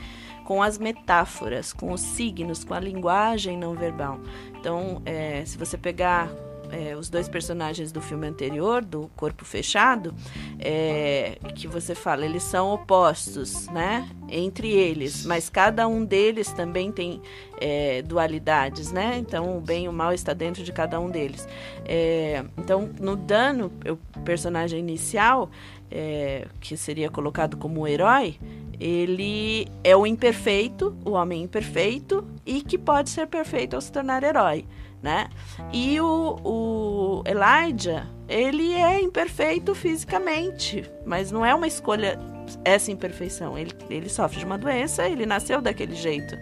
com 0.43 0.61
as 0.61 0.77
metáforas, 0.77 1.73
com 1.73 1.91
os 1.91 2.01
signos, 2.01 2.63
com 2.63 2.73
a 2.73 2.79
linguagem 2.79 3.57
não 3.57 3.73
verbal. 3.73 4.19
Então, 4.59 5.01
é, 5.05 5.43
se 5.45 5.57
você 5.57 5.77
pegar 5.77 6.29
é, 6.71 6.95
os 6.95 7.09
dois 7.09 7.27
personagens 7.27 7.91
do 7.91 8.01
filme 8.01 8.27
anterior, 8.27 8.83
do 8.83 9.09
Corpo 9.15 9.45
Fechado, 9.45 10.13
é, 10.59 11.37
que 11.55 11.67
você 11.67 11.95
fala, 11.95 12.25
eles 12.25 12.43
são 12.43 12.71
opostos, 12.71 13.67
né? 13.67 14.09
Entre 14.29 14.71
eles, 14.71 15.25
mas 15.25 15.49
cada 15.49 15.87
um 15.87 16.03
deles 16.03 16.51
também 16.51 16.91
tem 16.91 17.21
é, 17.59 18.01
dualidades, 18.01 18.91
né? 18.91 19.17
Então 19.17 19.57
o 19.57 19.61
bem 19.61 19.85
e 19.85 19.89
o 19.89 19.93
mal 19.93 20.13
está 20.13 20.33
dentro 20.33 20.63
de 20.63 20.71
cada 20.71 20.99
um 20.99 21.09
deles. 21.09 21.47
É, 21.85 22.43
então, 22.57 22.89
no 22.99 23.15
dano, 23.15 23.71
o 23.89 24.19
personagem 24.21 24.79
inicial, 24.79 25.49
é, 25.89 26.47
que 26.59 26.75
seria 26.75 27.09
colocado 27.09 27.57
como 27.57 27.87
herói, 27.87 28.37
ele 28.79 29.67
é 29.83 29.95
o 29.95 30.05
imperfeito, 30.05 30.95
o 31.03 31.11
homem 31.11 31.43
imperfeito, 31.43 32.27
e 32.45 32.61
que 32.61 32.77
pode 32.77 33.09
ser 33.09 33.27
perfeito 33.27 33.75
ao 33.75 33.81
se 33.81 33.91
tornar 33.91 34.23
herói 34.23 34.65
né? 35.01 35.29
E 35.71 35.99
o, 36.01 36.39
o 36.43 37.23
Elijah, 37.25 38.07
ele 38.27 38.73
é 38.73 39.01
imperfeito 39.01 39.73
fisicamente, 39.75 40.89
mas 41.05 41.31
não 41.31 41.45
é 41.45 41.53
uma 41.53 41.67
escolha 41.67 42.19
essa 42.63 42.91
imperfeição. 42.91 43.57
Ele, 43.57 43.71
ele 43.89 44.09
sofre 44.09 44.39
de 44.39 44.45
uma 44.45 44.57
doença, 44.57 45.07
ele 45.07 45.25
nasceu 45.25 45.61
daquele 45.61 45.95
jeito, 45.95 46.37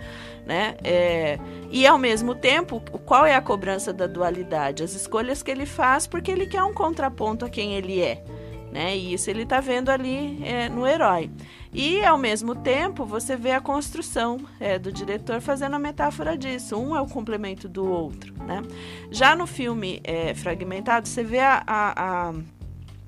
né? 0.45 0.75
É, 0.83 1.39
e 1.71 1.85
ao 1.85 1.97
mesmo 1.97 2.35
tempo, 2.35 2.81
qual 3.05 3.25
é 3.25 3.35
a 3.35 3.41
cobrança 3.41 3.91
da 3.91 4.07
dualidade? 4.07 4.83
As 4.83 4.93
escolhas 4.93 5.41
que 5.41 5.51
ele 5.51 5.65
faz 5.65 6.07
porque 6.07 6.31
ele 6.31 6.45
quer 6.45 6.63
um 6.63 6.73
contraponto 6.73 7.45
a 7.45 7.49
quem 7.49 7.73
ele 7.73 8.01
é, 8.01 8.23
né? 8.75 8.93
E 8.97 9.13
isso 9.13 9.29
ele 9.29 9.43
está 9.43 9.61
vendo 9.61 9.87
ali 9.87 10.37
é, 10.43 10.67
no 10.67 10.85
herói. 10.85 11.31
E, 11.73 12.03
ao 12.03 12.17
mesmo 12.17 12.53
tempo, 12.53 13.05
você 13.05 13.37
vê 13.37 13.51
a 13.51 13.61
construção 13.61 14.37
é, 14.59 14.77
do 14.77 14.91
diretor 14.91 15.39
fazendo 15.39 15.77
a 15.77 15.79
metáfora 15.79 16.37
disso. 16.37 16.77
Um 16.77 16.93
é 16.93 16.99
o 16.99 17.07
complemento 17.07 17.69
do 17.69 17.85
outro. 17.85 18.33
Né? 18.43 18.61
Já 19.09 19.33
no 19.33 19.47
filme 19.47 20.01
é, 20.03 20.33
fragmentado, 20.33 21.07
você 21.07 21.23
vê 21.23 21.39
a, 21.39 21.63
a, 21.65 22.29
a 22.29 22.33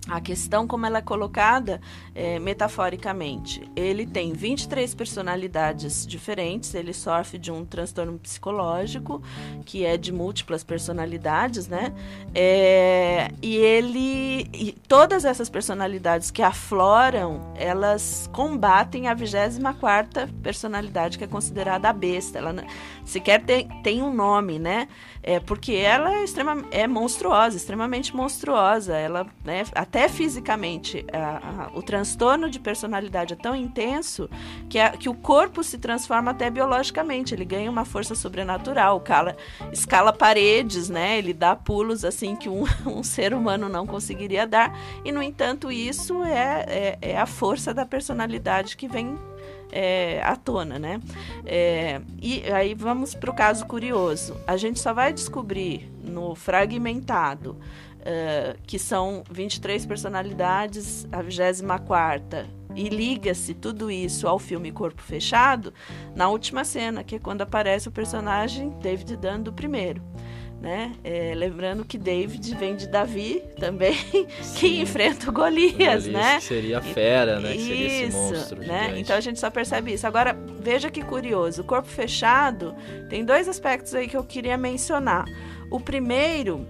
a 0.10 0.22
questão 0.22 0.66
como 0.66 0.86
ela 0.86 1.00
é 1.00 1.02
colocada 1.02 1.82
é, 2.16 2.40
metaforicamente. 2.40 3.70
Ele 3.76 4.06
tem 4.06 4.34
23 4.34 4.94
personalidades 4.96 6.06
diferentes, 6.06 6.74
ele 6.74 6.94
sofre 6.94 7.38
de 7.38 7.52
um 7.52 7.66
transtorno 7.66 8.18
psicológico, 8.18 9.22
que 9.66 9.86
é 9.86 9.98
de 9.98 10.12
múltiplas 10.12 10.64
personalidades, 10.64 11.68
né? 11.68 11.94
É, 12.34 13.30
e 13.42 13.56
ele. 13.58 14.48
E 14.54 14.76
todas 14.88 15.26
essas 15.26 15.50
personalidades 15.50 16.32
que 16.32 16.42
afloram, 16.42 17.54
elas 17.56 18.30
combatem 18.34 19.08
a 19.08 19.14
24 19.14 20.34
personalidade, 20.42 21.18
que 21.18 21.24
é 21.24 21.28
considerada 21.28 21.90
a 21.90 21.94
besta. 21.94 22.38
Ela 22.38 22.56
sequer 23.04 23.44
tem, 23.44 23.68
tem 23.82 24.02
um 24.02 24.14
nome, 24.14 24.60
né? 24.60 24.88
É, 25.24 25.40
porque 25.40 25.74
ela 25.74 26.14
é, 26.16 26.24
extrema, 26.24 26.64
é 26.72 26.88
monstruosa, 26.88 27.58
extremamente 27.58 28.16
monstruosa. 28.16 28.96
Ela, 28.96 29.28
né, 29.44 29.64
até 29.76 29.97
fisicamente, 30.10 31.06
a, 31.14 31.68
a, 31.68 31.78
o 31.78 31.82
transtorno 31.82 32.50
de 32.50 32.60
personalidade 32.60 33.34
é 33.34 33.38
tão 33.38 33.56
intenso 33.56 34.30
que, 34.70 34.78
a, 34.78 34.90
que 34.92 35.08
o 35.08 35.14
corpo 35.14 35.64
se 35.64 35.78
transforma 35.78 36.32
até 36.32 36.50
biologicamente. 36.50 37.34
Ele 37.34 37.46
ganha 37.46 37.72
uma 37.72 37.86
força 37.86 38.14
sobrenatural, 38.14 39.00
cala, 39.00 39.38
escala 39.72 40.12
paredes, 40.12 40.90
né? 40.90 41.18
Ele 41.18 41.34
dá 41.34 41.56
pulos 41.56 42.04
assim 42.04 42.36
que 42.36 42.50
um, 42.50 42.66
um 42.86 43.02
ser 43.02 43.34
humano 43.34 43.70
não 43.70 43.88
conseguiria 43.88 44.46
dar. 44.46 44.78
E, 45.06 45.12
no 45.12 45.24
entanto, 45.24 45.72
isso 45.72 46.22
é, 46.22 46.66
é, 46.68 46.98
é 47.14 47.18
a 47.18 47.26
força 47.26 47.74
da 47.74 47.86
personalidade 47.86 48.76
que 48.76 48.90
vem 48.90 49.18
é, 49.72 50.22
à 50.24 50.36
tona, 50.36 50.80
né? 50.80 51.00
É, 51.46 52.02
e 52.22 52.44
aí 52.52 52.74
vamos 52.74 53.14
para 53.16 53.30
o 53.30 53.34
caso 53.34 53.66
curioso. 53.66 54.38
A 54.46 54.58
gente 54.58 54.80
só 54.80 54.94
vai 54.94 55.14
descobrir 55.14 55.90
no 56.04 56.36
fragmentado 56.36 57.58
uh, 58.02 58.58
que 58.66 58.78
são 58.78 59.24
23 59.30 59.86
personalidades, 59.86 61.08
a 61.12 61.22
24 61.22 62.48
e 62.76 62.90
liga-se 62.90 63.56
tudo 63.56 63.90
isso 63.90 64.28
ao 64.28 64.38
filme 64.38 64.72
Corpo 64.72 65.02
Fechado 65.02 65.74
na 66.16 66.30
última 66.30 66.64
cena, 66.64 67.04
que 67.04 67.16
é 67.16 67.20
quando 67.20 67.42
aparece 67.42 67.88
o 67.88 67.92
personagem 67.92 68.70
David 68.82 69.18
Dunn 69.18 69.42
do 69.42 69.52
primeiro 69.52 70.02
né? 70.60 70.94
É, 71.04 71.34
lembrando 71.36 71.86
que 71.86 71.98
David 71.98 72.56
vem 72.56 72.76
de 72.76 72.88
Davi 72.88 73.44
também, 73.60 73.96
Sim. 74.42 74.58
que 74.58 74.82
enfrenta 74.82 75.30
o 75.30 75.34
Golias, 75.34 75.72
Golias 75.78 76.08
né? 76.08 76.38
Que 76.38 76.44
seria 76.44 76.80
a 76.80 76.82
fera, 76.82 77.40
né? 77.40 77.56
Isso, 77.56 77.68
que 77.68 77.74
seria 77.74 78.06
esse 78.08 78.18
monstro 78.18 78.60
né? 78.60 79.00
Então 79.00 79.16
a 79.16 79.20
gente 79.20 79.40
só 79.40 79.50
percebe 79.50 79.94
isso. 79.94 80.08
Agora, 80.08 80.36
veja 80.60 80.90
que 80.90 81.04
curioso, 81.04 81.62
o 81.62 81.66
corpo 81.66 81.88
fechado 81.88 82.76
tem 83.10 83.24
dois 83.24 83.48
aspectos 83.48 83.94
aí 83.94 84.08
que 84.08 84.18
eu 84.18 84.24
queria 84.24 84.58
mencionar. 84.58 85.26
O 85.70 85.80
primeiro 85.80 86.66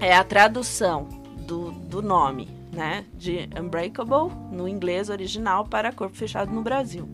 é 0.00 0.14
a 0.14 0.24
tradução 0.24 1.08
do, 1.46 1.70
do 1.72 2.02
nome, 2.02 2.48
né? 2.72 3.04
De 3.14 3.48
Unbreakable, 3.58 4.34
no 4.50 4.68
inglês 4.68 5.08
original, 5.08 5.66
para 5.66 5.92
corpo 5.92 6.16
fechado 6.16 6.52
no 6.52 6.62
Brasil. 6.62 7.08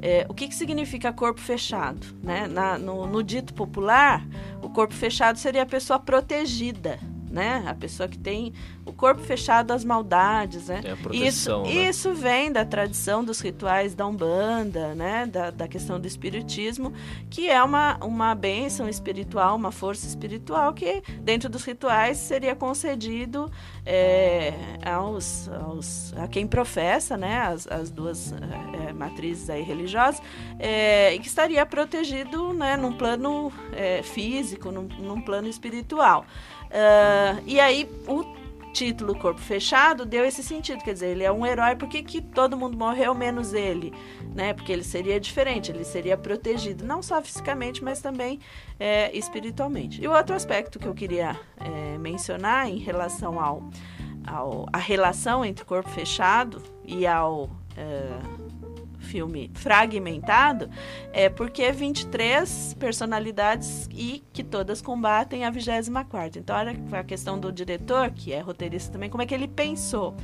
É, 0.00 0.26
o 0.28 0.34
que, 0.34 0.46
que 0.46 0.54
significa 0.54 1.12
corpo 1.12 1.40
fechado? 1.40 2.06
Né? 2.22 2.46
Na, 2.46 2.78
no, 2.78 3.06
no 3.06 3.22
dito 3.22 3.52
popular, 3.52 4.24
o 4.62 4.68
corpo 4.68 4.94
fechado 4.94 5.38
seria 5.38 5.62
a 5.62 5.66
pessoa 5.66 5.98
protegida, 5.98 7.00
né? 7.30 7.64
A 7.66 7.74
pessoa 7.74 8.08
que 8.08 8.18
tem 8.18 8.52
o 8.84 8.92
corpo 8.92 9.22
fechado 9.22 9.72
às 9.72 9.84
maldades, 9.84 10.68
né? 10.68 10.80
Tem 10.82 10.92
a 10.92 10.96
proteção, 10.96 11.26
isso, 11.26 11.62
né? 11.62 11.88
isso 11.88 12.14
vem 12.14 12.50
da 12.50 12.64
tradição 12.64 13.24
dos 13.24 13.40
rituais 13.40 13.94
da 13.94 14.06
Umbanda, 14.06 14.94
né? 14.94 15.26
Da, 15.26 15.50
da 15.50 15.68
questão 15.68 16.00
do 16.00 16.06
espiritismo, 16.06 16.92
que 17.30 17.48
é 17.48 17.62
uma, 17.62 17.96
uma 18.02 18.34
bênção 18.34 18.88
espiritual, 18.88 19.56
uma 19.56 19.72
força 19.72 20.06
espiritual 20.06 20.72
que 20.72 21.02
dentro 21.20 21.48
dos 21.48 21.64
rituais 21.64 22.16
seria 22.18 22.54
concedido 22.54 23.50
é, 23.84 24.54
aos, 24.84 25.48
aos, 25.48 26.14
a 26.16 26.26
quem 26.26 26.46
professa, 26.46 27.16
né? 27.16 27.40
As, 27.40 27.66
as 27.66 27.90
duas 27.90 28.32
é, 28.32 28.92
matrizes 28.92 29.50
aí 29.50 29.62
religiosas, 29.62 30.22
é, 30.58 31.14
e 31.14 31.18
que 31.18 31.26
estaria 31.26 31.64
protegido, 31.66 32.52
né? 32.52 32.76
Num 32.76 32.92
plano 32.92 33.52
é, 33.72 34.02
físico, 34.02 34.70
num, 34.70 34.88
num 34.98 35.20
plano 35.20 35.48
espiritual. 35.48 36.24
Uh, 36.68 37.42
e 37.46 37.58
aí, 37.58 37.88
o 38.06 38.22
título 38.72 39.18
Corpo 39.18 39.40
Fechado 39.40 40.06
deu 40.06 40.24
esse 40.24 40.42
sentido, 40.42 40.82
quer 40.84 40.92
dizer, 40.92 41.08
ele 41.08 41.24
é 41.24 41.32
um 41.32 41.44
herói, 41.44 41.74
por 41.74 41.88
que, 41.88 42.02
que 42.02 42.20
todo 42.20 42.56
mundo 42.56 42.76
morreu 42.76 43.14
menos 43.14 43.52
ele? 43.52 43.92
Né? 44.34 44.52
Porque 44.54 44.72
ele 44.72 44.84
seria 44.84 45.18
diferente, 45.18 45.72
ele 45.72 45.84
seria 45.84 46.16
protegido, 46.16 46.84
não 46.84 47.02
só 47.02 47.20
fisicamente, 47.20 47.82
mas 47.82 48.00
também 48.00 48.38
é, 48.78 49.16
espiritualmente. 49.16 50.00
E 50.00 50.06
o 50.06 50.12
outro 50.12 50.34
aspecto 50.34 50.78
que 50.78 50.86
eu 50.86 50.94
queria 50.94 51.38
é, 51.56 51.98
mencionar 51.98 52.68
em 52.68 52.78
relação 52.78 53.40
ao, 53.40 53.68
ao 54.26 54.66
a 54.72 54.78
relação 54.78 55.44
entre 55.44 55.64
corpo 55.64 55.90
fechado 55.90 56.62
e 56.84 57.06
ao 57.06 57.50
é, 57.76 58.37
filme 59.08 59.50
fragmentado 59.54 60.68
é 61.12 61.28
porque 61.28 61.72
23 61.72 62.74
personalidades 62.78 63.88
e 63.90 64.22
que 64.32 64.44
todas 64.44 64.82
combatem 64.82 65.44
a 65.44 65.50
24 65.50 66.38
Então, 66.38 66.54
a 66.92 67.02
questão 67.02 67.38
do 67.38 67.50
diretor, 67.50 68.10
que 68.10 68.32
é 68.32 68.40
roteirista 68.40 68.92
também, 68.92 69.08
como 69.08 69.22
é 69.22 69.26
que 69.26 69.34
ele 69.34 69.48
pensou. 69.48 70.14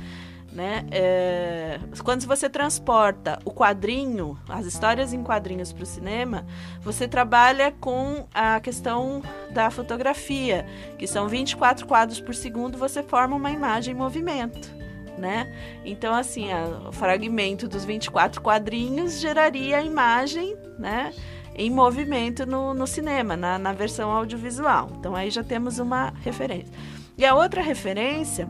Né? 0.51 0.85
É, 0.89 1.79
quando 2.01 2.25
você 2.25 2.49
transporta 2.49 3.39
o 3.43 3.51
quadrinho, 3.51 4.39
as 4.47 4.65
histórias 4.65 5.11
em 5.11 5.21
quadrinhos 5.21 5.73
para 5.73 5.83
o 5.83 5.85
cinema, 5.85 6.45
você 6.79 7.09
trabalha 7.09 7.73
com 7.73 8.25
a 8.33 8.61
questão 8.61 9.21
da 9.51 9.69
fotografia, 9.69 10.65
que 10.97 11.07
são 11.07 11.27
24 11.27 11.85
quadros 11.85 12.21
por 12.21 12.33
segundo, 12.33 12.77
você 12.77 13.03
forma 13.03 13.35
uma 13.35 13.51
imagem 13.51 13.93
em 13.93 13.97
movimento 13.97 14.84
né? 15.17 15.51
Então, 15.83 16.13
assim, 16.13 16.51
a, 16.51 16.89
o 16.89 16.91
fragmento 16.91 17.67
dos 17.67 17.85
24 17.85 18.41
quadrinhos 18.41 19.19
geraria 19.19 19.77
a 19.77 19.81
imagem, 19.81 20.55
né? 20.77 21.13
Em 21.55 21.69
movimento 21.69 22.45
no, 22.45 22.73
no 22.73 22.85
cinema, 22.85 23.37
na, 23.37 23.57
na 23.57 23.71
versão 23.71 24.11
audiovisual. 24.11 24.89
Então, 24.99 25.15
aí 25.15 25.29
já 25.29 25.43
temos 25.43 25.79
uma 25.79 26.13
referência. 26.21 26.73
E 27.17 27.25
a 27.25 27.33
outra 27.33 27.61
referência 27.61 28.47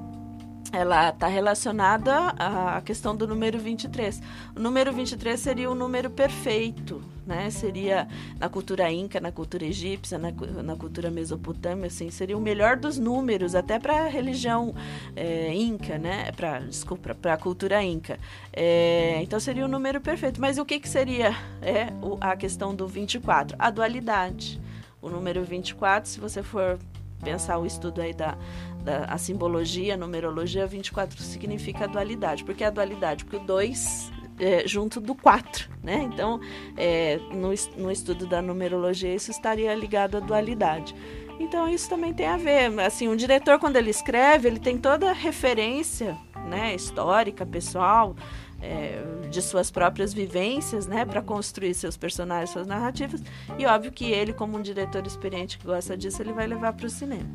ela 0.75 1.09
está 1.09 1.27
relacionada 1.27 2.33
à 2.37 2.81
questão 2.81 3.15
do 3.15 3.27
número 3.27 3.57
23. 3.57 4.21
O 4.55 4.59
número 4.59 4.91
23 4.91 5.39
seria 5.39 5.69
o 5.69 5.75
número 5.75 6.09
perfeito, 6.09 7.01
né? 7.25 7.49
Seria 7.49 8.07
na 8.37 8.49
cultura 8.49 8.91
inca, 8.91 9.19
na 9.19 9.31
cultura 9.31 9.65
egípcia, 9.65 10.17
na, 10.17 10.31
na 10.31 10.75
cultura 10.75 11.09
mesopotâmia, 11.09 11.87
assim, 11.87 12.11
seria 12.11 12.37
o 12.37 12.41
melhor 12.41 12.75
dos 12.75 12.97
números, 12.97 13.55
até 13.55 13.79
para 13.79 14.05
a 14.05 14.07
religião 14.07 14.75
é, 15.15 15.53
inca, 15.53 15.97
né? 15.97 16.31
Pra, 16.33 16.59
desculpa, 16.59 17.15
para 17.15 17.33
a 17.33 17.37
cultura 17.37 17.81
inca. 17.81 18.19
É, 18.51 19.19
então 19.21 19.39
seria 19.39 19.65
o 19.65 19.69
número 19.69 20.01
perfeito. 20.01 20.41
Mas 20.41 20.57
o 20.57 20.65
que, 20.65 20.79
que 20.79 20.89
seria 20.89 21.35
é, 21.61 21.87
a 22.19 22.35
questão 22.35 22.75
do 22.75 22.87
24? 22.87 23.55
A 23.57 23.69
dualidade. 23.69 24.61
O 25.01 25.09
número 25.09 25.43
24, 25.43 26.09
se 26.09 26.19
você 26.19 26.41
for 26.41 26.79
pensar 27.25 27.57
o 27.57 27.65
estudo 27.65 28.01
aí 28.01 28.13
da, 28.13 28.37
da 28.83 29.05
a 29.05 29.17
simbologia, 29.17 29.95
a 29.95 29.97
numerologia, 29.97 30.67
24 30.67 31.19
significa 31.21 31.85
a 31.85 31.87
dualidade. 31.87 32.43
Por 32.43 32.53
que 32.53 32.63
a 32.63 32.69
dualidade? 32.69 33.25
Porque 33.25 33.37
o 33.37 33.45
2 33.45 34.11
é, 34.39 34.67
junto 34.67 35.01
do 35.01 35.15
4, 35.15 35.69
né? 35.83 36.07
Então, 36.13 36.39
é, 36.77 37.19
no, 37.31 37.49
no 37.77 37.91
estudo 37.91 38.27
da 38.27 38.41
numerologia, 38.41 39.13
isso 39.13 39.31
estaria 39.31 39.73
ligado 39.73 40.17
à 40.17 40.19
dualidade. 40.19 40.95
Então, 41.39 41.67
isso 41.67 41.89
também 41.89 42.13
tem 42.13 42.27
a 42.27 42.37
ver. 42.37 42.79
Assim, 42.79 43.07
um 43.07 43.15
diretor, 43.15 43.59
quando 43.59 43.75
ele 43.75 43.89
escreve, 43.89 44.47
ele 44.47 44.59
tem 44.59 44.77
toda 44.77 45.11
referência 45.11 46.17
né, 46.47 46.75
histórica, 46.75 47.45
pessoal, 47.45 48.15
é, 48.61 49.01
de 49.29 49.41
suas 49.41 49.69
próprias 49.69 50.13
vivências, 50.13 50.87
né, 50.87 51.05
para 51.05 51.21
construir 51.21 51.73
seus 51.73 51.97
personagens, 51.97 52.49
suas 52.49 52.67
narrativas. 52.67 53.21
E 53.57 53.65
óbvio 53.65 53.91
que 53.91 54.11
ele, 54.11 54.33
como 54.33 54.57
um 54.57 54.61
diretor 54.61 55.05
experiente 55.05 55.57
que 55.57 55.65
gosta 55.65 55.97
disso, 55.97 56.21
ele 56.21 56.33
vai 56.33 56.47
levar 56.47 56.73
para 56.73 56.85
o 56.85 56.89
cinema. 56.89 57.29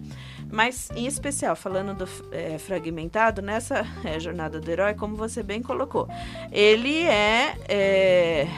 Mas, 0.50 0.90
em 0.94 1.06
especial, 1.06 1.54
falando 1.54 1.94
do 1.94 2.08
é, 2.32 2.58
fragmentado, 2.58 3.40
nessa 3.40 3.86
é, 4.04 4.18
jornada 4.18 4.60
do 4.60 4.70
herói, 4.70 4.94
como 4.94 5.16
você 5.16 5.42
bem 5.42 5.62
colocou, 5.62 6.08
ele 6.50 7.02
é, 7.02 7.56
é 7.68 8.48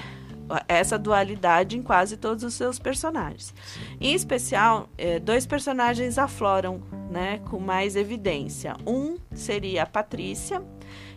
essa 0.68 0.98
dualidade 0.98 1.76
em 1.76 1.82
quase 1.82 2.16
todos 2.16 2.44
os 2.44 2.54
seus 2.54 2.78
personagens. 2.78 3.54
Em 4.00 4.14
especial, 4.14 4.88
é, 4.98 5.18
dois 5.18 5.46
personagens 5.46 6.18
afloram 6.18 6.82
né, 7.10 7.40
com 7.50 7.58
mais 7.58 7.96
evidência. 7.96 8.76
Um 8.86 9.16
seria 9.34 9.84
a 9.84 9.86
Patrícia, 9.86 10.62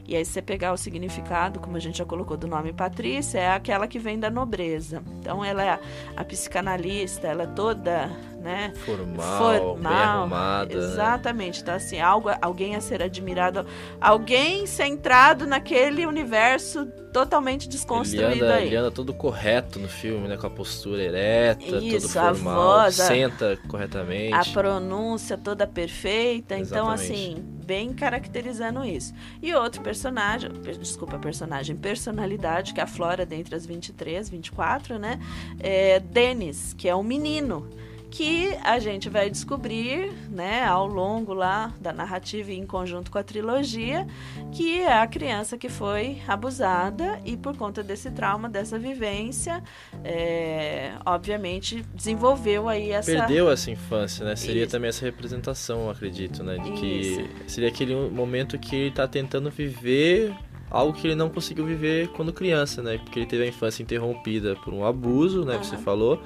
e 0.08 0.16
aí, 0.16 0.24
se 0.24 0.34
você 0.34 0.42
pegar 0.42 0.72
o 0.72 0.78
significado, 0.78 1.60
como 1.60 1.78
a 1.78 1.80
gente 1.80 1.98
já 1.98 2.06
colocou 2.06 2.38
do 2.38 2.48
nome 2.48 2.72
Patrícia, 2.72 3.40
é 3.40 3.50
aquela 3.50 3.88
que 3.88 3.98
vem 3.98 4.20
da 4.20 4.30
nobreza. 4.30 5.02
Então, 5.20 5.44
ela 5.44 5.64
é 5.64 5.70
a, 5.70 5.80
a 6.18 6.24
psicanalista, 6.24 7.28
ela 7.28 7.44
é 7.44 7.48
toda 7.48 8.12
né? 8.46 8.72
Formal, 8.86 9.40
Formal 9.40 9.76
bem 9.76 9.92
arrumada. 9.92 10.74
Exatamente. 10.78 11.62
Então, 11.64 11.74
assim, 11.74 12.00
algo, 12.00 12.30
alguém 12.40 12.76
a 12.76 12.80
ser 12.80 13.02
admirado, 13.02 13.66
alguém 14.00 14.68
centrado 14.68 15.48
naquele 15.48 16.06
universo 16.06 16.86
totalmente 17.12 17.68
desconstruído 17.68 18.34
ele 18.34 18.44
anda, 18.44 18.56
aí. 18.56 18.68
Ele 18.68 18.76
anda 18.76 18.92
todo 18.92 19.14
correto 19.14 19.80
no 19.80 19.88
filme, 19.88 20.28
né? 20.28 20.38
Com 20.38 20.46
a 20.46 20.50
postura 20.50 21.02
ereta, 21.02 21.78
Isso, 21.78 22.14
todo 22.14 22.36
formal, 22.36 22.72
a 22.72 22.84
voz, 22.84 22.96
senta 22.96 23.58
corretamente. 23.68 24.34
A 24.34 24.44
pronúncia 24.54 25.38
toda 25.38 25.66
perfeita. 25.66 26.56
Exatamente. 26.56 26.68
Então, 26.68 26.90
assim, 26.90 27.44
bem 27.66 27.94
caracterizando 27.94 28.86
isso. 28.86 29.14
E 29.42 29.56
outro 29.56 29.82
personagem, 29.82 30.52
desculpa, 30.78 31.18
personagem, 31.18 31.76
personalidade 31.76 32.74
que 32.74 32.82
aflora 32.82 33.26
dentre 33.26 33.56
as 33.56 33.66
23, 33.66 34.30
24, 34.30 35.00
né? 35.00 35.20
É 35.60 36.00
Denis, 36.00 36.74
que 36.74 36.88
é 36.88 36.96
um 36.96 37.02
menino 37.02 37.68
que 38.16 38.58
a 38.64 38.80
gente 38.80 39.10
vai 39.10 39.30
descobrir, 39.30 40.10
né, 40.32 40.64
ao 40.64 40.88
longo 40.88 41.34
lá 41.34 41.74
da 41.82 41.92
narrativa 41.92 42.50
e 42.50 42.56
em 42.56 42.66
conjunto 42.66 43.12
com 43.12 43.18
a 43.18 43.24
trilogia, 43.24 44.08
que 44.54 44.80
é 44.80 45.02
a 45.02 45.06
criança 45.06 45.58
que 45.58 45.68
foi 45.68 46.20
abusada 46.26 47.20
e 47.26 47.36
por 47.36 47.58
conta 47.58 47.84
desse 47.84 48.10
trauma, 48.10 48.48
dessa 48.48 48.80
vivência, 48.80 49.62
é, 50.02 50.94
obviamente 51.06 51.86
desenvolveu 51.94 52.70
aí 52.70 52.92
essa 52.92 53.12
perdeu 53.12 53.52
essa 53.52 53.70
infância, 53.70 54.24
né? 54.24 54.38
Seria 54.38 54.64
Isso. 54.64 54.72
também 54.72 54.88
essa 54.88 55.04
representação, 55.04 55.90
acredito, 55.90 56.42
né, 56.42 56.58
de 56.58 56.72
que 56.72 56.86
Isso. 56.86 57.22
seria 57.48 57.68
aquele 57.68 57.94
momento 58.10 58.58
que 58.58 58.78
ele 58.78 58.90
está 58.90 59.06
tentando 59.10 59.52
viver 59.52 60.34
algo 60.72 60.94
que 60.94 61.06
ele 61.06 61.16
não 61.16 61.30
conseguiu 61.30 61.66
viver 61.66 62.08
quando 62.10 62.32
criança, 62.32 62.82
né? 62.82 62.98
Porque 62.98 63.20
ele 63.20 63.26
teve 63.26 63.44
a 63.44 63.48
infância 63.48 63.84
interrompida 63.84 64.56
por 64.64 64.74
um 64.74 64.86
abuso, 64.86 65.44
né? 65.44 65.56
Uhum. 65.56 65.60
Que 65.60 65.68
você 65.68 65.78
falou. 65.78 66.22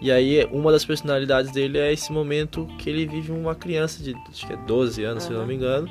E 0.00 0.12
aí, 0.12 0.46
uma 0.52 0.70
das 0.70 0.84
personalidades 0.84 1.50
dele 1.50 1.78
é 1.78 1.92
esse 1.92 2.12
momento 2.12 2.66
que 2.78 2.88
ele 2.88 3.06
vive 3.06 3.32
uma 3.32 3.54
criança 3.54 4.02
de 4.02 4.14
acho 4.28 4.46
que 4.46 4.52
é 4.52 4.56
12 4.56 5.02
anos, 5.02 5.24
uhum. 5.24 5.30
se 5.30 5.36
não 5.36 5.46
me 5.46 5.54
engano, 5.54 5.88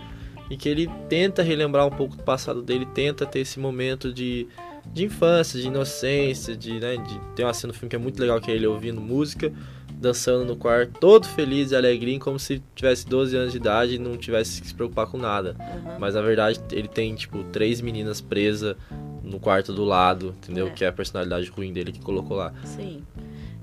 e 0.49 0.55
que 0.55 0.69
ele 0.69 0.89
tenta 1.09 1.43
relembrar 1.43 1.85
um 1.85 1.91
pouco 1.91 2.15
do 2.15 2.23
passado 2.23 2.61
dele, 2.61 2.85
tenta 2.85 3.25
ter 3.25 3.39
esse 3.39 3.59
momento 3.59 4.13
de, 4.13 4.47
de 4.93 5.05
infância, 5.05 5.59
de 5.59 5.67
inocência, 5.67 6.55
de, 6.55 6.79
né, 6.79 6.95
de 6.95 7.19
tem 7.35 7.45
uma 7.45 7.53
cena 7.53 7.73
no 7.73 7.77
filme 7.77 7.89
que 7.89 7.95
é 7.95 7.99
muito 7.99 8.19
legal 8.19 8.39
que 8.39 8.49
é 8.49 8.55
ele 8.55 8.65
ouvindo 8.65 9.01
música, 9.01 9.51
dançando 9.91 10.45
no 10.45 10.55
quarto, 10.55 10.97
todo 10.99 11.27
feliz 11.27 11.71
e 11.71 11.75
alegrinho, 11.75 12.19
como 12.19 12.39
se 12.39 12.61
tivesse 12.75 13.05
12 13.07 13.35
anos 13.35 13.51
de 13.51 13.57
idade 13.57 13.95
e 13.95 13.99
não 13.99 14.15
tivesse 14.15 14.61
que 14.61 14.67
se 14.67 14.73
preocupar 14.73 15.07
com 15.07 15.17
nada. 15.17 15.55
Uhum. 15.59 15.99
Mas 15.99 16.15
na 16.15 16.21
verdade 16.21 16.61
ele 16.71 16.87
tem 16.87 17.13
tipo 17.15 17.43
três 17.45 17.81
meninas 17.81 18.21
presas 18.21 18.77
no 19.21 19.39
quarto 19.39 19.73
do 19.73 19.83
lado, 19.83 20.33
entendeu? 20.37 20.67
É. 20.67 20.69
Que 20.69 20.85
é 20.85 20.87
a 20.87 20.93
personalidade 20.93 21.49
ruim 21.49 21.73
dele 21.73 21.91
que 21.91 21.99
colocou 21.99 22.37
lá. 22.37 22.53
Sim. 22.63 23.03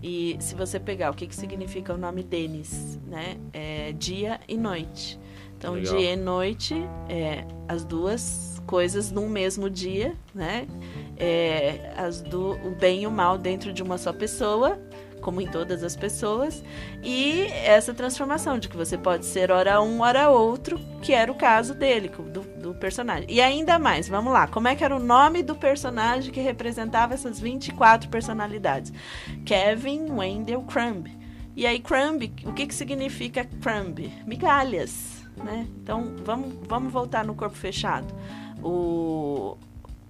E 0.07 0.36
se 0.38 0.55
você 0.55 0.78
pegar 0.78 1.11
o 1.11 1.14
que, 1.14 1.26
que 1.26 1.34
significa 1.34 1.94
o 1.94 1.96
nome 1.96 2.22
Denis, 2.22 3.00
né? 3.07 3.38
É 3.55 3.90
dia 3.92 4.38
e 4.46 4.55
noite. 4.55 5.18
Então, 5.57 5.72
Legal. 5.72 5.96
dia 5.96 6.12
e 6.12 6.16
noite 6.16 6.74
é 7.09 7.46
as 7.66 7.86
duas 7.86 8.61
coisas 8.66 9.11
num 9.11 9.30
mesmo 9.30 9.70
dia, 9.70 10.14
né? 10.34 10.68
É, 11.16 11.94
as 11.96 12.20
do, 12.20 12.50
o 12.50 12.72
bem 12.72 13.05
e 13.05 13.07
o 13.07 13.11
mal 13.11 13.38
dentro 13.38 13.72
de 13.72 13.82
uma 13.82 13.96
só 13.96 14.12
pessoa 14.12 14.78
como 15.22 15.40
em 15.40 15.46
todas 15.46 15.82
as 15.82 15.96
pessoas, 15.96 16.62
e 17.02 17.46
essa 17.64 17.94
transformação 17.94 18.59
de 18.59 18.68
que 18.68 18.76
você 18.76 18.98
pode 18.98 19.24
ser 19.24 19.50
hora 19.50 19.80
um, 19.80 20.02
hora 20.02 20.28
outro, 20.28 20.78
que 21.00 21.14
era 21.14 21.32
o 21.32 21.34
caso 21.34 21.72
dele, 21.74 22.11
do, 22.11 22.42
do 22.64 22.74
personagem. 22.74 23.26
E 23.28 23.40
ainda 23.40 23.78
mais, 23.78 24.08
vamos 24.08 24.32
lá, 24.32 24.46
como 24.46 24.68
é 24.68 24.74
que 24.74 24.82
era 24.82 24.96
o 24.96 24.98
nome 24.98 25.42
do 25.42 25.54
personagem 25.54 26.32
que 26.32 26.40
representava 26.40 27.12
essas 27.12 27.38
24 27.38 28.08
personalidades? 28.08 28.92
Kevin 29.44 30.10
Wendell 30.10 30.62
Crumb. 30.62 31.06
E 31.54 31.66
aí, 31.66 31.78
Crumb, 31.78 32.22
o 32.44 32.52
que, 32.52 32.66
que 32.66 32.74
significa 32.74 33.44
Crumb? 33.44 34.10
Migalhas, 34.26 35.24
né? 35.36 35.68
Então, 35.82 36.16
vamos, 36.24 36.54
vamos 36.66 36.92
voltar 36.92 37.24
no 37.24 37.34
corpo 37.34 37.54
fechado. 37.54 38.12
O 38.62 39.56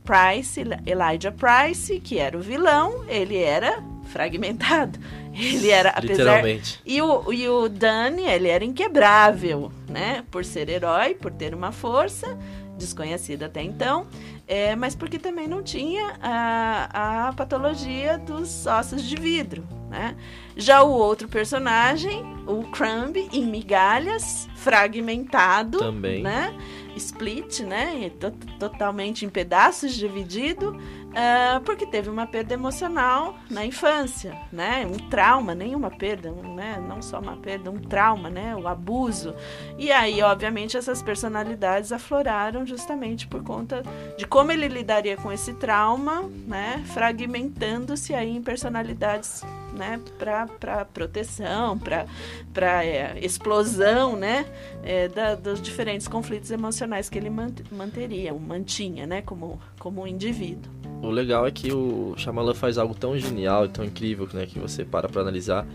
Price, 0.04 0.60
Elijah 0.86 1.32
Price, 1.32 1.98
que 2.00 2.18
era 2.18 2.38
o 2.38 2.40
vilão, 2.40 3.04
ele 3.08 3.36
era 3.36 3.82
fragmentado. 4.04 4.98
Ele 5.38 5.70
era, 5.70 5.90
apesar... 5.90 6.12
Literalmente. 6.12 6.80
E 6.84 7.02
o, 7.02 7.32
e 7.32 7.48
o 7.48 7.68
Danny, 7.68 8.24
ele 8.24 8.48
era 8.48 8.64
inquebrável, 8.64 9.72
né? 9.88 10.24
Por 10.30 10.44
ser 10.44 10.68
herói, 10.68 11.14
por 11.14 11.32
ter 11.32 11.54
uma 11.54 11.72
força 11.72 12.38
desconhecida 12.76 13.46
até 13.46 13.62
então, 13.62 14.06
é, 14.46 14.74
mas 14.74 14.94
porque 14.94 15.18
também 15.18 15.46
não 15.46 15.62
tinha 15.62 16.16
a, 16.20 17.28
a 17.28 17.32
patologia 17.32 18.18
dos 18.18 18.66
ossos 18.66 19.02
de 19.02 19.16
vidro, 19.16 19.64
né? 19.90 20.16
Já 20.56 20.82
o 20.82 20.90
outro 20.90 21.28
personagem, 21.28 22.22
o 22.46 22.64
Crumb, 22.64 23.16
em 23.32 23.46
migalhas, 23.46 24.48
fragmentado, 24.56 25.78
também. 25.78 26.22
né? 26.22 26.54
split, 26.96 27.60
né? 27.60 28.10
Totalmente 28.58 29.24
em 29.24 29.28
pedaços, 29.28 29.94
dividido, 29.94 30.76
uh, 31.14 31.60
porque 31.60 31.86
teve 31.86 32.10
uma 32.10 32.26
perda 32.26 32.54
emocional 32.54 33.36
na 33.50 33.64
infância, 33.64 34.36
né? 34.52 34.86
Um 34.86 35.08
trauma, 35.08 35.54
nenhuma 35.54 35.90
perda, 35.90 36.30
né? 36.30 36.82
Não 36.86 37.00
só 37.00 37.20
uma 37.20 37.36
perda, 37.36 37.70
um 37.70 37.78
trauma, 37.78 38.28
né? 38.28 38.54
O 38.56 38.66
abuso. 38.66 39.34
E 39.78 39.90
aí, 39.90 40.22
obviamente, 40.22 40.76
essas 40.76 41.02
personalidades 41.02 41.92
afloraram 41.92 42.66
justamente 42.66 43.26
por 43.26 43.42
conta 43.42 43.82
de 44.18 44.26
como 44.26 44.52
ele 44.52 44.68
lidaria 44.68 45.16
com 45.16 45.32
esse 45.32 45.54
trauma, 45.54 46.22
né? 46.46 46.82
Fragmentando-se 46.92 48.14
aí 48.14 48.36
em 48.36 48.42
personalidades 48.42 49.42
né, 49.74 50.00
para 50.18 50.84
proteção, 50.84 51.78
para 51.78 52.84
é, 52.84 53.18
explosão, 53.20 54.16
né, 54.16 54.46
é, 54.82 55.08
da, 55.08 55.34
dos 55.34 55.60
diferentes 55.60 56.08
conflitos 56.08 56.50
emocionais 56.50 57.08
que 57.08 57.18
ele 57.18 57.30
manteria, 57.70 58.32
mantinha, 58.32 59.06
né, 59.06 59.20
como, 59.20 59.60
como 59.84 60.00
um 60.00 60.06
indivíduo. 60.06 60.72
O 61.02 61.10
legal 61.10 61.46
é 61.46 61.50
que 61.50 61.70
o 61.70 62.14
Shyamalan 62.16 62.54
faz 62.54 62.78
algo 62.78 62.94
tão 62.94 63.18
genial 63.18 63.66
e 63.66 63.68
tão 63.68 63.84
incrível, 63.84 64.26
né, 64.32 64.46
que 64.46 64.58
você 64.58 64.82
para 64.82 65.10
para 65.10 65.20
analisar, 65.20 65.66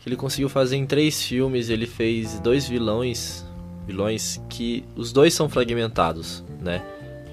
que 0.00 0.08
ele 0.08 0.16
conseguiu 0.16 0.48
fazer 0.48 0.74
em 0.74 0.84
três 0.84 1.22
filmes, 1.22 1.70
ele 1.70 1.86
fez 1.86 2.40
dois 2.40 2.68
vilões, 2.68 3.46
vilões 3.86 4.42
que 4.50 4.84
os 4.96 5.12
dois 5.12 5.32
são 5.34 5.48
fragmentados, 5.48 6.42
né, 6.60 6.84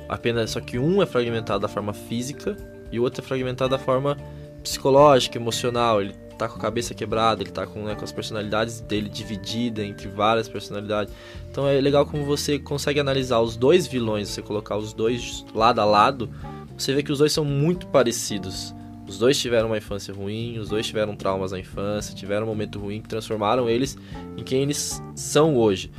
apenas 0.07 0.51
só 0.51 0.61
que 0.61 0.77
um 0.77 1.01
é 1.01 1.07
fragmentado 1.07 1.61
da 1.61 1.67
forma 1.67 1.91
física 1.91 2.55
e 2.91 2.99
o 2.99 3.03
outro 3.03 3.23
é 3.23 3.27
fragmentado 3.27 3.71
da 3.71 3.79
forma 3.79 4.15
psicológico, 4.61 5.39
emocional, 5.39 6.03
ele 6.03 6.13
tá 6.41 6.49
com 6.49 6.57
a 6.57 6.61
cabeça 6.61 6.93
quebrada, 6.93 7.43
ele 7.43 7.51
tá 7.51 7.67
com, 7.67 7.83
né, 7.83 7.93
com 7.93 8.03
as 8.03 8.11
personalidades 8.11 8.81
dele 8.81 9.09
dividida 9.09 9.83
entre 9.83 10.07
várias 10.07 10.49
personalidades. 10.49 11.13
Então 11.51 11.67
é 11.67 11.79
legal 11.79 12.05
como 12.05 12.25
você 12.25 12.57
consegue 12.57 12.99
analisar 12.99 13.39
os 13.39 13.55
dois 13.55 13.85
vilões, 13.85 14.29
você 14.29 14.41
colocar 14.41 14.75
os 14.75 14.91
dois 14.91 15.45
lado 15.53 15.79
a 15.79 15.85
lado, 15.85 16.29
você 16.75 16.93
vê 16.93 17.03
que 17.03 17.11
os 17.11 17.19
dois 17.19 17.31
são 17.31 17.45
muito 17.45 17.85
parecidos. 17.87 18.73
Os 19.07 19.19
dois 19.19 19.37
tiveram 19.37 19.67
uma 19.67 19.77
infância 19.77 20.13
ruim, 20.13 20.57
os 20.57 20.69
dois 20.69 20.87
tiveram 20.87 21.15
traumas 21.15 21.51
na 21.51 21.59
infância, 21.59 22.15
tiveram 22.15 22.45
um 22.45 22.49
momento 22.49 22.79
ruim 22.79 23.01
que 23.01 23.09
transformaram 23.09 23.69
eles 23.69 23.97
em 24.37 24.43
quem 24.43 24.63
eles 24.63 25.01
são 25.13 25.55
hoje. 25.55 25.91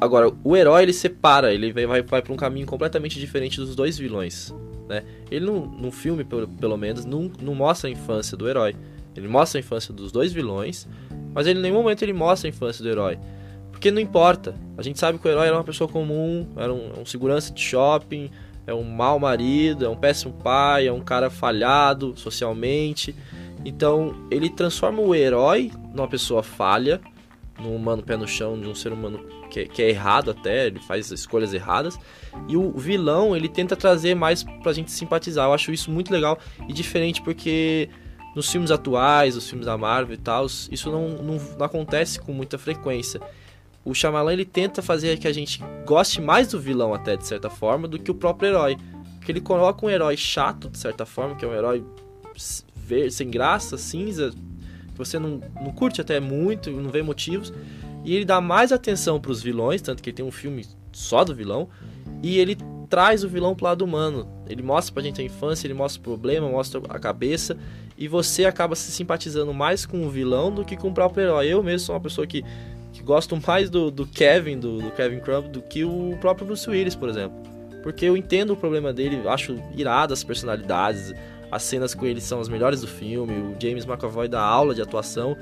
Agora, 0.00 0.32
o 0.42 0.56
herói 0.56 0.82
ele 0.82 0.92
separa, 0.92 1.54
ele 1.54 1.72
vai, 1.72 2.02
vai, 2.02 2.22
para 2.22 2.32
um 2.32 2.36
caminho 2.36 2.66
completamente 2.66 3.20
diferente 3.20 3.58
dos 3.58 3.74
dois 3.76 3.96
vilões. 3.98 4.54
Né? 4.88 5.02
Ele, 5.30 5.46
no 5.46 5.90
filme, 5.90 6.24
pelo, 6.24 6.48
pelo 6.48 6.76
menos, 6.76 7.04
não, 7.04 7.30
não 7.40 7.54
mostra 7.54 7.88
a 7.88 7.92
infância 7.92 8.36
do 8.36 8.48
herói. 8.48 8.74
Ele 9.16 9.28
mostra 9.28 9.58
a 9.58 9.60
infância 9.60 9.92
dos 9.92 10.12
dois 10.12 10.32
vilões, 10.32 10.86
mas 11.34 11.46
ele, 11.46 11.58
em 11.58 11.62
nenhum 11.62 11.76
momento 11.76 12.02
ele 12.02 12.12
mostra 12.12 12.48
a 12.48 12.50
infância 12.50 12.82
do 12.82 12.88
herói. 12.88 13.18
Porque 13.70 13.90
não 13.90 14.00
importa. 14.00 14.54
A 14.78 14.82
gente 14.82 14.98
sabe 14.98 15.18
que 15.18 15.28
o 15.28 15.30
herói 15.30 15.48
era 15.48 15.56
uma 15.56 15.64
pessoa 15.64 15.88
comum, 15.88 16.48
era 16.56 16.72
um, 16.72 17.00
um 17.00 17.06
segurança 17.06 17.52
de 17.52 17.60
shopping, 17.60 18.30
é 18.66 18.74
um 18.74 18.82
mau 18.82 19.18
marido, 19.18 19.84
é 19.84 19.88
um 19.88 19.96
péssimo 19.96 20.32
pai, 20.32 20.86
é 20.86 20.92
um 20.92 21.00
cara 21.00 21.30
falhado 21.30 22.14
socialmente. 22.16 23.14
Então 23.64 24.14
ele 24.30 24.48
transforma 24.48 25.00
o 25.00 25.14
herói 25.14 25.70
numa 25.94 26.08
pessoa 26.08 26.42
falha, 26.42 27.00
num 27.60 27.74
humano 27.74 28.02
pé 28.02 28.16
no 28.16 28.26
chão, 28.26 28.58
de 28.58 28.68
um 28.68 28.74
ser 28.74 28.92
humano 28.92 29.20
que, 29.50 29.66
que, 29.66 29.82
é 29.82 29.88
errado 29.88 30.30
até, 30.30 30.66
ele 30.66 30.80
faz 30.80 31.10
escolhas 31.10 31.54
erradas. 31.54 31.98
E 32.48 32.56
o 32.56 32.72
vilão, 32.72 33.34
ele 33.36 33.48
tenta 33.48 33.76
trazer 33.76 34.14
mais 34.14 34.42
pra 34.42 34.72
gente 34.72 34.90
simpatizar. 34.90 35.46
Eu 35.46 35.52
acho 35.52 35.72
isso 35.72 35.90
muito 35.90 36.12
legal 36.12 36.38
e 36.68 36.72
diferente 36.72 37.22
porque 37.22 37.88
nos 38.36 38.52
filmes 38.52 38.70
atuais, 38.70 39.34
os 39.34 39.48
filmes 39.48 39.64
da 39.64 39.78
Marvel 39.78 40.14
e 40.14 40.18
tal, 40.18 40.44
isso 40.44 40.92
não, 40.92 41.08
não, 41.08 41.40
não 41.58 41.64
acontece 41.64 42.20
com 42.20 42.34
muita 42.34 42.58
frequência. 42.58 43.18
O 43.82 43.94
Shyamalan, 43.94 44.34
ele 44.34 44.44
tenta 44.44 44.82
fazer 44.82 45.18
que 45.18 45.26
a 45.26 45.32
gente 45.32 45.64
goste 45.86 46.20
mais 46.20 46.48
do 46.48 46.60
vilão 46.60 46.92
até, 46.92 47.16
de 47.16 47.26
certa 47.26 47.48
forma, 47.48 47.88
do 47.88 47.98
que 47.98 48.10
o 48.10 48.14
próprio 48.14 48.50
herói. 48.50 48.76
Porque 49.16 49.32
ele 49.32 49.40
coloca 49.40 49.86
um 49.86 49.88
herói 49.88 50.18
chato, 50.18 50.68
de 50.68 50.76
certa 50.76 51.06
forma, 51.06 51.34
que 51.34 51.46
é 51.46 51.48
um 51.48 51.54
herói 51.54 51.82
sem 53.10 53.30
graça, 53.30 53.78
cinza, 53.78 54.30
que 54.30 54.98
você 54.98 55.18
não, 55.18 55.40
não 55.54 55.72
curte 55.72 56.02
até 56.02 56.20
muito, 56.20 56.70
não 56.70 56.90
vê 56.90 57.02
motivos. 57.02 57.54
E 58.04 58.14
ele 58.14 58.26
dá 58.26 58.38
mais 58.38 58.70
atenção 58.70 59.18
para 59.18 59.30
os 59.30 59.42
vilões, 59.42 59.80
tanto 59.80 60.02
que 60.02 60.10
ele 60.10 60.16
tem 60.16 60.26
um 60.26 60.30
filme 60.30 60.66
só 60.92 61.24
do 61.24 61.34
vilão. 61.34 61.70
E 62.22 62.38
ele 62.38 62.58
traz 62.90 63.24
o 63.24 63.28
vilão 63.30 63.54
pro 63.54 63.64
lado 63.64 63.82
humano. 63.82 64.28
Ele 64.46 64.62
mostra 64.62 64.92
pra 64.92 65.02
gente 65.02 65.22
a 65.22 65.24
infância, 65.24 65.66
ele 65.66 65.74
mostra 65.74 66.00
o 66.00 66.04
problema, 66.04 66.48
mostra 66.50 66.82
a 66.90 66.98
cabeça. 66.98 67.56
E 67.98 68.08
você 68.08 68.44
acaba 68.44 68.74
se 68.74 68.90
simpatizando 68.92 69.54
mais 69.54 69.86
com 69.86 70.04
o 70.04 70.10
vilão 70.10 70.52
do 70.52 70.64
que 70.64 70.76
com 70.76 70.88
o 70.88 70.94
próprio 70.94 71.24
herói. 71.24 71.48
Eu 71.48 71.62
mesmo 71.62 71.86
sou 71.86 71.94
uma 71.94 72.00
pessoa 72.00 72.26
que, 72.26 72.44
que 72.92 73.02
gosto 73.02 73.40
mais 73.46 73.70
do, 73.70 73.90
do 73.90 74.06
Kevin, 74.06 74.58
do, 74.58 74.78
do 74.78 74.90
Kevin 74.90 75.20
Crumb, 75.20 75.48
do 75.48 75.62
que 75.62 75.84
o 75.84 76.16
próprio 76.20 76.46
Bruce 76.46 76.68
Willis, 76.68 76.94
por 76.94 77.08
exemplo. 77.08 77.36
Porque 77.82 78.04
eu 78.04 78.16
entendo 78.16 78.52
o 78.52 78.56
problema 78.56 78.92
dele, 78.92 79.26
acho 79.28 79.56
irado 79.74 80.12
as 80.12 80.24
personalidades, 80.24 81.14
as 81.50 81.62
cenas 81.62 81.94
com 81.94 82.04
ele 82.04 82.20
são 82.20 82.40
as 82.40 82.48
melhores 82.48 82.80
do 82.80 82.88
filme, 82.88 83.32
o 83.32 83.56
James 83.60 83.86
McAvoy 83.86 84.28
dá 84.28 84.40
aula 84.40 84.74
de 84.74 84.82
atuação. 84.82 85.36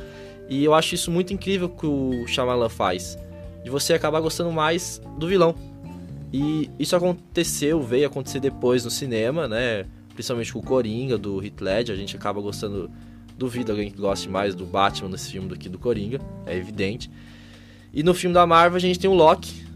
E 0.49 0.63
eu 0.63 0.75
acho 0.75 0.95
isso 0.95 1.11
muito 1.11 1.33
incrível 1.33 1.69
que 1.69 1.87
o 1.87 2.27
Shyamalan 2.27 2.69
faz. 2.69 3.19
De 3.63 3.71
você 3.71 3.95
acabar 3.95 4.21
gostando 4.21 4.53
mais 4.53 5.01
do 5.19 5.27
vilão. 5.27 5.55
E 6.33 6.71
isso 6.79 6.95
aconteceu, 6.95 7.81
veio 7.81 8.07
acontecer 8.07 8.41
depois 8.41 8.85
no 8.85 8.91
cinema, 8.91 9.49
né? 9.49 9.87
Principalmente 10.15 10.53
com 10.53 10.61
o 10.61 10.63
Coringa, 10.63 11.19
do 11.19 11.45
Heath 11.45 11.61
Ledger. 11.61 11.95
A 11.95 11.99
gente 11.99 12.17
acaba 12.17 12.41
gostando... 12.41 12.91
Duvido 13.37 13.73
alguém 13.73 13.91
que 13.91 14.01
goste 14.01 14.29
mais 14.29 14.55
do 14.55 14.65
Batman 14.65 15.09
nesse 15.09 15.33
filme 15.33 15.49
do 15.49 15.59
que 15.59 15.69
do 15.69 15.79
Coringa. 15.79 16.21
É 16.47 16.57
evidente. 16.57 17.11
E 17.93 18.03
no 18.03 18.15
filme 18.15 18.33
da 18.33 18.47
Marvel 18.47 18.77
a 18.77 18.81
gente 18.81 18.99
tem 18.99 19.11
o 19.11 19.15
Loki. 19.15 19.67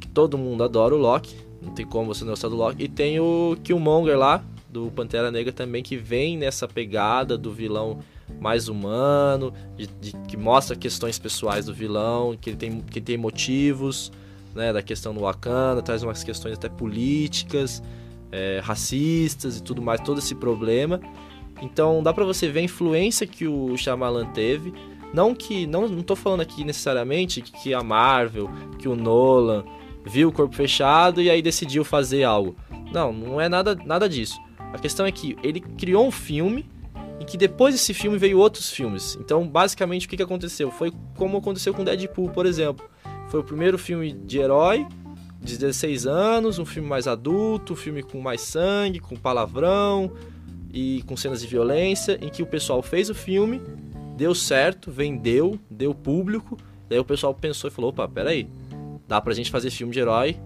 Que 0.00 0.06
todo 0.08 0.38
mundo 0.38 0.62
adora 0.62 0.94
o 0.94 0.98
Loki. 0.98 1.34
Não 1.60 1.72
tem 1.72 1.84
como 1.84 2.14
você 2.14 2.24
não 2.24 2.30
gostar 2.30 2.48
do 2.48 2.56
Loki. 2.56 2.84
E 2.84 2.88
tem 2.88 3.18
o 3.18 3.56
Killmonger 3.64 4.16
lá, 4.16 4.44
do 4.74 4.90
Pantera 4.90 5.30
Negra 5.30 5.52
também, 5.52 5.82
que 5.82 5.96
vem 5.96 6.36
nessa 6.36 6.66
pegada 6.66 7.38
do 7.38 7.52
vilão 7.52 8.00
mais 8.40 8.68
humano, 8.68 9.52
de, 9.76 9.86
de, 9.86 10.12
que 10.26 10.36
mostra 10.36 10.74
questões 10.74 11.18
pessoais 11.18 11.66
do 11.66 11.72
vilão, 11.72 12.36
que 12.36 12.50
ele 12.50 12.56
tem, 12.56 12.80
que 12.80 13.00
tem 13.00 13.16
motivos, 13.16 14.10
né, 14.54 14.72
da 14.72 14.82
questão 14.82 15.14
do 15.14 15.20
Wakanda, 15.20 15.80
traz 15.80 16.02
umas 16.02 16.24
questões 16.24 16.54
até 16.54 16.68
políticas, 16.68 17.82
é, 18.32 18.60
racistas 18.62 19.58
e 19.58 19.62
tudo 19.62 19.82
mais, 19.82 20.00
todo 20.00 20.18
esse 20.18 20.34
problema. 20.34 21.00
Então 21.62 22.02
dá 22.02 22.12
para 22.12 22.24
você 22.24 22.48
ver 22.48 22.60
a 22.60 22.62
influência 22.62 23.26
que 23.26 23.46
o 23.46 23.76
Shyamalan 23.76 24.26
teve. 24.26 24.72
Não 25.12 25.34
que 25.34 25.66
não 25.66 25.88
não 25.88 26.02
tô 26.02 26.16
falando 26.16 26.40
aqui 26.40 26.64
necessariamente 26.64 27.40
que 27.40 27.72
a 27.72 27.82
Marvel, 27.82 28.50
que 28.78 28.88
o 28.88 28.96
Nolan 28.96 29.64
viu 30.04 30.28
o 30.28 30.32
corpo 30.32 30.54
fechado 30.54 31.22
e 31.22 31.30
aí 31.30 31.40
decidiu 31.40 31.84
fazer 31.84 32.24
algo. 32.24 32.56
Não, 32.92 33.12
não 33.12 33.40
é 33.40 33.48
nada 33.48 33.74
nada 33.74 34.08
disso. 34.08 34.38
A 34.72 34.78
questão 34.78 35.06
é 35.06 35.12
que 35.12 35.36
ele 35.42 35.60
criou 35.60 36.06
um 36.06 36.10
filme 36.10 36.68
em 37.20 37.24
que 37.24 37.36
depois 37.36 37.74
desse 37.74 37.94
filme 37.94 38.18
veio 38.18 38.38
outros 38.38 38.70
filmes. 38.70 39.16
Então, 39.20 39.46
basicamente, 39.46 40.06
o 40.06 40.10
que 40.10 40.20
aconteceu? 40.22 40.70
Foi 40.70 40.92
como 41.16 41.38
aconteceu 41.38 41.72
com 41.72 41.84
Deadpool, 41.84 42.30
por 42.30 42.44
exemplo. 42.44 42.84
Foi 43.28 43.40
o 43.40 43.44
primeiro 43.44 43.78
filme 43.78 44.12
de 44.12 44.38
herói, 44.38 44.86
de 45.44 45.58
16 45.58 46.06
anos, 46.06 46.58
um 46.58 46.64
filme 46.64 46.88
mais 46.88 47.06
adulto, 47.06 47.74
um 47.74 47.76
filme 47.76 48.02
com 48.02 48.20
mais 48.20 48.40
sangue, 48.40 48.98
com 48.98 49.14
palavrão 49.14 50.10
e 50.72 51.02
com 51.06 51.16
cenas 51.16 51.40
de 51.40 51.46
violência, 51.46 52.18
em 52.20 52.28
que 52.28 52.42
o 52.42 52.46
pessoal 52.46 52.82
fez 52.82 53.10
o 53.10 53.14
filme, 53.14 53.60
deu 54.16 54.34
certo, 54.34 54.90
vendeu, 54.90 55.58
deu 55.70 55.94
público, 55.94 56.56
daí 56.88 56.98
o 56.98 57.04
pessoal 57.04 57.34
pensou 57.34 57.68
e 57.68 57.70
falou, 57.70 57.90
opa, 57.90 58.08
peraí, 58.08 58.48
dá 59.06 59.20
pra 59.20 59.34
gente 59.34 59.50
fazer 59.50 59.70
filme 59.70 59.92
de 59.92 60.00
herói 60.00 60.36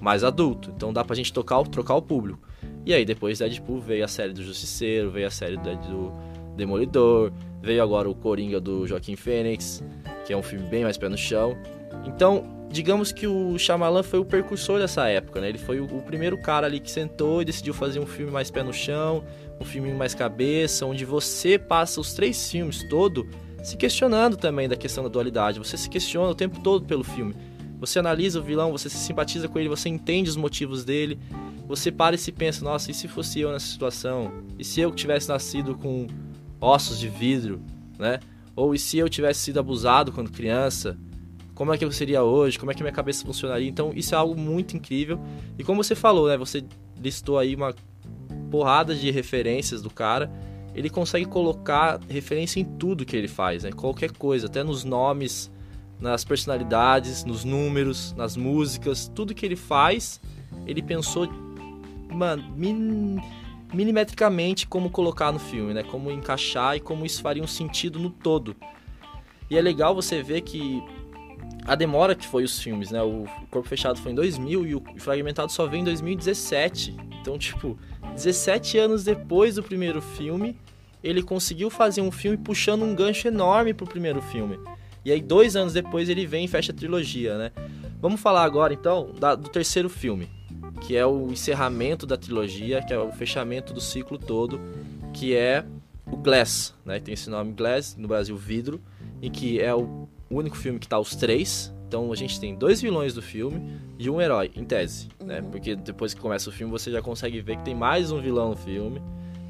mais 0.00 0.24
adulto, 0.24 0.72
então 0.76 0.92
dá 0.92 1.04
pra 1.04 1.16
gente 1.16 1.32
tocar, 1.32 1.62
trocar 1.68 1.94
o 1.94 2.02
público. 2.02 2.40
E 2.84 2.92
aí 2.92 3.04
depois 3.04 3.38
Deadpool 3.38 3.80
veio 3.80 4.04
a 4.04 4.08
série 4.08 4.32
do 4.32 4.42
Justiceiro, 4.42 5.10
veio 5.10 5.26
a 5.26 5.30
série 5.30 5.56
do 5.56 6.12
Demolidor, 6.56 7.32
veio 7.62 7.82
agora 7.82 8.08
o 8.08 8.14
Coringa 8.14 8.60
do 8.60 8.86
Joaquim 8.86 9.14
Fênix, 9.14 9.82
que 10.26 10.32
é 10.32 10.36
um 10.36 10.42
filme 10.42 10.66
bem 10.68 10.82
mais 10.82 10.96
pé 10.96 11.08
no 11.08 11.16
chão. 11.16 11.56
Então, 12.04 12.66
digamos 12.70 13.12
que 13.12 13.26
o 13.26 13.58
Shyamalan 13.58 14.02
foi 14.02 14.18
o 14.18 14.24
precursor 14.24 14.78
dessa 14.78 15.06
época, 15.08 15.40
né? 15.40 15.48
Ele 15.48 15.58
foi 15.58 15.80
o, 15.80 15.86
primeiro 16.02 16.40
cara 16.40 16.66
ali 16.66 16.80
que 16.80 16.90
sentou 16.90 17.42
e 17.42 17.44
decidiu 17.44 17.74
fazer 17.74 18.00
um 18.00 18.06
filme 18.06 18.30
mais 18.30 18.50
pé 18.50 18.62
no 18.62 18.72
chão, 18.72 19.24
um 19.60 19.64
filme 19.64 19.92
mais 19.92 20.14
cabeça, 20.14 20.86
onde 20.86 21.04
você 21.04 21.58
passa 21.58 22.00
os 22.00 22.12
três 22.14 22.50
filmes 22.50 22.88
todo 22.88 23.28
se 23.62 23.76
questionando 23.76 24.36
também 24.36 24.68
da 24.68 24.76
questão 24.76 25.02
da 25.02 25.10
dualidade. 25.10 25.58
Você 25.58 25.76
se 25.76 25.88
questiona 25.88 26.30
o 26.30 26.34
tempo 26.34 26.60
todo 26.60 26.84
pelo 26.86 27.04
filme. 27.04 27.34
Você 27.80 27.98
analisa 27.98 28.40
o 28.40 28.42
vilão, 28.42 28.72
você 28.72 28.88
se 28.88 28.96
simpatiza 28.96 29.48
com 29.48 29.58
ele, 29.58 29.68
você 29.68 29.88
entende 29.88 30.28
os 30.28 30.36
motivos 30.36 30.84
dele 30.84 31.18
você 31.68 31.92
para 31.92 32.16
e 32.16 32.18
se 32.18 32.32
pensa, 32.32 32.64
nossa, 32.64 32.90
e 32.90 32.94
se 32.94 33.06
fosse 33.06 33.40
eu 33.40 33.52
nessa 33.52 33.66
situação? 33.66 34.42
E 34.58 34.64
se 34.64 34.80
eu 34.80 34.90
tivesse 34.90 35.28
nascido 35.28 35.74
com 35.76 36.06
ossos 36.58 36.98
de 36.98 37.10
vidro, 37.10 37.60
né? 37.98 38.20
Ou 38.56 38.74
e 38.74 38.78
se 38.78 38.96
eu 38.96 39.06
tivesse 39.06 39.40
sido 39.40 39.60
abusado 39.60 40.10
quando 40.10 40.32
criança? 40.32 40.96
Como 41.58 41.74
é 41.74 41.76
que 41.76 41.84
eu 41.84 41.90
seria 41.90 42.22
hoje? 42.22 42.56
Como 42.56 42.70
é 42.70 42.74
que 42.74 42.84
minha 42.84 42.92
cabeça 42.92 43.26
funcionaria? 43.26 43.68
Então, 43.68 43.90
isso 43.92 44.14
é 44.14 44.16
algo 44.16 44.40
muito 44.40 44.76
incrível. 44.76 45.18
E 45.58 45.64
como 45.64 45.82
você 45.82 45.96
falou, 45.96 46.28
né? 46.28 46.36
Você 46.36 46.64
listou 47.02 47.36
aí 47.36 47.56
uma 47.56 47.74
porrada 48.48 48.94
de 48.94 49.10
referências 49.10 49.82
do 49.82 49.90
cara. 49.90 50.30
Ele 50.72 50.88
consegue 50.88 51.24
colocar 51.24 51.98
referência 52.08 52.60
em 52.60 52.64
tudo 52.64 53.04
que 53.04 53.16
ele 53.16 53.26
faz, 53.26 53.64
né? 53.64 53.72
Qualquer 53.72 54.12
coisa, 54.12 54.46
até 54.46 54.62
nos 54.62 54.84
nomes, 54.84 55.50
nas 56.00 56.24
personalidades, 56.24 57.24
nos 57.24 57.42
números, 57.42 58.14
nas 58.16 58.36
músicas, 58.36 59.10
tudo 59.12 59.34
que 59.34 59.44
ele 59.44 59.56
faz, 59.56 60.20
ele 60.64 60.80
pensou 60.80 61.28
mano, 62.08 62.54
min, 62.56 63.18
milimetricamente 63.74 64.64
como 64.64 64.90
colocar 64.90 65.32
no 65.32 65.40
filme, 65.40 65.74
né? 65.74 65.82
Como 65.82 66.08
encaixar 66.12 66.76
e 66.76 66.80
como 66.80 67.04
isso 67.04 67.20
faria 67.20 67.42
um 67.42 67.48
sentido 67.48 67.98
no 67.98 68.10
todo. 68.10 68.54
E 69.50 69.58
é 69.58 69.60
legal 69.60 69.92
você 69.92 70.22
ver 70.22 70.42
que 70.42 70.80
a 71.64 71.74
demora 71.74 72.14
que 72.14 72.26
foi 72.26 72.44
os 72.44 72.60
filmes, 72.60 72.90
né? 72.90 73.02
O 73.02 73.24
Corpo 73.50 73.68
Fechado 73.68 73.98
foi 73.98 74.12
em 74.12 74.14
2000 74.14 74.66
e 74.66 74.74
o 74.74 74.82
Fragmentado 74.98 75.52
só 75.52 75.66
veio 75.66 75.82
em 75.82 75.84
2017. 75.84 76.96
Então, 77.20 77.38
tipo, 77.38 77.78
17 78.14 78.78
anos 78.78 79.04
depois 79.04 79.56
do 79.56 79.62
primeiro 79.62 80.00
filme, 80.00 80.56
ele 81.02 81.22
conseguiu 81.22 81.70
fazer 81.70 82.00
um 82.00 82.10
filme 82.10 82.36
puxando 82.36 82.82
um 82.82 82.94
gancho 82.94 83.28
enorme 83.28 83.74
pro 83.74 83.86
primeiro 83.86 84.22
filme. 84.22 84.58
E 85.04 85.12
aí, 85.12 85.20
dois 85.20 85.56
anos 85.56 85.72
depois, 85.72 86.08
ele 86.08 86.26
vem 86.26 86.44
e 86.44 86.48
fecha 86.48 86.72
a 86.72 86.74
trilogia, 86.74 87.38
né? 87.38 87.52
Vamos 88.00 88.20
falar 88.20 88.44
agora, 88.44 88.72
então, 88.72 89.12
da, 89.18 89.34
do 89.34 89.48
terceiro 89.48 89.88
filme 89.88 90.28
que 90.80 90.96
é 90.96 91.04
o 91.04 91.30
encerramento 91.30 92.06
da 92.06 92.16
trilogia, 92.16 92.82
que 92.82 92.92
é 92.92 92.98
o 92.98 93.12
fechamento 93.12 93.72
do 93.72 93.80
ciclo 93.80 94.18
todo, 94.18 94.60
que 95.12 95.34
é 95.34 95.64
o 96.06 96.16
Glass, 96.16 96.74
né? 96.84 97.00
Tem 97.00 97.14
esse 97.14 97.28
nome 97.28 97.52
Glass, 97.52 97.96
no 97.96 98.08
Brasil 98.08 98.36
Vidro, 98.36 98.80
em 99.20 99.30
que 99.30 99.60
é 99.60 99.74
o 99.74 100.08
único 100.30 100.56
filme 100.56 100.78
que 100.78 100.88
tá 100.88 100.98
os 100.98 101.14
três. 101.14 101.72
Então 101.86 102.12
a 102.12 102.16
gente 102.16 102.38
tem 102.38 102.54
dois 102.54 102.82
vilões 102.82 103.14
do 103.14 103.22
filme 103.22 103.80
e 103.98 104.10
um 104.10 104.20
herói, 104.20 104.50
em 104.54 104.64
tese, 104.64 105.08
né? 105.24 105.40
Uhum. 105.40 105.50
Porque 105.50 105.74
depois 105.74 106.12
que 106.12 106.20
começa 106.20 106.50
o 106.50 106.52
filme 106.52 106.70
você 106.70 106.90
já 106.90 107.00
consegue 107.00 107.40
ver 107.40 107.56
que 107.56 107.64
tem 107.64 107.74
mais 107.74 108.12
um 108.12 108.20
vilão 108.20 108.50
no 108.50 108.56
filme, 108.56 109.00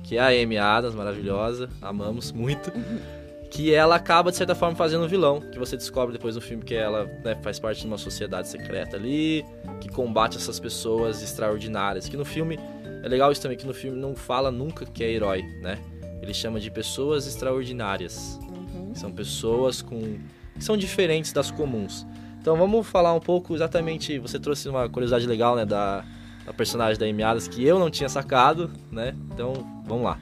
que 0.04 0.16
é 0.16 0.20
a 0.20 0.28
Amy 0.28 0.56
Adams, 0.56 0.94
maravilhosa, 0.94 1.68
amamos 1.82 2.30
muito. 2.30 2.70
Uhum 2.70 3.18
que 3.50 3.72
ela 3.72 3.96
acaba 3.96 4.30
de 4.30 4.36
certa 4.36 4.54
forma 4.54 4.76
fazendo 4.76 5.04
um 5.04 5.08
vilão, 5.08 5.40
que 5.40 5.58
você 5.58 5.76
descobre 5.76 6.12
depois 6.12 6.34
no 6.34 6.40
filme 6.40 6.62
que 6.62 6.74
ela 6.74 7.04
né, 7.24 7.34
faz 7.42 7.58
parte 7.58 7.80
de 7.80 7.86
uma 7.86 7.98
sociedade 7.98 8.48
secreta 8.48 8.96
ali, 8.96 9.44
que 9.80 9.88
combate 9.88 10.36
essas 10.36 10.60
pessoas 10.60 11.22
extraordinárias. 11.22 12.08
Que 12.08 12.16
no 12.16 12.24
filme 12.24 12.58
é 13.02 13.08
legal 13.08 13.32
isso 13.32 13.40
também 13.40 13.56
que 13.56 13.66
no 13.66 13.74
filme 13.74 13.98
não 13.98 14.14
fala 14.14 14.50
nunca 14.50 14.84
que 14.84 15.02
é 15.02 15.10
herói, 15.10 15.42
né? 15.62 15.78
Ele 16.20 16.34
chama 16.34 16.60
de 16.60 16.70
pessoas 16.70 17.26
extraordinárias. 17.26 18.38
Uhum. 18.42 18.94
São 18.94 19.10
pessoas 19.10 19.80
com 19.80 20.18
são 20.58 20.76
diferentes 20.76 21.32
das 21.32 21.50
comuns. 21.50 22.06
Então 22.40 22.56
vamos 22.56 22.86
falar 22.86 23.12
um 23.12 23.20
pouco 23.20 23.54
exatamente. 23.54 24.18
Você 24.18 24.38
trouxe 24.38 24.68
uma 24.68 24.88
curiosidade 24.88 25.26
legal, 25.26 25.56
né, 25.56 25.64
da, 25.64 26.04
da 26.46 26.52
personagem 26.52 26.98
da 26.98 27.06
Amy 27.06 27.22
Adams 27.22 27.48
que 27.48 27.64
eu 27.64 27.78
não 27.78 27.90
tinha 27.90 28.08
sacado, 28.08 28.70
né? 28.90 29.14
Então 29.32 29.52
vamos 29.86 30.04
lá. 30.04 30.18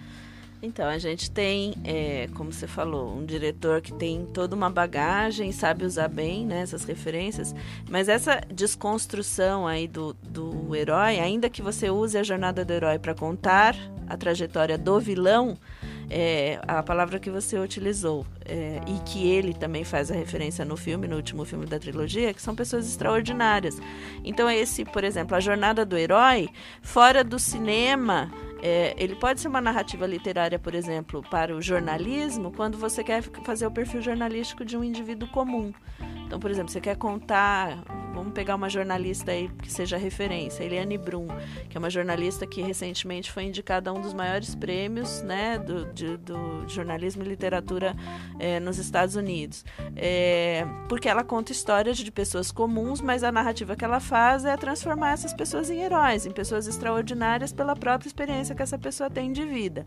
Então, 0.63 0.89
a 0.89 0.99
gente 0.99 1.31
tem, 1.31 1.75
é, 1.85 2.29
como 2.35 2.51
você 2.51 2.67
falou, 2.67 3.15
um 3.15 3.25
diretor 3.25 3.81
que 3.81 3.93
tem 3.93 4.25
toda 4.27 4.57
uma 4.57 4.71
bagagem, 4.71 5.53
sabe 5.53 5.85
usar 5.85 6.09
bem 6.09 6.47
né, 6.47 6.63
essas 6.63 6.83
referências, 6.85 7.55
mas 7.89 8.09
essa 8.09 8.41
desconstrução 8.53 9.67
aí 9.67 9.87
do, 9.87 10.15
do 10.15 10.75
herói, 10.75 11.21
ainda 11.21 11.51
que 11.51 11.61
você 11.61 11.91
use 11.91 12.17
a 12.17 12.23
jornada 12.23 12.65
do 12.65 12.73
herói 12.73 12.99
para 12.99 13.15
contar 13.15 13.77
a 14.09 14.17
trajetória 14.17 14.79
do 14.79 14.99
vilão, 14.99 15.57
é, 16.09 16.61
a 16.67 16.83
palavra 16.83 17.19
que 17.19 17.31
você 17.31 17.59
utilizou 17.59 18.27
é, 18.45 18.81
e 18.87 19.01
que 19.05 19.29
ele 19.29 19.53
também 19.53 19.85
faz 19.85 20.11
a 20.11 20.15
referência 20.15 20.65
no 20.65 20.77
filme, 20.77 21.09
no 21.09 21.17
último 21.17 21.45
filme 21.45 21.67
da 21.67 21.79
trilogia, 21.79 22.33
que 22.33 22.41
são 22.41 22.55
pessoas 22.55 22.87
extraordinárias. 22.87 23.79
Então, 24.25 24.49
esse, 24.49 24.85
por 24.85 25.05
exemplo, 25.05 25.37
a 25.37 25.41
jornada 25.41 25.85
do 25.85 25.97
herói, 25.97 26.49
fora 26.83 27.25
do 27.25 27.39
cinema, 27.39 28.31
é, 28.63 28.95
ele 28.97 29.15
pode 29.15 29.41
ser 29.41 29.49
uma 29.49 29.61
narrativa 29.61 30.07
literária, 30.07 30.59
por 30.59 30.75
exemplo, 30.75 31.23
para 31.31 31.55
o 31.55 31.61
jornalismo, 31.61 32.53
quando 32.53 32.79
você 32.79 33.03
quer 33.03 33.23
fazer 33.45 33.67
o 33.67 33.71
perfil 33.71 34.01
jornalístico 34.01 34.65
de 34.65 34.77
um 34.77 34.85
indivíduo 34.85 35.29
comum. 35.29 35.73
Então, 36.27 36.41
por 36.41 36.51
exemplo, 36.51 36.71
você 36.73 36.81
quer 36.81 36.97
contar, 36.97 37.79
vamos 38.13 38.33
pegar 38.33 38.57
uma 38.57 38.69
jornalista 38.69 39.31
aí 39.31 39.49
que 39.63 39.73
seja 39.73 39.97
referência, 39.97 40.65
Eliane 40.65 40.99
Brum, 40.99 41.29
que 41.71 41.77
é 41.77 41.79
uma 41.79 41.89
jornalista 41.89 42.45
que 42.45 42.61
recentemente 42.61 43.31
foi 43.31 43.45
indicada 43.45 43.91
a 43.91 43.93
um 43.93 44.01
dos 44.01 44.13
maiores 44.13 44.55
prêmios 44.57 45.23
né, 45.23 45.57
do, 45.57 45.87
de, 45.93 46.17
do 46.17 46.69
jornalismo 46.69 47.23
e 47.23 47.27
literatura 47.27 47.95
é, 48.41 48.59
nos 48.59 48.77
Estados 48.77 49.15
Unidos. 49.15 49.65
É, 49.95 50.67
porque 50.89 51.09
ela 51.09 51.23
conta 51.23 51.53
histórias 51.53 51.97
de 51.97 52.11
pessoas 52.11 52.51
comuns, 52.51 53.01
mas 53.01 53.23
a 53.23 53.31
narrativa 53.31 53.77
que 53.77 53.85
ela 53.85 54.01
faz 54.01 54.45
é 54.45 54.57
transformar 54.57 55.13
essas 55.13 55.33
pessoas 55.33 55.71
em 55.71 55.81
heróis, 55.81 56.27
em 56.27 56.33
pessoas 56.33 56.67
extraordinárias 56.67 57.53
pela 57.53 57.77
própria 57.77 58.09
experiência 58.09 58.53
que 58.53 58.63
essa 58.63 58.77
pessoa 58.77 59.09
tem 59.09 59.33
de 59.33 59.45
vida. 59.45 59.87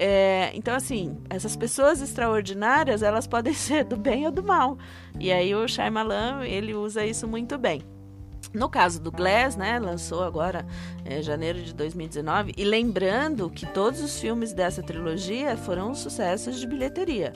É, 0.00 0.52
então, 0.54 0.76
assim, 0.76 1.18
essas 1.28 1.56
pessoas 1.56 2.00
extraordinárias, 2.00 3.02
elas 3.02 3.26
podem 3.26 3.52
ser 3.54 3.84
do 3.84 3.96
bem 3.96 4.26
ou 4.26 4.32
do 4.32 4.42
mal. 4.42 4.78
E 5.18 5.32
aí 5.32 5.54
o 5.54 5.66
Shyamalan, 5.66 6.44
ele 6.44 6.72
usa 6.72 7.04
isso 7.04 7.26
muito 7.26 7.58
bem. 7.58 7.82
No 8.54 8.68
caso 8.68 9.00
do 9.00 9.12
Glass, 9.12 9.56
né, 9.56 9.78
lançou 9.78 10.22
agora 10.22 10.64
em 11.04 11.18
é, 11.18 11.22
janeiro 11.22 11.60
de 11.60 11.74
2019, 11.74 12.54
e 12.56 12.64
lembrando 12.64 13.50
que 13.50 13.66
todos 13.66 14.00
os 14.00 14.18
filmes 14.18 14.54
dessa 14.54 14.82
trilogia 14.82 15.56
foram 15.56 15.94
sucessos 15.94 16.58
de 16.58 16.66
bilheteria. 16.66 17.32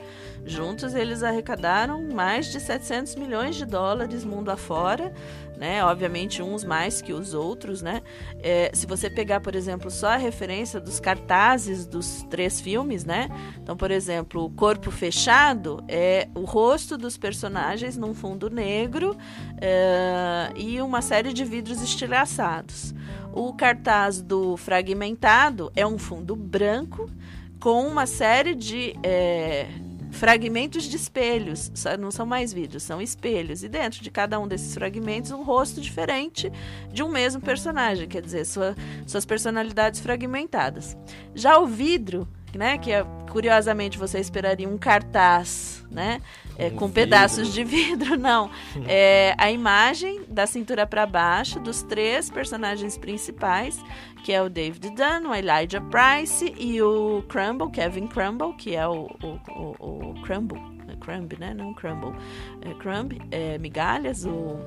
Juntos 0.46 0.94
eles 0.94 1.22
arrecadaram 1.22 2.08
mais 2.14 2.50
de 2.50 2.58
700 2.58 3.16
milhões 3.16 3.56
de 3.56 3.66
dólares 3.66 4.24
mundo 4.24 4.50
afora, 4.50 5.12
né? 5.56 5.84
Obviamente 5.84 6.42
uns 6.42 6.64
mais 6.64 7.00
que 7.00 7.12
os 7.12 7.34
outros, 7.34 7.82
né? 7.82 8.02
É, 8.42 8.70
se 8.74 8.86
você 8.86 9.08
pegar, 9.08 9.40
por 9.40 9.54
exemplo, 9.54 9.90
só 9.90 10.08
a 10.08 10.16
referência 10.16 10.80
dos 10.80 10.98
cartazes 10.98 11.86
dos 11.86 12.22
três 12.30 12.60
filmes, 12.60 13.04
né? 13.04 13.28
Então, 13.62 13.76
por 13.76 13.90
exemplo, 13.90 14.44
o 14.44 14.50
Corpo 14.50 14.90
Fechado 14.90 15.82
é 15.88 16.28
o 16.34 16.44
rosto 16.44 16.96
dos 16.98 17.16
personagens 17.16 17.96
num 17.96 18.14
fundo 18.14 18.50
negro 18.50 19.16
é, 19.60 20.50
e 20.56 20.80
uma 20.80 21.02
série 21.02 21.32
de 21.32 21.44
vidros 21.44 21.80
estilhaçados. 21.82 22.94
O 23.32 23.52
cartaz 23.54 24.20
do 24.20 24.56
Fragmentado 24.56 25.72
é 25.74 25.86
um 25.86 25.98
fundo 25.98 26.36
branco 26.36 27.10
com 27.58 27.86
uma 27.86 28.06
série 28.06 28.54
de 28.54 28.94
é, 29.02 29.68
fragmentos 30.12 30.84
de 30.84 30.96
espelhos, 30.96 31.72
não 31.98 32.10
são 32.10 32.24
mais 32.24 32.52
vidros, 32.52 32.82
são 32.82 33.00
espelhos. 33.00 33.64
E 33.64 33.68
dentro 33.68 34.02
de 34.02 34.10
cada 34.10 34.38
um 34.38 34.46
desses 34.46 34.74
fragmentos, 34.74 35.32
um 35.32 35.42
rosto 35.42 35.80
diferente 35.80 36.52
de 36.92 37.02
um 37.02 37.08
mesmo 37.08 37.40
personagem, 37.40 38.06
quer 38.06 38.22
dizer, 38.22 38.44
sua, 38.44 38.76
suas 39.06 39.24
personalidades 39.24 40.00
fragmentadas. 40.00 40.96
Já 41.34 41.58
o 41.58 41.66
vidro, 41.66 42.28
né, 42.54 42.78
que 42.78 42.92
é, 42.92 43.04
curiosamente 43.30 43.98
você 43.98 44.18
esperaria 44.18 44.68
um 44.68 44.78
cartaz, 44.78 45.84
né, 45.90 46.20
é, 46.58 46.66
um 46.66 46.70
com 46.70 46.86
vidro. 46.86 46.92
pedaços 46.94 47.52
de 47.52 47.64
vidro, 47.64 48.16
não. 48.18 48.50
É 48.86 49.34
a 49.38 49.50
imagem 49.50 50.22
da 50.28 50.46
cintura 50.46 50.86
para 50.86 51.06
baixo 51.06 51.58
dos 51.60 51.82
três 51.82 52.30
personagens 52.30 52.96
principais 52.98 53.82
que 54.22 54.32
é 54.32 54.40
o 54.40 54.48
David 54.48 54.90
Dunn, 54.90 55.28
o 55.28 55.34
Elijah 55.34 55.80
Price 55.80 56.54
e 56.56 56.80
o 56.80 57.24
Crumble, 57.28 57.70
Kevin 57.70 58.06
Crumble, 58.06 58.52
que 58.54 58.74
é 58.74 58.86
o, 58.86 59.10
o, 59.22 59.40
o, 59.48 60.10
o 60.10 60.22
Crumble, 60.22 60.60
é 60.88 60.96
Crumb, 60.96 61.32
né? 61.38 61.52
Não 61.52 61.74
Crumble, 61.74 62.14
é 62.60 62.72
Crumb, 62.74 63.20
é, 63.30 63.58
migalhas, 63.58 64.24
o, 64.24 64.58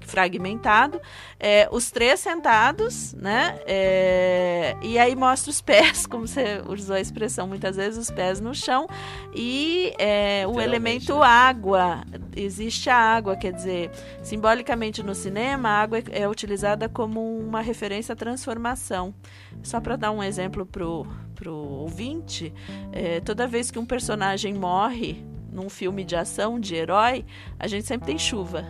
fragmentado, 0.00 1.00
é, 1.38 1.68
os 1.70 1.90
três 1.90 2.20
sentados, 2.20 3.14
né? 3.14 3.58
É, 3.66 4.76
e 4.82 4.98
aí 4.98 5.14
mostra 5.16 5.50
os 5.50 5.60
pés, 5.62 6.06
como 6.06 6.26
você 6.26 6.62
usou 6.68 6.96
a 6.96 7.00
expressão 7.00 7.46
muitas 7.46 7.76
vezes, 7.76 7.98
os 7.98 8.10
pés 8.10 8.40
no 8.40 8.54
chão 8.54 8.86
e 9.34 9.92
é, 9.98 10.44
o 10.46 10.60
elemento 10.60 11.18
né? 11.18 11.26
água. 11.26 12.02
Existe 12.34 12.90
a 12.90 12.96
água, 12.96 13.36
quer 13.36 13.52
dizer, 13.52 13.90
simbolicamente 14.22 15.02
no 15.02 15.14
cinema, 15.14 15.68
a 15.68 15.82
água 15.82 15.98
é, 15.98 16.22
é 16.22 16.28
utilizada 16.28 16.88
como 16.88 17.38
uma 17.38 17.60
referência 17.60 18.12
à 18.12 18.16
transformação. 18.16 19.14
Só 19.62 19.80
para 19.80 19.96
dar 19.96 20.10
um 20.10 20.22
exemplo 20.22 20.66
pro 20.66 21.06
pro 21.34 21.56
ouvinte, 21.56 22.54
é, 22.92 23.18
toda 23.18 23.48
vez 23.48 23.68
que 23.68 23.76
um 23.76 23.84
personagem 23.84 24.54
morre 24.54 25.24
num 25.50 25.68
filme 25.68 26.04
de 26.04 26.14
ação, 26.14 26.60
de 26.60 26.76
herói, 26.76 27.24
a 27.58 27.66
gente 27.66 27.84
sempre 27.84 28.06
tem 28.06 28.18
chuva. 28.18 28.64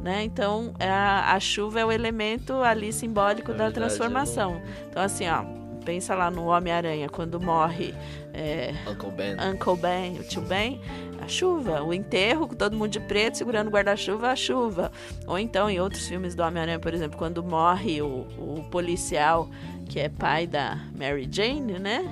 Né? 0.00 0.22
Então, 0.24 0.72
a, 0.78 1.34
a 1.34 1.40
chuva 1.40 1.80
é 1.80 1.84
o 1.84 1.90
elemento 1.90 2.54
ali 2.62 2.92
simbólico 2.92 3.50
Na 3.50 3.58
da 3.58 3.64
verdade, 3.64 3.74
transformação. 3.74 4.54
Não... 4.54 4.62
Então, 4.88 5.02
assim, 5.02 5.28
ó, 5.28 5.44
pensa 5.84 6.14
lá 6.14 6.30
no 6.30 6.46
Homem-Aranha, 6.46 7.08
quando 7.08 7.40
morre 7.40 7.94
é, 8.32 8.74
Uncle 8.88 9.10
Ben. 9.10 9.36
Uncle 9.40 9.76
Ben, 9.76 10.20
o 10.20 10.22
tio 10.22 10.42
Ben, 10.42 10.80
a 11.20 11.26
chuva. 11.26 11.82
O 11.82 11.92
enterro, 11.92 12.46
com 12.46 12.54
todo 12.54 12.76
mundo 12.76 12.90
de 12.90 13.00
preto 13.00 13.38
segurando 13.38 13.68
o 13.68 13.70
guarda-chuva, 13.70 14.30
a 14.30 14.36
chuva. 14.36 14.92
Ou 15.26 15.38
então, 15.38 15.68
em 15.68 15.80
outros 15.80 16.06
filmes 16.06 16.34
do 16.34 16.42
Homem-Aranha, 16.42 16.78
por 16.78 16.94
exemplo, 16.94 17.18
quando 17.18 17.42
morre 17.42 18.00
o, 18.00 18.26
o 18.38 18.64
policial 18.70 19.48
que 19.88 19.98
é 19.98 20.08
pai 20.08 20.46
da 20.46 20.78
Mary 20.94 21.26
Jane, 21.30 21.78
né? 21.78 22.04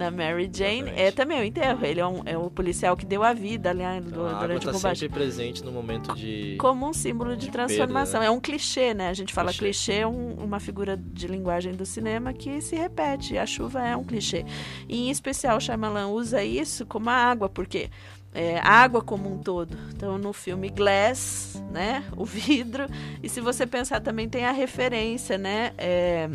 Na 0.00 0.10
Mary 0.10 0.50
Jane, 0.52 0.78
Exatamente. 0.78 1.00
é 1.02 1.12
também 1.12 1.40
o 1.40 1.44
enterro. 1.44 1.84
Ele 1.84 2.00
é, 2.00 2.06
um, 2.06 2.22
é 2.24 2.38
o 2.38 2.50
policial 2.50 2.96
que 2.96 3.04
deu 3.04 3.22
a 3.22 3.34
vida 3.34 3.68
ali 3.68 3.82
então, 3.82 4.38
durante 4.40 4.66
a 4.66 4.70
o 4.70 4.74
combate. 4.74 5.00
sempre 5.00 5.18
presente 5.18 5.62
no 5.62 5.70
momento 5.70 6.14
de 6.14 6.56
como 6.58 6.88
um 6.88 6.92
símbolo 6.92 7.36
de, 7.36 7.46
de 7.46 7.52
transformação. 7.52 8.20
Perda, 8.20 8.20
né? 8.20 8.26
É 8.26 8.30
um 8.30 8.40
clichê, 8.40 8.94
né? 8.94 9.10
A 9.10 9.14
gente 9.14 9.34
fala 9.34 9.52
clichê, 9.52 9.92
clichê 9.92 10.00
é 10.00 10.06
um, 10.06 10.34
uma 10.34 10.58
figura 10.58 10.96
de 10.96 11.26
linguagem 11.26 11.74
do 11.74 11.84
cinema 11.84 12.32
que 12.32 12.60
se 12.62 12.74
repete. 12.74 13.36
A 13.36 13.44
chuva 13.44 13.86
é 13.86 13.94
um 13.94 14.02
clichê. 14.02 14.44
E, 14.88 15.08
em 15.08 15.10
especial, 15.10 15.58
o 15.58 15.60
Shyamalan 15.60 16.08
usa 16.08 16.42
isso 16.42 16.86
como 16.86 17.10
a 17.10 17.14
água, 17.14 17.48
porque 17.48 17.90
é, 18.34 18.58
água 18.60 19.02
como 19.02 19.30
um 19.30 19.38
todo. 19.38 19.76
Então, 19.94 20.16
no 20.16 20.32
filme 20.32 20.70
Glass, 20.70 21.62
né, 21.70 22.04
o 22.16 22.24
vidro. 22.24 22.86
E 23.22 23.28
se 23.28 23.40
você 23.40 23.66
pensar 23.66 24.00
também 24.00 24.28
tem 24.28 24.46
a 24.46 24.52
referência, 24.52 25.36
né, 25.36 25.72
é, 25.76 26.30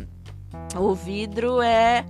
o 0.76 0.94
vidro 0.94 1.60
é 1.60 2.04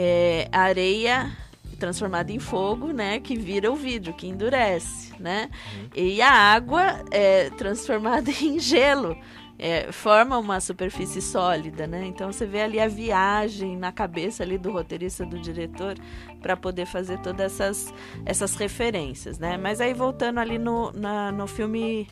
é, 0.00 0.48
areia 0.52 1.36
transformada 1.76 2.30
em 2.30 2.38
fogo, 2.38 2.92
né, 2.92 3.18
que 3.18 3.36
vira 3.36 3.70
o 3.70 3.74
vidro, 3.74 4.12
que 4.12 4.28
endurece, 4.28 5.12
né? 5.18 5.50
Uhum. 5.74 5.88
E 5.96 6.22
a 6.22 6.30
água 6.30 7.04
é 7.10 7.50
transformada 7.50 8.30
em 8.42 8.60
gelo, 8.60 9.16
é, 9.58 9.90
forma 9.90 10.38
uma 10.38 10.60
superfície 10.60 11.20
sólida, 11.20 11.86
né? 11.88 12.06
Então 12.06 12.32
você 12.32 12.46
vê 12.46 12.62
ali 12.62 12.78
a 12.78 12.86
viagem 12.86 13.76
na 13.76 13.90
cabeça 13.90 14.44
ali 14.44 14.56
do 14.56 14.70
roteirista, 14.70 15.26
do 15.26 15.36
diretor, 15.36 15.96
para 16.40 16.56
poder 16.56 16.86
fazer 16.86 17.18
todas 17.18 17.60
essas, 17.60 17.92
essas 18.24 18.54
referências, 18.54 19.38
né? 19.40 19.56
Mas 19.56 19.80
aí 19.80 19.94
voltando 19.94 20.38
ali 20.38 20.58
no, 20.58 20.92
na, 20.92 21.32
no 21.32 21.48
filme 21.48 22.06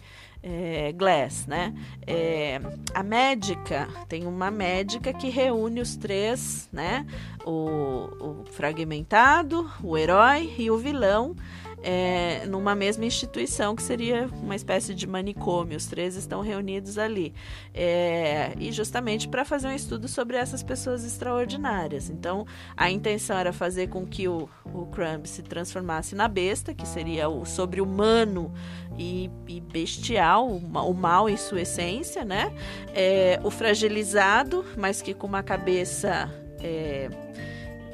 é, 0.48 0.92
Glass, 0.92 1.44
né? 1.48 1.74
É, 2.06 2.60
a 2.94 3.02
médica 3.02 3.88
tem 4.08 4.26
uma 4.26 4.48
médica 4.48 5.12
que 5.12 5.28
reúne 5.28 5.80
os 5.80 5.96
três, 5.96 6.68
né? 6.72 7.04
O, 7.44 8.08
o 8.20 8.44
fragmentado, 8.52 9.68
o 9.82 9.98
herói 9.98 10.54
e 10.56 10.70
o 10.70 10.78
vilão 10.78 11.34
é, 11.82 12.44
numa 12.46 12.74
mesma 12.74 13.04
instituição, 13.04 13.76
que 13.76 13.82
seria 13.82 14.28
uma 14.42 14.56
espécie 14.56 14.94
de 14.94 15.06
manicômio. 15.06 15.76
Os 15.76 15.86
três 15.86 16.16
estão 16.16 16.40
reunidos 16.40 16.98
ali. 16.98 17.34
É, 17.74 18.52
e 18.58 18.72
justamente 18.72 19.28
para 19.28 19.44
fazer 19.44 19.68
um 19.68 19.74
estudo 19.74 20.08
sobre 20.08 20.36
essas 20.36 20.62
pessoas 20.62 21.04
extraordinárias. 21.04 22.10
Então, 22.10 22.46
a 22.76 22.90
intenção 22.90 23.36
era 23.36 23.52
fazer 23.52 23.88
com 23.88 24.06
que 24.06 24.26
o, 24.28 24.48
o 24.64 24.86
Crumb 24.86 25.26
se 25.26 25.42
transformasse 25.42 26.14
na 26.14 26.28
besta, 26.28 26.74
que 26.74 26.86
seria 26.86 27.28
o 27.28 27.44
sobre-humano 27.44 28.52
e, 28.98 29.30
e, 29.46 29.60
bestial, 29.60 30.48
o, 30.48 30.94
mal 30.94 31.28
em 31.28 31.36
sua 31.36 31.62
essência, 31.62 32.24
né? 32.24 32.52
É, 32.94 33.38
o 33.44 33.50
fragilizado, 33.50 34.64
mas 34.76 35.02
que 35.02 35.14
com 35.14 35.26
uma 35.26 35.42
cabeça 35.42 36.30
é, 36.62 37.08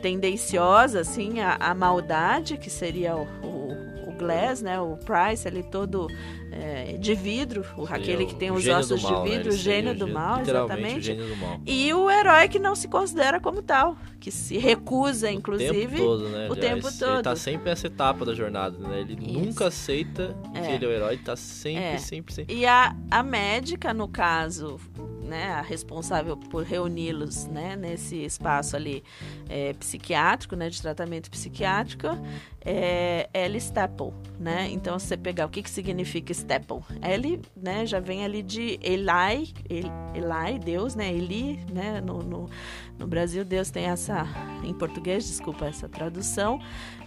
tendenciosa 0.03 1.01
assim 1.01 1.41
à, 1.41 1.57
à, 1.61 1.75
maldade, 1.75 2.59
que 2.59 2.69
seria 2.69 3.17
o, 3.17 3.23
o, 3.43 4.13
Glass, 4.19 4.61
né? 4.63 4.79
O 4.81 4.97
Price 4.99 5.49
ali 5.49 5.63
todo 5.65 6.07
é, 6.53 6.97
de 6.99 7.15
vidro, 7.15 7.65
o, 7.77 7.87
Sim, 7.89 7.93
aquele 7.95 8.25
o- 8.25 8.27
que 8.27 8.35
tem 8.37 8.51
o 8.51 8.55
os 8.55 8.69
ossos 8.69 9.03
mal, 9.03 9.25
de 9.25 9.31
né? 9.31 9.37
vidro, 9.37 9.49
Ele 9.49 9.57
o 9.57 9.59
gênio 9.59 9.95
do 9.97 10.05
o 10.05 10.13
mal, 10.13 10.41
exatamente. 10.43 10.99
O 10.99 11.03
gênio 11.03 11.27
do 11.27 11.37
mal. 11.37 11.61
E 11.67 11.93
o 11.95 12.11
herói 12.11 12.47
que 12.49 12.59
não 12.59 12.75
se 12.77 12.87
considera 12.89 13.41
como 13.41 13.63
tal, 13.63 13.97
que 14.21 14.31
se 14.31 14.59
recusa, 14.59 15.29
o 15.29 15.31
inclusive. 15.31 15.73
tempo 15.87 15.97
todo, 15.97 16.29
né? 16.29 16.49
o 16.49 16.53
aliás. 16.53 16.61
tempo 16.61 16.89
Ele 16.89 16.97
todo. 16.99 17.23
tá 17.23 17.35
sempre 17.35 17.71
nessa 17.71 17.87
etapa 17.89 18.25
da 18.25 18.35
jornada, 18.35 18.77
né? 18.79 19.01
Ele 19.01 19.15
Isso. 19.21 19.33
nunca 19.41 19.67
aceita 19.69 20.37
que 20.53 20.59
É. 20.59 20.75
ele 20.75 20.85
é 20.85 20.89
o 20.89 20.93
herói, 20.93 21.17
tá 21.17 21.35
sempre, 21.35 21.83
É. 21.83 21.99
sempre, 21.99 22.35
sempre. 22.35 22.55
E 22.55 22.65
a, 22.67 22.95
a 23.11 23.23
médica, 23.25 23.93
no 23.95 24.07
caso, 24.07 24.79
né, 25.33 25.51
a 25.53 25.63
responsável 25.63 26.37
por 26.37 26.63
reuni-los 26.63 27.47
né, 27.47 27.75
nesse 27.75 28.17
espaço 28.23 28.77
ali 28.77 29.03
é, 29.49 29.73
psiquiátrico, 29.73 30.55
né, 30.55 30.69
de 30.69 30.81
tratamento 30.83 31.31
psiquiátrico, 31.31 32.07
é 32.65 33.31
Ellie 33.33 33.59
Staple, 33.59 34.13
né? 34.39 34.69
Então, 34.71 34.99
você 34.99 35.17
pegar 35.17 35.47
o 35.47 35.49
que, 35.49 35.63
que 35.63 35.71
significa 35.71 36.31
Staple, 36.33 36.81
Ellie, 37.03 37.41
né, 37.57 37.87
já 37.87 37.99
vem 37.99 38.25
ali 38.25 38.43
de 38.43 38.79
Eli, 38.83 39.55
El- 39.71 39.91
Eli, 40.15 40.59
Deus, 40.63 40.95
né, 40.95 41.11
Eli, 41.13 41.59
né, 41.73 42.01
no, 42.03 42.19
no, 42.23 42.51
no 42.99 43.07
Brasil 43.07 43.43
Deus 43.45 43.71
tem 43.71 43.87
essa, 43.87 44.27
em 44.63 44.75
português, 44.75 45.27
desculpa 45.27 45.65
essa 45.65 45.89
tradução, 45.89 46.61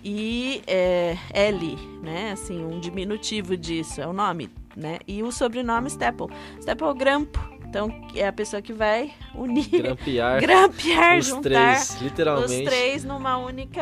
e 0.03 0.63
é, 0.67 1.15
Ellie, 1.33 1.77
né, 2.01 2.31
assim, 2.31 2.65
um 2.65 2.79
diminutivo 2.79 3.55
disso, 3.55 4.01
é 4.01 4.07
o 4.07 4.13
nome, 4.13 4.49
né, 4.75 4.97
e 5.07 5.21
o 5.23 5.31
sobrenome 5.31 5.87
Staple, 5.87 6.27
Staple 6.59 6.93
grampo, 6.95 7.39
então 7.75 7.91
é 8.15 8.25
a 8.25 8.31
pessoa 8.31 8.61
que 8.61 8.71
vai 8.71 9.11
unir, 9.33 9.67
Grampear 9.69 10.39
grampear, 10.41 11.17
os 11.19 11.25
juntar 11.25 11.41
três, 11.41 11.89
os 11.89 12.01
literalmente. 12.01 12.63
três 12.63 13.03
numa 13.03 13.37
única 13.37 13.81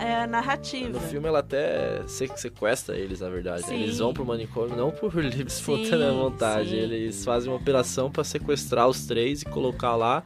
é, 0.00 0.26
narrativa. 0.28 0.90
No 0.90 1.00
filme 1.00 1.26
ela 1.26 1.40
até 1.40 2.02
se- 2.06 2.30
sequestra 2.36 2.96
eles, 2.96 3.18
na 3.18 3.28
verdade. 3.28 3.66
né? 3.68 3.74
Eles 3.74 3.98
vão 3.98 4.14
pro 4.14 4.24
manicômio 4.24 4.76
não 4.76 4.92
por 4.92 5.12
livre 5.18 5.48
espontânea 5.48 6.12
vontade. 6.12 6.70
sim. 6.70 6.76
Eles 6.76 7.24
fazem 7.24 7.50
uma 7.50 7.56
operação 7.56 8.12
pra 8.12 8.22
sequestrar 8.22 8.86
os 8.86 9.06
três 9.06 9.42
e 9.42 9.44
colocar 9.44 9.96
lá 9.96 10.22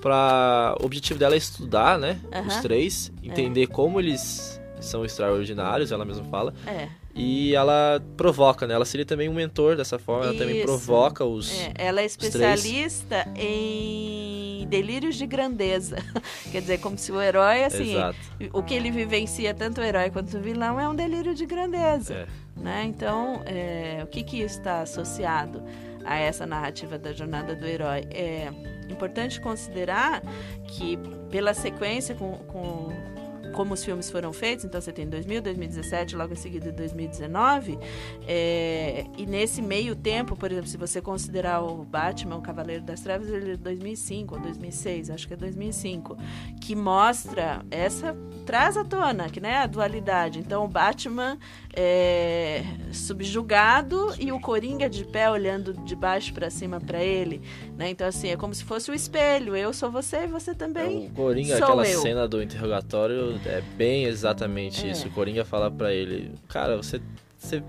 pra... 0.00 0.76
O 0.80 0.86
objetivo 0.86 1.18
dela 1.18 1.34
é 1.34 1.38
estudar, 1.38 1.98
né? 1.98 2.20
Os 2.30 2.36
Aham. 2.52 2.58
É. 2.58 2.62
três. 2.62 3.12
Entender 3.24 3.66
como 3.66 3.98
eles 3.98 4.60
são 4.80 5.04
extraordinários, 5.04 5.90
ela 5.90 6.04
mesma 6.04 6.24
fala. 6.26 6.54
É, 6.66 6.88
E 7.14 7.54
ela 7.54 8.02
provoca, 8.16 8.66
né? 8.66 8.74
Ela 8.74 8.84
seria 8.84 9.04
também 9.04 9.28
um 9.28 9.34
mentor 9.34 9.76
dessa 9.76 9.98
forma. 9.98 10.26
Ela 10.26 10.38
também 10.38 10.56
Isso. 10.56 10.66
provoca 10.66 11.24
os... 11.24 11.52
é, 11.60 11.72
ela 11.74 12.00
é 12.00 12.06
especialista 12.06 13.28
em 13.36 14.66
delírios 14.68 15.16
de 15.16 15.26
grandeza. 15.26 15.96
Quer 16.50 16.62
dizer, 16.62 16.80
como 16.80 16.96
se 16.96 17.12
o 17.12 17.20
herói, 17.20 17.64
assim, 17.64 17.92
Exato. 17.92 18.18
o 18.52 18.62
que 18.62 18.72
ele 18.72 18.90
vivencia, 18.90 19.52
tanto 19.52 19.82
o 19.82 19.84
herói 19.84 20.10
quanto 20.10 20.38
o 20.38 20.40
vilão, 20.40 20.80
é 20.80 20.88
um 20.88 20.94
delírio 20.94 21.34
de 21.34 21.44
grandeza. 21.44 22.14
É. 22.14 22.26
né? 22.56 22.84
Então, 22.86 23.42
é, 23.44 24.00
o 24.02 24.06
que 24.06 24.22
que 24.22 24.40
está 24.40 24.80
associado 24.80 25.62
a 26.04 26.16
essa 26.16 26.46
narrativa 26.46 26.98
da 26.98 27.12
jornada 27.12 27.54
do 27.54 27.66
herói? 27.66 28.06
É 28.10 28.50
importante 28.88 29.38
considerar 29.38 30.22
que 30.66 30.98
pela 31.30 31.52
sequência 31.52 32.14
com, 32.14 32.32
com 32.38 33.11
como 33.52 33.74
os 33.74 33.84
filmes 33.84 34.10
foram 34.10 34.32
feitos, 34.32 34.64
então 34.64 34.80
você 34.80 34.92
tem 34.92 35.08
2000, 35.08 35.42
2017, 35.42 36.16
logo 36.16 36.32
em 36.32 36.36
seguida 36.36 36.72
2019, 36.72 37.78
é, 38.26 39.04
e 39.16 39.26
nesse 39.26 39.62
meio 39.62 39.94
tempo, 39.94 40.36
por 40.36 40.50
exemplo, 40.50 40.68
se 40.68 40.76
você 40.76 41.00
considerar 41.00 41.62
o 41.62 41.84
Batman, 41.84 42.36
o 42.36 42.42
Cavaleiro 42.42 42.82
das 42.82 43.00
Trevas, 43.00 43.28
ele 43.28 43.52
é 43.52 43.56
de 43.56 43.62
2005 43.62 44.34
ou 44.34 44.40
2006, 44.40 45.10
acho 45.10 45.28
que 45.28 45.34
é 45.34 45.36
2005, 45.36 46.16
que 46.60 46.74
mostra 46.74 47.64
essa 47.70 48.16
traz 48.46 48.76
à 48.76 48.84
tona, 48.84 49.28
que 49.28 49.40
né, 49.40 49.58
a 49.58 49.66
dualidade. 49.66 50.38
Então 50.38 50.64
o 50.64 50.68
Batman 50.68 51.38
é 51.74 52.62
subjugado 52.92 54.14
e 54.18 54.30
o 54.32 54.40
Coringa 54.40 54.88
de 54.88 55.04
pé 55.04 55.30
olhando 55.30 55.72
de 55.84 55.94
baixo 55.96 56.32
para 56.34 56.50
cima 56.50 56.80
para 56.80 57.02
ele, 57.02 57.40
né? 57.76 57.90
Então 57.90 58.06
assim, 58.06 58.28
é 58.28 58.36
como 58.36 58.54
se 58.54 58.64
fosse 58.64 58.90
o 58.90 58.94
espelho, 58.94 59.56
eu 59.56 59.72
sou 59.72 59.90
você 59.90 60.24
e 60.24 60.26
você 60.26 60.54
também. 60.54 61.06
É, 61.06 61.08
O 61.08 61.10
Coringa, 61.10 61.56
sou 61.56 61.64
aquela 61.66 61.88
eu. 61.88 62.00
cena 62.00 62.28
do 62.28 62.42
interrogatório, 62.42 63.40
é 63.46 63.60
bem 63.76 64.04
exatamente 64.04 64.86
É. 64.86 64.90
isso. 64.90 65.08
O 65.08 65.10
Coringa 65.10 65.44
fala 65.44 65.70
pra 65.70 65.92
ele, 65.92 66.32
cara, 66.48 66.76
você, 66.76 67.00
você 67.38 67.62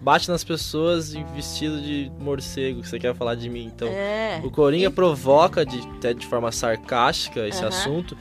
bate 0.00 0.28
nas 0.30 0.42
pessoas 0.42 1.12
vestido 1.34 1.80
de 1.80 2.10
morcego, 2.18 2.80
que 2.80 2.88
você 2.88 2.98
quer 2.98 3.14
falar 3.14 3.34
de 3.34 3.48
mim. 3.48 3.66
Então, 3.74 3.88
é. 3.88 4.40
o 4.42 4.50
Coringa 4.50 4.86
E- 4.88 4.90
provoca 4.90 5.64
de, 5.64 5.78
até 5.96 6.12
de 6.14 6.26
forma 6.26 6.50
sarcástica 6.50 7.46
esse 7.46 7.64
assunto, 7.64 8.16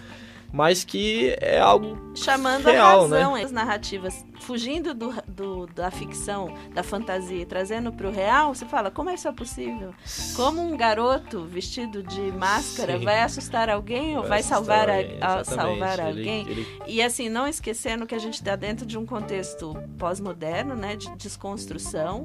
mas 0.52 0.84
que 0.84 1.36
é 1.40 1.60
algo 1.60 1.98
chamando 2.16 2.66
real, 2.66 3.06
a 3.06 3.08
né? 3.08 3.18
razão 3.20 3.36
as 3.36 3.52
narrativas 3.52 4.26
fugindo 4.40 4.94
do, 4.94 5.14
do- 5.28 5.68
da 5.68 5.92
ficção 5.92 6.54
da 6.74 6.82
fantasia 6.84 7.46
trazendo 7.46 7.92
para 7.92 8.08
o 8.08 8.12
real 8.12 8.54
você 8.54 8.66
fala 8.66 8.90
como 8.90 9.10
é 9.10 9.14
isso 9.14 9.28
é 9.28 9.32
possível 9.32 9.94
como 10.36 10.62
um 10.62 10.76
garoto 10.78 11.44
vestido 11.46 12.02
de 12.04 12.32
máscara 12.32 12.98
Sim. 12.98 13.06
vai 13.06 13.22
assustar 13.22 13.70
alguém 13.70 14.18
ou 14.18 14.24
vai, 14.24 14.42
salvar, 14.42 14.90
a- 14.90 14.96
alguém, 14.96 15.18
a- 15.22 15.40
exatamente. 15.42 15.56
salvar 15.56 16.00
alguém 16.00 16.48
ele 16.50 16.68
e 16.88 17.02
assim 17.02 17.30
não 17.30 17.48
esquecendo 17.48 18.06
que 18.08 18.16
a 18.16 18.20
gente 18.20 18.36
está 18.36 18.56
dentro 18.56 18.86
de 18.86 18.98
um 18.98 19.06
contexto 19.06 19.76
pós-moderno 19.98 20.76
né 20.76 20.96
de 20.96 21.10
desconstrução 21.18 22.24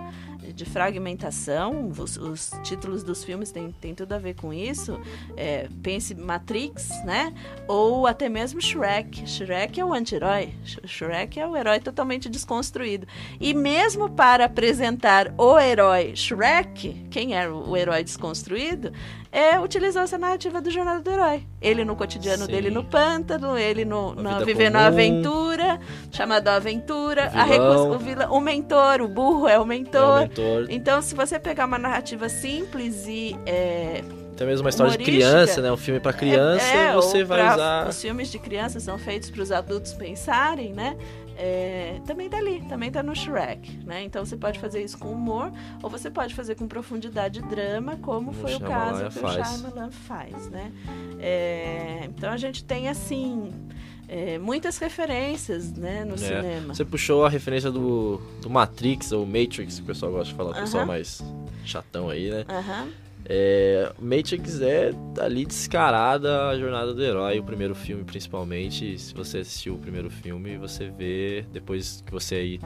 de 0.54 0.64
fragmentação 0.66 1.88
os, 1.98 2.16
os 2.16 2.50
títulos 2.62 3.02
dos 3.02 3.24
filmes 3.24 3.50
têm, 3.50 3.72
têm 3.80 3.94
tudo 3.94 4.12
a 4.12 4.18
ver 4.18 4.34
com 4.34 4.52
isso 4.52 5.00
É, 5.36 5.68
pense 5.82 6.14
Matrix 6.14 6.88
né 7.04 7.34
ou 7.66 8.06
até 8.06 8.28
mesmo 8.28 8.60
Shrek. 8.60 9.26
Shrek 9.28 9.80
é 9.80 9.84
o 9.84 9.92
anti-herói. 9.92 10.54
Sh- 10.64 10.78
Shrek 10.86 11.40
é 11.40 11.46
o 11.46 11.56
herói 11.56 11.80
totalmente 11.80 12.03
desconstruído. 12.28 13.06
E 13.40 13.54
mesmo 13.54 14.10
para 14.10 14.44
apresentar 14.44 15.32
o 15.38 15.58
herói 15.58 16.14
Shrek, 16.14 17.06
quem 17.10 17.34
era 17.34 17.54
o 17.54 17.76
herói 17.76 18.02
desconstruído, 18.04 18.92
é 19.32 19.58
utilizou 19.58 20.02
essa 20.02 20.16
narrativa 20.16 20.60
do 20.60 20.70
Jornada 20.70 21.00
do 21.00 21.10
Herói. 21.10 21.42
Ele 21.60 21.84
no 21.84 21.96
cotidiano 21.96 22.44
Sim. 22.46 22.52
dele 22.52 22.70
no 22.70 22.84
pântano, 22.84 23.58
ele 23.58 23.84
no, 23.84 24.14
no- 24.14 24.44
vivendo 24.44 24.76
a 24.76 24.86
aventura, 24.86 25.80
chamado 26.12 26.46
a 26.48 26.54
aventura, 26.56 27.32
O 27.34 27.38
a 27.38 27.42
recu- 27.42 27.62
vilão. 27.64 27.90
o, 27.90 27.98
vilão- 27.98 28.32
o 28.32 28.40
mentor, 28.40 29.00
o 29.00 29.08
burro 29.08 29.48
é 29.48 29.52
o 29.52 29.54
é 29.54 29.58
o 29.60 29.66
mentor. 29.66 30.20
mentor. 30.20 30.66
Então, 30.68 31.02
se 31.02 31.14
você 31.14 31.38
pegar 31.38 31.64
uma 31.66 31.78
narrativa 31.78 32.28
simples 32.28 33.06
e 33.08 33.36
é, 33.46 34.02
Tem 34.36 34.46
mesmo 34.46 34.64
uma 34.64 34.70
história 34.70 34.96
de 34.96 35.02
criança, 35.04 35.60
né? 35.62 35.72
Um 35.72 35.76
filme 35.76 35.98
pra 36.00 36.12
criança, 36.12 36.64
é, 36.66 36.92
você 36.94 37.20
ou 37.22 37.26
vai 37.26 37.40
pra- 37.40 37.54
usar. 37.54 37.88
Os 37.88 38.00
filmes 38.02 38.30
de 38.30 38.38
criança 38.38 38.78
são 38.80 38.98
feitos 38.98 39.30
para 39.30 39.42
os 39.42 39.50
adultos 39.50 39.92
pensarem, 39.94 40.72
né? 40.72 40.96
É, 41.36 42.00
também 42.06 42.28
tá 42.28 42.36
ali, 42.36 42.62
também 42.68 42.90
tá 42.90 43.02
no 43.02 43.14
Shrek, 43.14 43.78
né? 43.84 44.02
Então 44.04 44.24
você 44.24 44.36
pode 44.36 44.58
fazer 44.58 44.82
isso 44.82 44.96
com 44.98 45.10
humor, 45.12 45.52
ou 45.82 45.90
você 45.90 46.10
pode 46.10 46.34
fazer 46.34 46.54
com 46.54 46.68
profundidade 46.68 47.40
e 47.40 47.42
drama, 47.42 47.96
como 47.96 48.26
Como 48.32 48.32
foi 48.32 48.54
o 48.54 48.60
caso 48.60 49.04
que 49.06 49.18
faz. 49.20 49.36
o 49.48 49.58
Shyamalan 49.58 49.90
faz, 49.90 50.48
né? 50.50 50.72
É, 51.18 52.04
então 52.04 52.30
a 52.30 52.36
gente 52.36 52.64
tem, 52.64 52.88
assim, 52.88 53.52
é, 54.08 54.38
muitas 54.38 54.78
referências, 54.78 55.72
né, 55.72 56.04
no 56.04 56.14
É. 56.14 56.18
cinema. 56.18 56.74
Você 56.74 56.84
puxou 56.84 57.24
a 57.24 57.28
referência 57.28 57.70
do, 57.70 58.18
do 58.40 58.48
Matrix 58.50 59.10
ou 59.12 59.26
Matrix, 59.26 59.76
que 59.76 59.82
o 59.82 59.86
pessoal 59.86 60.12
gosta 60.12 60.30
de 60.32 60.34
falar, 60.36 60.50
o 60.50 60.54
pessoal 60.60 60.82
Aham. 60.84 60.88
mais 60.92 61.22
chatão 61.64 62.08
aí, 62.10 62.30
né? 62.30 62.44
Aham, 62.48 62.88
É, 63.26 63.90
Matrix 63.98 64.60
é 64.60 64.92
ali 65.18 65.46
descarada 65.46 66.48
a 66.48 66.58
jornada 66.58 66.92
do 66.92 67.02
herói, 67.02 67.38
o 67.38 67.44
primeiro 67.44 67.74
filme 67.74 68.04
principalmente. 68.04 68.98
Se 68.98 69.14
você 69.14 69.38
assistiu 69.38 69.74
o 69.74 69.78
primeiro 69.78 70.10
filme, 70.10 70.56
você 70.58 70.90
vê, 70.90 71.44
depois 71.52 72.02
que 72.04 72.12
você 72.12 72.34
aí 72.34 72.60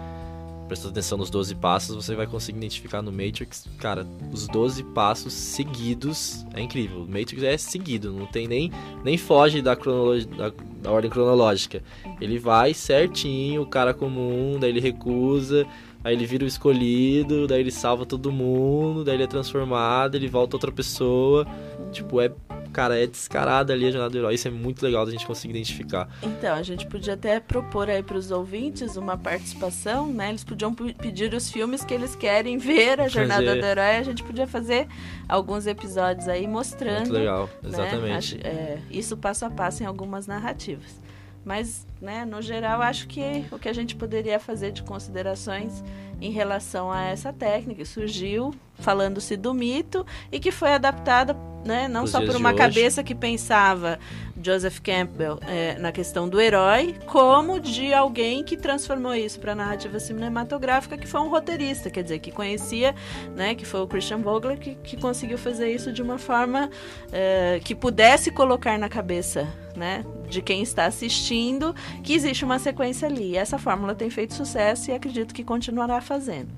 prestou 0.69 0.91
atenção 0.91 1.17
nos 1.17 1.31
12 1.31 1.55
passos, 1.55 1.97
você 1.97 2.15
vai 2.15 2.27
conseguir 2.27 2.59
identificar 2.59 3.01
no 3.01 3.11
Matrix, 3.11 3.67
cara, 3.79 4.07
os 4.31 4.47
12 4.47 4.85
passos 4.85 5.33
seguidos. 5.33 6.45
É 6.55 6.61
incrível. 6.61 7.03
O 7.03 7.09
Matrix 7.09 7.43
é 7.43 7.57
seguido, 7.57 8.13
não 8.13 8.27
tem 8.27 8.47
nem, 8.47 8.71
nem 9.03 9.17
foge 9.17 9.63
da, 9.63 9.75
da, 9.75 10.53
da 10.83 10.91
ordem 10.91 11.11
cronológica. 11.11 11.83
Ele 12.21 12.39
vai 12.39 12.75
certinho, 12.75 13.63
o 13.63 13.67
cara 13.67 13.95
comum, 13.95 14.59
daí 14.61 14.71
ele 14.71 14.81
recusa, 14.81 15.67
Aí 16.05 16.15
ele 16.15 16.27
vira 16.27 16.45
o 16.45 16.47
escolhido, 16.47 17.47
daí 17.47 17.61
ele 17.61 17.71
salva 17.71 18.07
todo 18.07 18.31
mundo, 18.31 19.05
daí 19.05 19.17
ele 19.17 19.25
é 19.25 19.27
transformado, 19.27 20.15
ele 20.15 20.29
volta 20.29 20.57
outra 20.57 20.71
pessoa. 20.71 21.47
Tipo, 21.93 22.21
é. 22.21 22.33
Cara, 22.73 22.99
é 23.03 23.07
descarada 23.07 23.73
ali 23.73 23.87
a 23.87 23.91
jornada 23.91 24.11
do 24.11 24.19
herói. 24.19 24.35
Isso 24.35 24.47
é 24.47 24.51
muito 24.51 24.83
legal 24.85 25.05
da 25.05 25.11
gente 25.11 25.27
conseguir 25.27 25.55
identificar. 25.55 26.07
Então, 26.23 26.55
a 26.55 26.63
gente 26.63 26.87
podia 26.87 27.15
até 27.15 27.41
propor 27.41 27.89
aí 27.89 28.03
para 28.03 28.17
os 28.17 28.31
ouvintes 28.31 28.97
uma 28.97 29.17
participação, 29.17 30.13
né? 30.13 30.29
Eles 30.29 30.45
podiam 30.45 30.75
pedir 30.75 31.33
os 31.33 31.51
filmes 31.51 31.83
que 31.83 31.95
eles 31.95 32.15
querem 32.15 32.59
ver 32.59 33.01
a 33.01 33.09
jornada 33.09 33.47
Fazer. 33.47 33.61
do 33.61 33.67
herói. 33.67 33.97
A 33.97 34.03
gente 34.03 34.23
podia 34.23 34.47
fazer 34.47 34.87
alguns 35.27 35.67
episódios 35.67 36.29
aí 36.29 36.47
mostrando. 36.47 36.99
Muito 36.99 37.13
legal, 37.15 37.49
né? 37.63 37.69
exatamente. 37.71 38.39
É, 38.45 38.79
isso 38.91 39.17
passo 39.17 39.47
a 39.47 39.51
passo 39.51 39.83
em 39.83 39.87
algumas 39.87 40.27
narrativas. 40.27 41.08
Mas, 41.45 41.87
né, 42.01 42.25
no 42.25 42.43
geral, 42.43 42.83
acho 42.83 43.07
que 43.07 43.45
o 43.51 43.59
que 43.59 43.69
a 43.69 43.73
gente 43.73 43.97
poderia 43.97 44.39
fazer 44.39 44.73
de 44.73 44.83
considerações 44.83 45.83
em 46.21 46.31
relação 46.31 46.91
a 46.91 47.05
essa 47.05 47.33
técnica 47.33 47.83
que 47.83 47.89
surgiu 47.89 48.55
falando-se 48.75 49.37
do 49.37 49.55
mito 49.55 50.05
e 50.31 50.39
que 50.39 50.51
foi 50.51 50.73
adaptada 50.75 51.35
né, 51.65 51.89
não 51.89 52.07
só 52.07 52.25
por 52.25 52.37
uma 52.37 52.55
cabeça 52.55 53.03
que 53.03 53.15
pensava 53.15 53.99
Joseph 54.43 54.81
Campbell 54.81 55.39
é, 55.47 55.79
na 55.79 55.93
questão 55.93 56.29
do 56.29 56.41
herói, 56.41 56.95
como 57.07 57.61
de 57.61 57.93
alguém 57.93 58.45
que 58.45 58.57
transformou 58.57 59.15
isso 59.15 59.39
para 59.41 59.53
a 59.53 59.55
narrativa 59.55 59.99
cinematográfica, 59.99 60.97
que 60.97 61.07
foi 61.07 61.21
um 61.21 61.29
roteirista, 61.29 61.91
quer 61.91 62.03
dizer, 62.03 62.19
que 62.19 62.31
conhecia, 62.31 62.95
né, 63.35 63.55
que 63.55 63.65
foi 63.65 63.81
o 63.81 63.87
Christian 63.87 64.19
Vogler, 64.19 64.59
que, 64.59 64.75
que 64.77 64.97
conseguiu 64.97 65.39
fazer 65.39 65.73
isso 65.73 65.93
de 65.93 66.03
uma 66.03 66.19
forma 66.19 66.71
é, 67.13 67.61
que 67.65 67.75
pudesse 67.75 68.31
colocar 68.31 68.79
na 68.79 68.89
cabeça 68.89 69.47
né, 69.77 70.05
de 70.29 70.43
quem 70.43 70.63
está 70.63 70.87
assistindo 70.87 71.75
que 72.03 72.13
existe 72.13 72.45
uma 72.45 72.59
sequência 72.59 73.09
ali. 73.09 73.37
Essa 73.37 73.59
fórmula 73.59 73.95
tem 73.95 74.11
feito 74.11 74.35
sucesso 74.35 74.91
e 74.91 74.95
acredito 74.95 75.35
que 75.35 75.45
continuará 75.45 76.01
fazendo. 76.01 76.49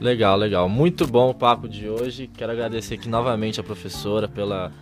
Legal, 0.00 0.36
legal. 0.36 0.68
Muito 0.68 1.06
bom 1.06 1.28
o 1.28 1.34
papo 1.34 1.68
de 1.68 1.88
hoje. 1.88 2.26
Quero 2.26 2.52
agradecer 2.52 2.94
aqui 2.94 3.08
novamente 3.08 3.60
a 3.60 3.62
professora 3.62 4.26
pela 4.26 4.72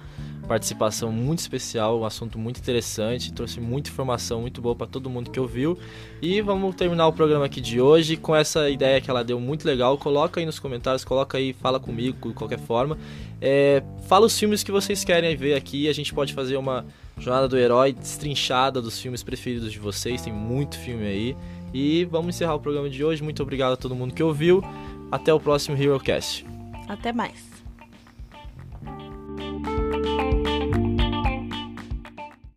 participação 0.49 1.13
muito 1.13 1.41
especial, 1.41 2.01
um 2.01 2.05
assunto 2.07 2.39
muito 2.39 2.59
interessante, 2.59 3.33
trouxe 3.33 3.61
muita 3.61 3.91
informação 3.91 4.41
muito 4.41 4.63
boa 4.63 4.75
para 4.75 4.87
todo 4.87 5.11
mundo 5.11 5.31
que 5.31 5.39
ouviu. 5.39 5.79
E 6.23 6.41
vamos 6.41 6.75
terminar 6.75 7.07
o 7.07 7.13
programa 7.13 7.45
aqui 7.45 7.61
de 7.61 7.81
hoje 7.81 8.17
com 8.17 8.35
essa 8.35 8.71
ideia 8.71 9.01
que 9.01 9.11
ela 9.11 9.23
deu 9.23 9.39
muito 9.39 9.67
legal. 9.67 9.99
Coloca 9.99 10.41
aí 10.41 10.47
nos 10.47 10.59
comentários, 10.59 11.05
coloca 11.05 11.37
aí, 11.37 11.53
fala 11.53 11.79
comigo 11.79 12.29
de 12.29 12.35
qualquer 12.35 12.59
forma. 12.59 12.97
É, 13.41 13.83
fala 14.09 14.27
os 14.27 14.37
filmes 14.37 14.65
que 14.65 14.73
vocês 14.73 15.05
querem 15.05 15.37
ver 15.37 15.55
aqui. 15.55 15.87
A 15.87 15.93
gente 15.93 16.15
pode 16.15 16.33
fazer 16.33 16.57
uma 16.57 16.85
jornada 17.19 17.47
do 17.47 17.57
herói 17.59 17.93
destrinchada 17.93 18.81
dos 18.81 18.99
filmes 18.99 19.23
preferidos 19.23 19.71
de 19.71 19.79
vocês. 19.79 20.23
Tem 20.23 20.33
muito 20.33 20.79
filme 20.79 21.07
aí. 21.07 21.37
E 21.75 22.07
vamos 22.07 22.35
encerrar 22.35 22.55
o 22.55 22.61
programa 22.61 22.89
de 22.89 23.05
hoje. 23.05 23.23
Muito 23.23 23.43
obrigado 23.43 23.75
a 23.75 23.77
todo 23.77 23.95
mundo 23.95 24.15
que 24.15 24.23
ouviu. 24.23 24.65
Até 25.13 25.33
o 25.33 25.39
próximo 25.39 25.77
HeroCast. 25.77 26.47
Até 26.89 27.13
mais. 27.13 27.47